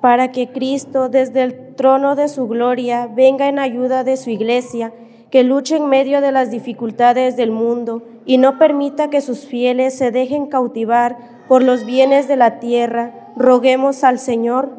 Para 0.07 0.30
que 0.30 0.52
Cristo 0.52 1.09
desde 1.09 1.42
el 1.42 1.74
trono 1.74 2.14
de 2.14 2.28
su 2.28 2.46
gloria 2.46 3.09
venga 3.12 3.48
en 3.48 3.59
ayuda 3.59 4.04
de 4.04 4.16
su 4.16 4.30
iglesia, 4.30 4.92
que 5.32 5.42
luche 5.42 5.78
en 5.78 5.88
medio 5.88 6.20
de 6.20 6.30
las 6.30 6.52
dificultades 6.52 7.36
del 7.36 7.50
mundo 7.50 8.04
y 8.24 8.38
no 8.38 8.57
permita 8.57 9.11
que 9.11 9.20
sus 9.20 9.46
fieles 9.46 9.98
se 9.98 10.12
dejen 10.12 10.46
cautivar 10.46 11.16
por 11.48 11.64
los 11.64 11.84
bienes 11.84 12.28
de 12.28 12.36
la 12.36 12.61
tierra. 12.61 13.32
Roguemos 13.34 14.04
al 14.04 14.20
Señor. 14.20 14.70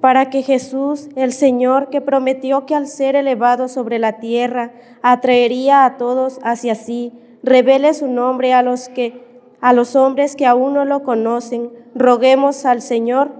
Para 0.00 0.28
que 0.28 0.42
Jesús, 0.42 1.08
el 1.14 1.32
Señor, 1.32 1.88
que 1.88 2.00
prometió 2.00 2.66
que 2.66 2.74
al 2.74 2.88
ser 2.88 3.14
elevado 3.14 3.68
sobre 3.68 4.00
la 4.00 4.18
tierra 4.18 4.72
atraería 5.02 5.84
a 5.84 5.98
todos 5.98 6.40
hacia 6.42 6.74
sí, 6.74 7.12
revele 7.44 7.94
su 7.94 8.08
nombre 8.08 8.54
a 8.54 8.62
los 8.62 8.88
que 8.88 9.31
a 9.62 9.72
los 9.72 9.96
hombres 9.96 10.36
que 10.36 10.44
aún 10.44 10.74
no 10.74 10.84
lo 10.84 11.02
conocen, 11.02 11.70
roguemos 11.94 12.66
al 12.66 12.82
Señor 12.82 13.30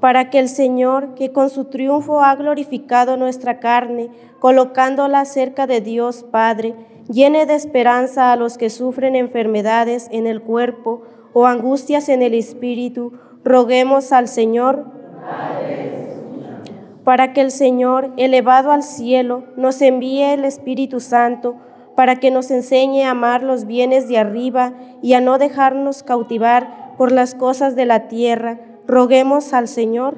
para 0.00 0.30
que 0.30 0.38
el 0.38 0.48
Señor, 0.48 1.14
que 1.14 1.30
con 1.30 1.50
su 1.50 1.66
triunfo 1.66 2.22
ha 2.22 2.34
glorificado 2.34 3.18
nuestra 3.18 3.60
carne, 3.60 4.08
colocándola 4.38 5.26
cerca 5.26 5.66
de 5.66 5.82
Dios 5.82 6.24
Padre, 6.24 6.74
llene 7.08 7.44
de 7.44 7.54
esperanza 7.54 8.32
a 8.32 8.36
los 8.36 8.56
que 8.56 8.70
sufren 8.70 9.14
enfermedades 9.14 10.08
en 10.10 10.26
el 10.26 10.40
cuerpo 10.40 11.02
o 11.34 11.46
angustias 11.46 12.08
en 12.08 12.22
el 12.22 12.34
espíritu, 12.34 13.12
roguemos 13.44 14.12
al 14.12 14.26
Señor 14.26 14.86
para 17.04 17.32
que 17.32 17.40
el 17.40 17.50
Señor, 17.50 18.12
elevado 18.16 18.72
al 18.72 18.82
cielo, 18.82 19.44
nos 19.56 19.82
envíe 19.82 20.32
el 20.32 20.44
Espíritu 20.44 21.00
Santo, 21.00 21.56
para 21.96 22.16
que 22.16 22.30
nos 22.30 22.50
enseñe 22.50 23.04
a 23.04 23.10
amar 23.10 23.42
los 23.42 23.66
bienes 23.66 24.08
de 24.08 24.18
arriba 24.18 24.74
y 25.02 25.14
a 25.14 25.20
no 25.20 25.38
dejarnos 25.38 26.02
cautivar 26.02 26.94
por 26.96 27.12
las 27.12 27.34
cosas 27.34 27.76
de 27.76 27.86
la 27.86 28.08
tierra. 28.08 28.60
Roguemos 28.86 29.52
al 29.52 29.68
Señor. 29.68 30.16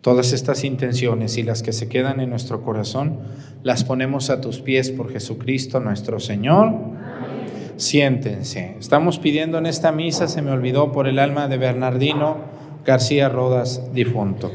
Todas 0.00 0.32
estas 0.32 0.64
intenciones 0.64 1.38
y 1.38 1.44
las 1.44 1.62
que 1.62 1.72
se 1.72 1.88
quedan 1.88 2.18
en 2.20 2.30
nuestro 2.30 2.62
corazón, 2.62 3.20
las 3.62 3.84
ponemos 3.84 4.30
a 4.30 4.40
tus 4.40 4.60
pies 4.60 4.90
por 4.90 5.12
Jesucristo 5.12 5.78
nuestro 5.78 6.18
Señor. 6.18 6.74
Siéntense. 7.76 8.76
Estamos 8.80 9.18
pidiendo 9.18 9.58
en 9.58 9.66
esta 9.66 9.92
misa, 9.92 10.26
se 10.26 10.42
me 10.42 10.50
olvidó 10.50 10.90
por 10.90 11.06
el 11.06 11.20
alma 11.20 11.46
de 11.46 11.56
Bernardino 11.56 12.38
García 12.84 13.28
Rodas, 13.28 13.92
difunto. 13.92 14.50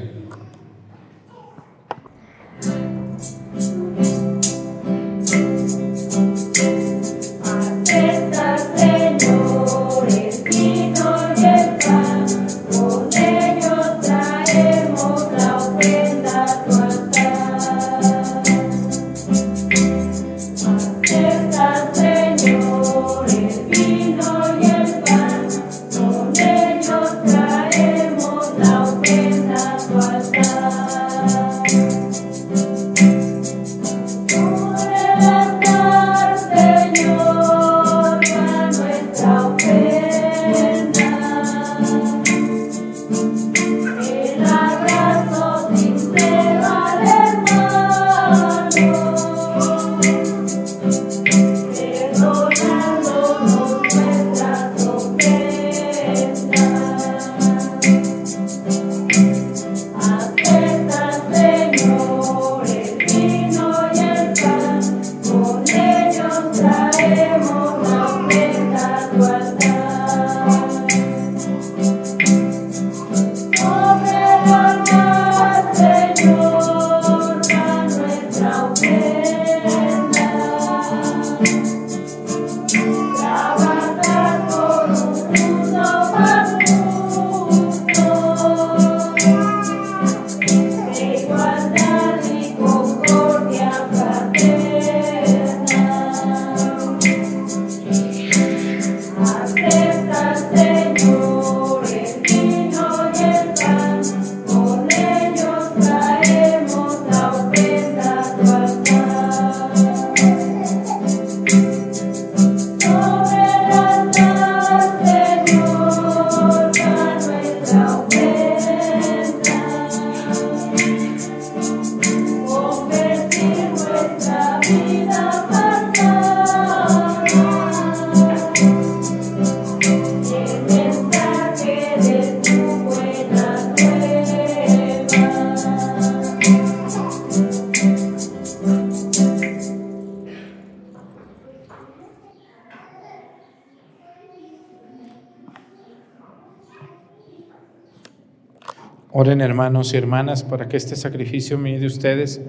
Hermanos 149.41 149.93
y 149.93 149.97
hermanas 149.97 150.43
para 150.43 150.67
que 150.67 150.77
este 150.77 150.95
sacrificio 150.95 151.57
mío 151.57 151.79
de 151.79 151.85
ustedes 151.85 152.41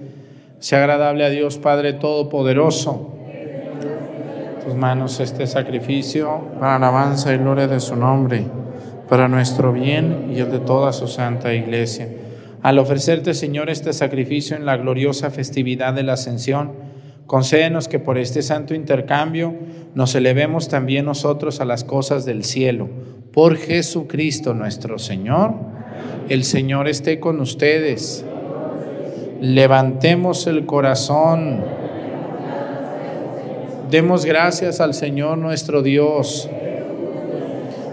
sea 0.58 0.80
agradable 0.80 1.24
a 1.24 1.30
Dios 1.30 1.58
Padre 1.58 1.92
Todopoderoso. 1.92 3.14
Tus 4.64 4.74
manos 4.74 5.20
este 5.20 5.46
sacrificio 5.46 6.40
para 6.58 6.76
alabanza 6.76 7.32
y 7.32 7.38
gloria 7.38 7.66
de 7.68 7.80
su 7.80 7.96
nombre, 7.96 8.44
para 9.08 9.28
nuestro 9.28 9.72
bien 9.72 10.32
y 10.34 10.40
el 10.40 10.50
de 10.50 10.58
toda 10.58 10.92
su 10.92 11.06
santa 11.06 11.54
iglesia. 11.54 12.08
Al 12.62 12.78
ofrecerte, 12.78 13.34
Señor, 13.34 13.70
este 13.70 13.92
sacrificio 13.92 14.56
en 14.56 14.66
la 14.66 14.76
gloriosa 14.76 15.30
festividad 15.30 15.94
de 15.94 16.02
la 16.02 16.14
Ascensión, 16.14 16.72
concédenos 17.26 17.88
que 17.88 17.98
por 17.98 18.18
este 18.18 18.42
santo 18.42 18.74
intercambio 18.74 19.54
nos 19.94 20.14
elevemos 20.14 20.68
también 20.68 21.04
nosotros 21.04 21.60
a 21.60 21.64
las 21.64 21.84
cosas 21.84 22.24
del 22.24 22.44
cielo. 22.44 22.88
Por 23.32 23.56
Jesucristo 23.56 24.54
nuestro 24.54 24.98
Señor. 24.98 25.54
El 26.28 26.44
Señor 26.44 26.88
esté 26.88 27.20
con 27.20 27.40
ustedes. 27.40 28.24
Levantemos 29.40 30.46
el 30.46 30.66
corazón. 30.66 31.64
Demos 33.90 34.24
gracias 34.24 34.80
al 34.80 34.94
Señor 34.94 35.38
nuestro 35.38 35.82
Dios. 35.82 36.48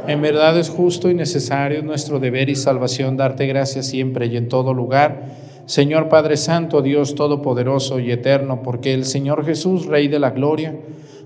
En 0.08 0.22
verdad 0.22 0.58
es 0.58 0.70
justo 0.70 1.10
y 1.10 1.14
necesario 1.14 1.82
nuestro 1.82 2.20
deber 2.20 2.50
y 2.50 2.56
salvación 2.56 3.18
darte 3.18 3.48
gracias 3.48 3.88
siempre 3.88 4.28
y 4.28 4.38
en 4.38 4.50
todo 4.50 4.74
lugar. 4.74 5.24
Señor 5.66 6.10
Padre 6.10 6.38
Santo, 6.38 6.84
Dios 6.84 7.16
Todopoderoso 7.16 8.00
y 8.00 8.12
Eterno, 8.12 8.62
porque 8.62 8.94
el 8.94 9.04
Señor 9.04 9.46
Jesús, 9.46 9.88
Rey 9.88 10.08
de 10.08 10.20
la 10.20 10.30
Gloria, 10.30 10.76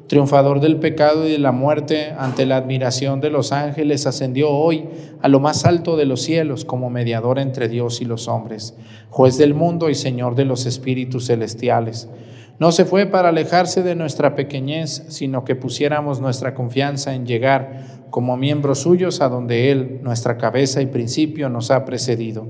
triunfador 0.10 0.60
del 0.60 0.78
pecado 0.78 1.28
y 1.28 1.32
de 1.32 1.38
la 1.38 1.52
muerte, 1.52 2.16
ante 2.18 2.48
la 2.48 2.58
admiración 2.58 3.22
de 3.22 3.30
los 3.30 3.52
ángeles, 3.52 4.08
ascendió 4.08 4.50
hoy 4.50 4.90
a 5.22 5.28
lo 5.28 5.40
más 5.40 5.66
alto 5.66 5.98
de 5.98 6.06
los 6.06 6.24
cielos 6.24 6.66
como 6.66 6.90
mediador 6.90 7.38
entre 7.38 7.70
Dios 7.70 8.02
y 8.02 8.06
los 8.06 8.28
hombres, 8.28 8.76
juez 9.12 9.38
del 9.38 9.54
mundo 9.54 9.88
y 9.88 9.94
Señor 9.94 10.34
de 10.34 10.46
los 10.46 10.66
espíritus 10.66 11.28
celestiales. 11.28 12.10
No 12.58 12.72
se 12.72 12.86
fue 12.86 13.06
para 13.06 13.30
alejarse 13.30 13.84
de 13.84 13.94
nuestra 13.94 14.34
pequeñez, 14.34 15.06
sino 15.10 15.46
que 15.46 15.56
pusiéramos 15.56 16.20
nuestra 16.20 16.56
confianza 16.56 17.14
en 17.14 17.28
llegar 17.28 17.84
como 18.10 18.36
miembros 18.36 18.80
suyos 18.80 19.22
a 19.22 19.30
donde 19.30 19.72
Él, 19.72 20.00
nuestra 20.02 20.38
cabeza 20.38 20.82
y 20.82 20.88
principio, 20.88 21.50
nos 21.50 21.70
ha 21.70 21.86
precedido. 21.86 22.48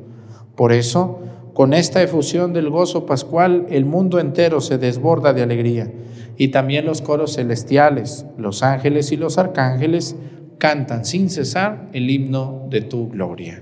Por 0.55 0.71
eso, 0.71 1.19
con 1.53 1.73
esta 1.73 2.01
efusión 2.01 2.53
del 2.53 2.69
gozo 2.69 3.05
pascual, 3.05 3.65
el 3.69 3.83
mundo 3.83 4.17
entero 4.17 4.61
se 4.61 4.77
desborda 4.77 5.33
de 5.33 5.43
alegría 5.43 5.91
y 6.39 6.47
también 6.47 6.85
los 6.85 7.01
coros 7.01 7.35
celestiales, 7.35 8.25
los 8.37 8.63
ángeles 8.63 9.11
y 9.11 9.17
los 9.17 9.37
arcángeles 9.37 10.15
cantan 10.57 11.03
sin 11.03 11.29
cesar 11.29 11.89
el 11.91 12.09
himno 12.09 12.65
de 12.69 12.79
tu 12.79 13.09
gloria. 13.09 13.61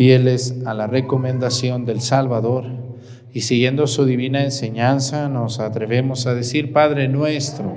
fieles 0.00 0.54
a 0.64 0.72
la 0.72 0.86
recomendación 0.86 1.84
del 1.84 2.00
Salvador. 2.00 2.64
Y 3.34 3.42
siguiendo 3.42 3.86
su 3.86 4.06
divina 4.06 4.42
enseñanza, 4.42 5.28
nos 5.28 5.60
atrevemos 5.60 6.26
a 6.26 6.34
decir, 6.34 6.72
Padre 6.72 7.06
nuestro, 7.06 7.76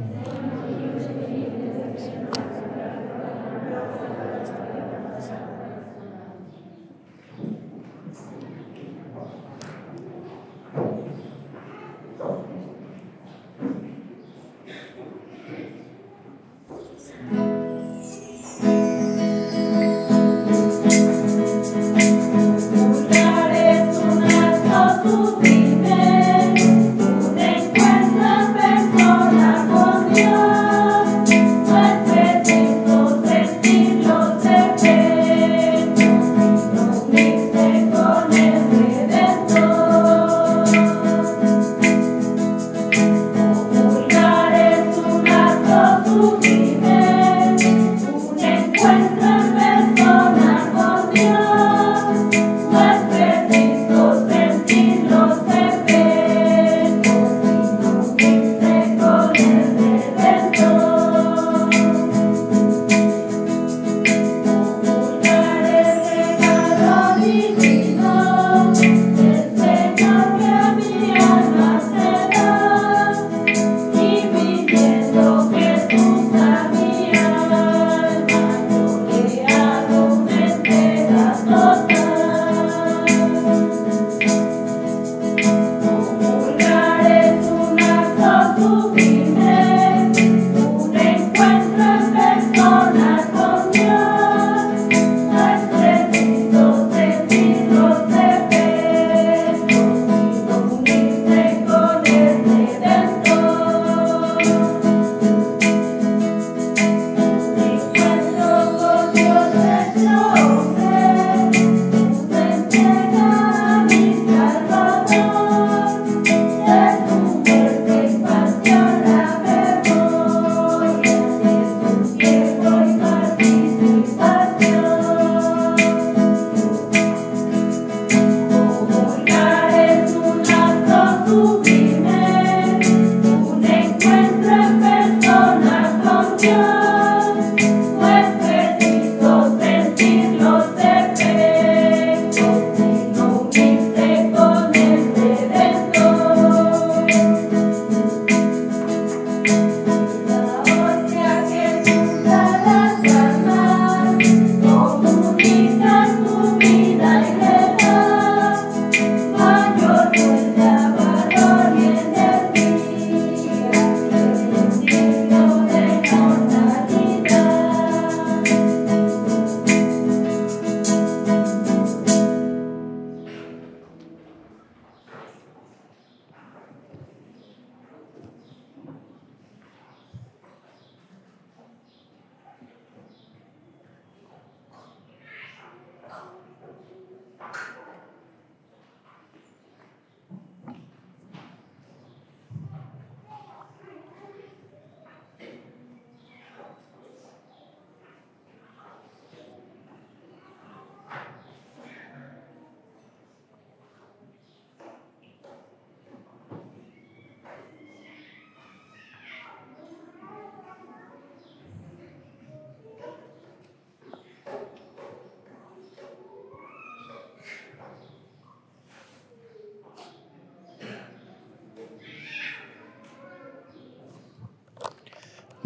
be 156.61 156.93
thy 156.95 157.37
name. 157.39 157.60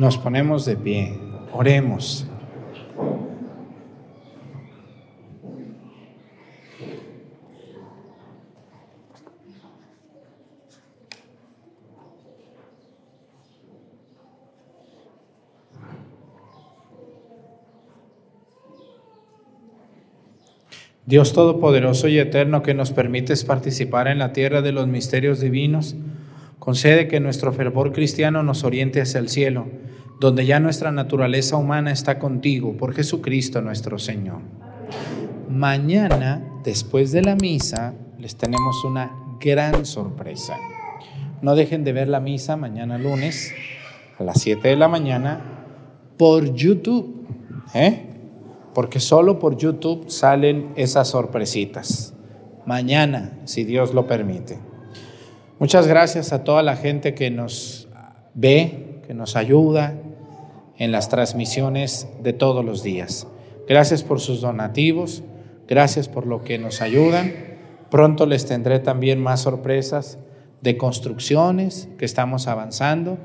Nos 0.06 0.20
ponemos 0.20 0.66
de 0.66 0.78
pie, 0.78 1.18
oremos. 1.52 2.28
Dios 21.08 21.34
Todopoderoso 21.34 22.08
y 22.08 22.20
Eterno 22.20 22.62
que 22.62 22.76
nos 22.76 22.92
permites 22.92 23.44
participar 23.44 24.08
en 24.08 24.20
la 24.20 24.34
tierra 24.34 24.62
de 24.62 24.72
los 24.72 24.88
misterios 24.88 25.40
divinos, 25.40 25.96
concede 26.66 27.08
que 27.08 27.22
nuestro 27.22 27.54
fervor 27.54 27.94
cristiano 27.94 28.44
nos 28.44 28.66
oriente 28.66 29.00
hacia 29.00 29.20
el 29.20 29.30
cielo, 29.30 29.68
donde 30.20 30.46
ya 30.46 30.60
nuestra 30.60 30.92
naturaleza 30.92 31.56
humana 31.56 31.92
está 31.92 32.20
contigo, 32.20 32.76
por 32.76 32.94
Jesucristo 32.94 33.62
nuestro 33.62 34.00
Señor. 34.00 34.40
Mañana, 35.50 36.44
después 36.64 37.14
de 37.14 37.22
la 37.22 37.36
misa, 37.36 37.94
les 38.20 38.36
tenemos 38.36 38.84
una 38.84 39.12
gran 39.40 39.86
sorpresa. 39.86 40.58
No 41.42 41.56
dejen 41.56 41.84
de 41.84 41.94
ver 41.94 42.10
la 42.10 42.20
misa 42.20 42.58
mañana 42.58 42.98
lunes 42.98 43.54
a 44.20 44.24
las 44.24 44.42
7 44.42 44.68
de 44.68 44.76
la 44.76 44.90
mañana 44.90 45.40
por 46.18 46.54
YouTube. 46.54 47.26
¿eh? 47.74 48.12
porque 48.76 49.00
solo 49.00 49.40
por 49.40 49.56
YouTube 49.56 50.10
salen 50.10 50.74
esas 50.76 51.08
sorpresitas. 51.08 52.14
Mañana, 52.66 53.40
si 53.46 53.64
Dios 53.64 53.94
lo 53.94 54.06
permite. 54.06 54.60
Muchas 55.58 55.88
gracias 55.88 56.34
a 56.34 56.44
toda 56.44 56.64
la 56.64 56.76
gente 56.76 57.14
que 57.14 57.32
nos 57.32 57.88
ve, 58.34 59.00
que 59.08 59.14
nos 59.14 59.38
ayuda 59.38 59.94
en 60.78 60.92
las 60.92 61.08
transmisiones 61.08 62.10
de 62.22 62.34
todos 62.34 62.66
los 62.66 62.84
días. 62.84 63.26
Gracias 63.66 64.04
por 64.04 64.20
sus 64.20 64.42
donativos, 64.42 65.24
gracias 65.66 66.10
por 66.10 66.28
lo 66.28 66.44
que 66.44 66.58
nos 66.58 66.82
ayudan. 66.82 67.34
Pronto 67.90 68.26
les 68.26 68.46
tendré 68.46 68.80
también 68.80 69.24
más 69.24 69.44
sorpresas 69.44 70.20
de 70.62 70.76
construcciones 70.76 71.88
que 71.98 72.04
estamos 72.04 72.48
avanzando. 72.48 73.18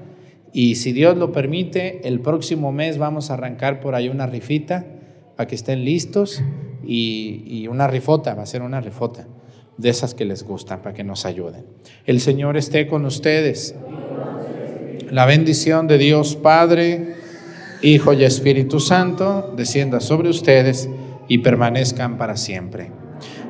Y 0.53 0.77
si 0.77 0.93
Dios 0.93 1.17
lo 1.17 1.33
permite, 1.33 2.07
el 2.07 2.21
próximo 2.21 2.71
mes 2.71 2.97
vamos 2.97 3.33
a 3.33 3.35
arrancar 3.35 3.81
por 3.81 3.97
ahí 3.97 4.09
una 4.09 4.29
rifita 4.29 4.87
para 5.37 5.49
que 5.49 5.57
estén 5.57 5.85
listos 5.85 6.41
y, 6.85 7.67
una 7.67 7.89
rifota, 7.89 8.35
va 8.35 8.45
a 8.45 8.47
ser 8.47 8.63
una 8.63 8.81
rifota 8.81 9.27
de 9.81 9.91
esas 9.91 10.15
que 10.15 10.25
les 10.25 10.43
gustan, 10.43 10.83
para 10.83 10.95
que 10.95 11.05
nos 11.05 11.25
ayuden. 11.27 11.65
El 12.07 12.21
Señor 12.21 12.57
esté 12.57 12.87
con 12.87 13.05
ustedes. 13.05 13.75
La 15.11 15.27
bendición 15.27 15.87
de 15.89 15.99
Dios 15.99 16.37
Padre, 16.37 17.15
Hijo 17.83 18.13
y 18.13 18.25
Espíritu 18.25 18.79
Santo 18.79 19.53
descienda 19.57 20.01
sobre 20.01 20.29
ustedes 20.29 20.89
y 21.29 21.39
permanezcan 21.39 22.19
para 22.19 22.37
siempre. 22.37 22.91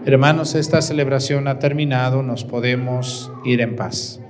Hermanos, 0.07 0.55
esta 0.55 0.81
celebración 0.81 1.49
ha 1.49 1.59
terminado, 1.59 2.23
nos 2.23 2.45
podemos 2.45 3.31
ir 3.45 3.61
en 3.61 3.77
paz. 3.77 4.21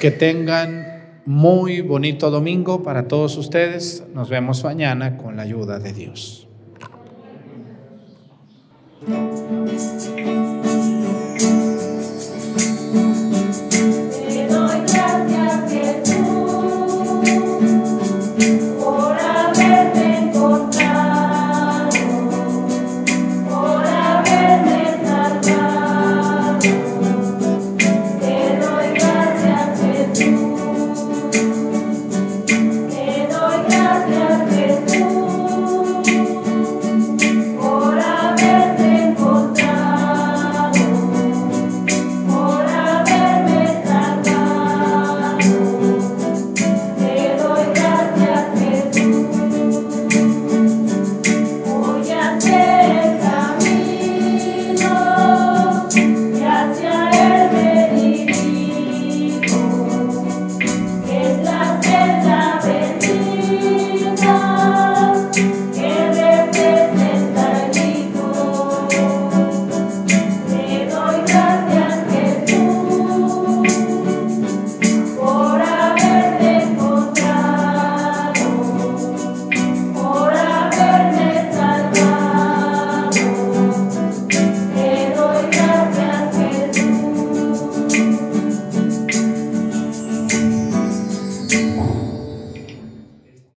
Que 0.00 0.10
tengan 0.10 1.20
muy 1.26 1.82
bonito 1.82 2.30
domingo 2.30 2.82
para 2.82 3.08
todos 3.08 3.36
ustedes. 3.36 4.04
Nos 4.14 4.30
vemos 4.30 4.64
mañana 4.64 5.18
con 5.18 5.36
la 5.36 5.42
ayuda 5.42 5.78
de 5.78 5.92
Dios. 5.92 6.49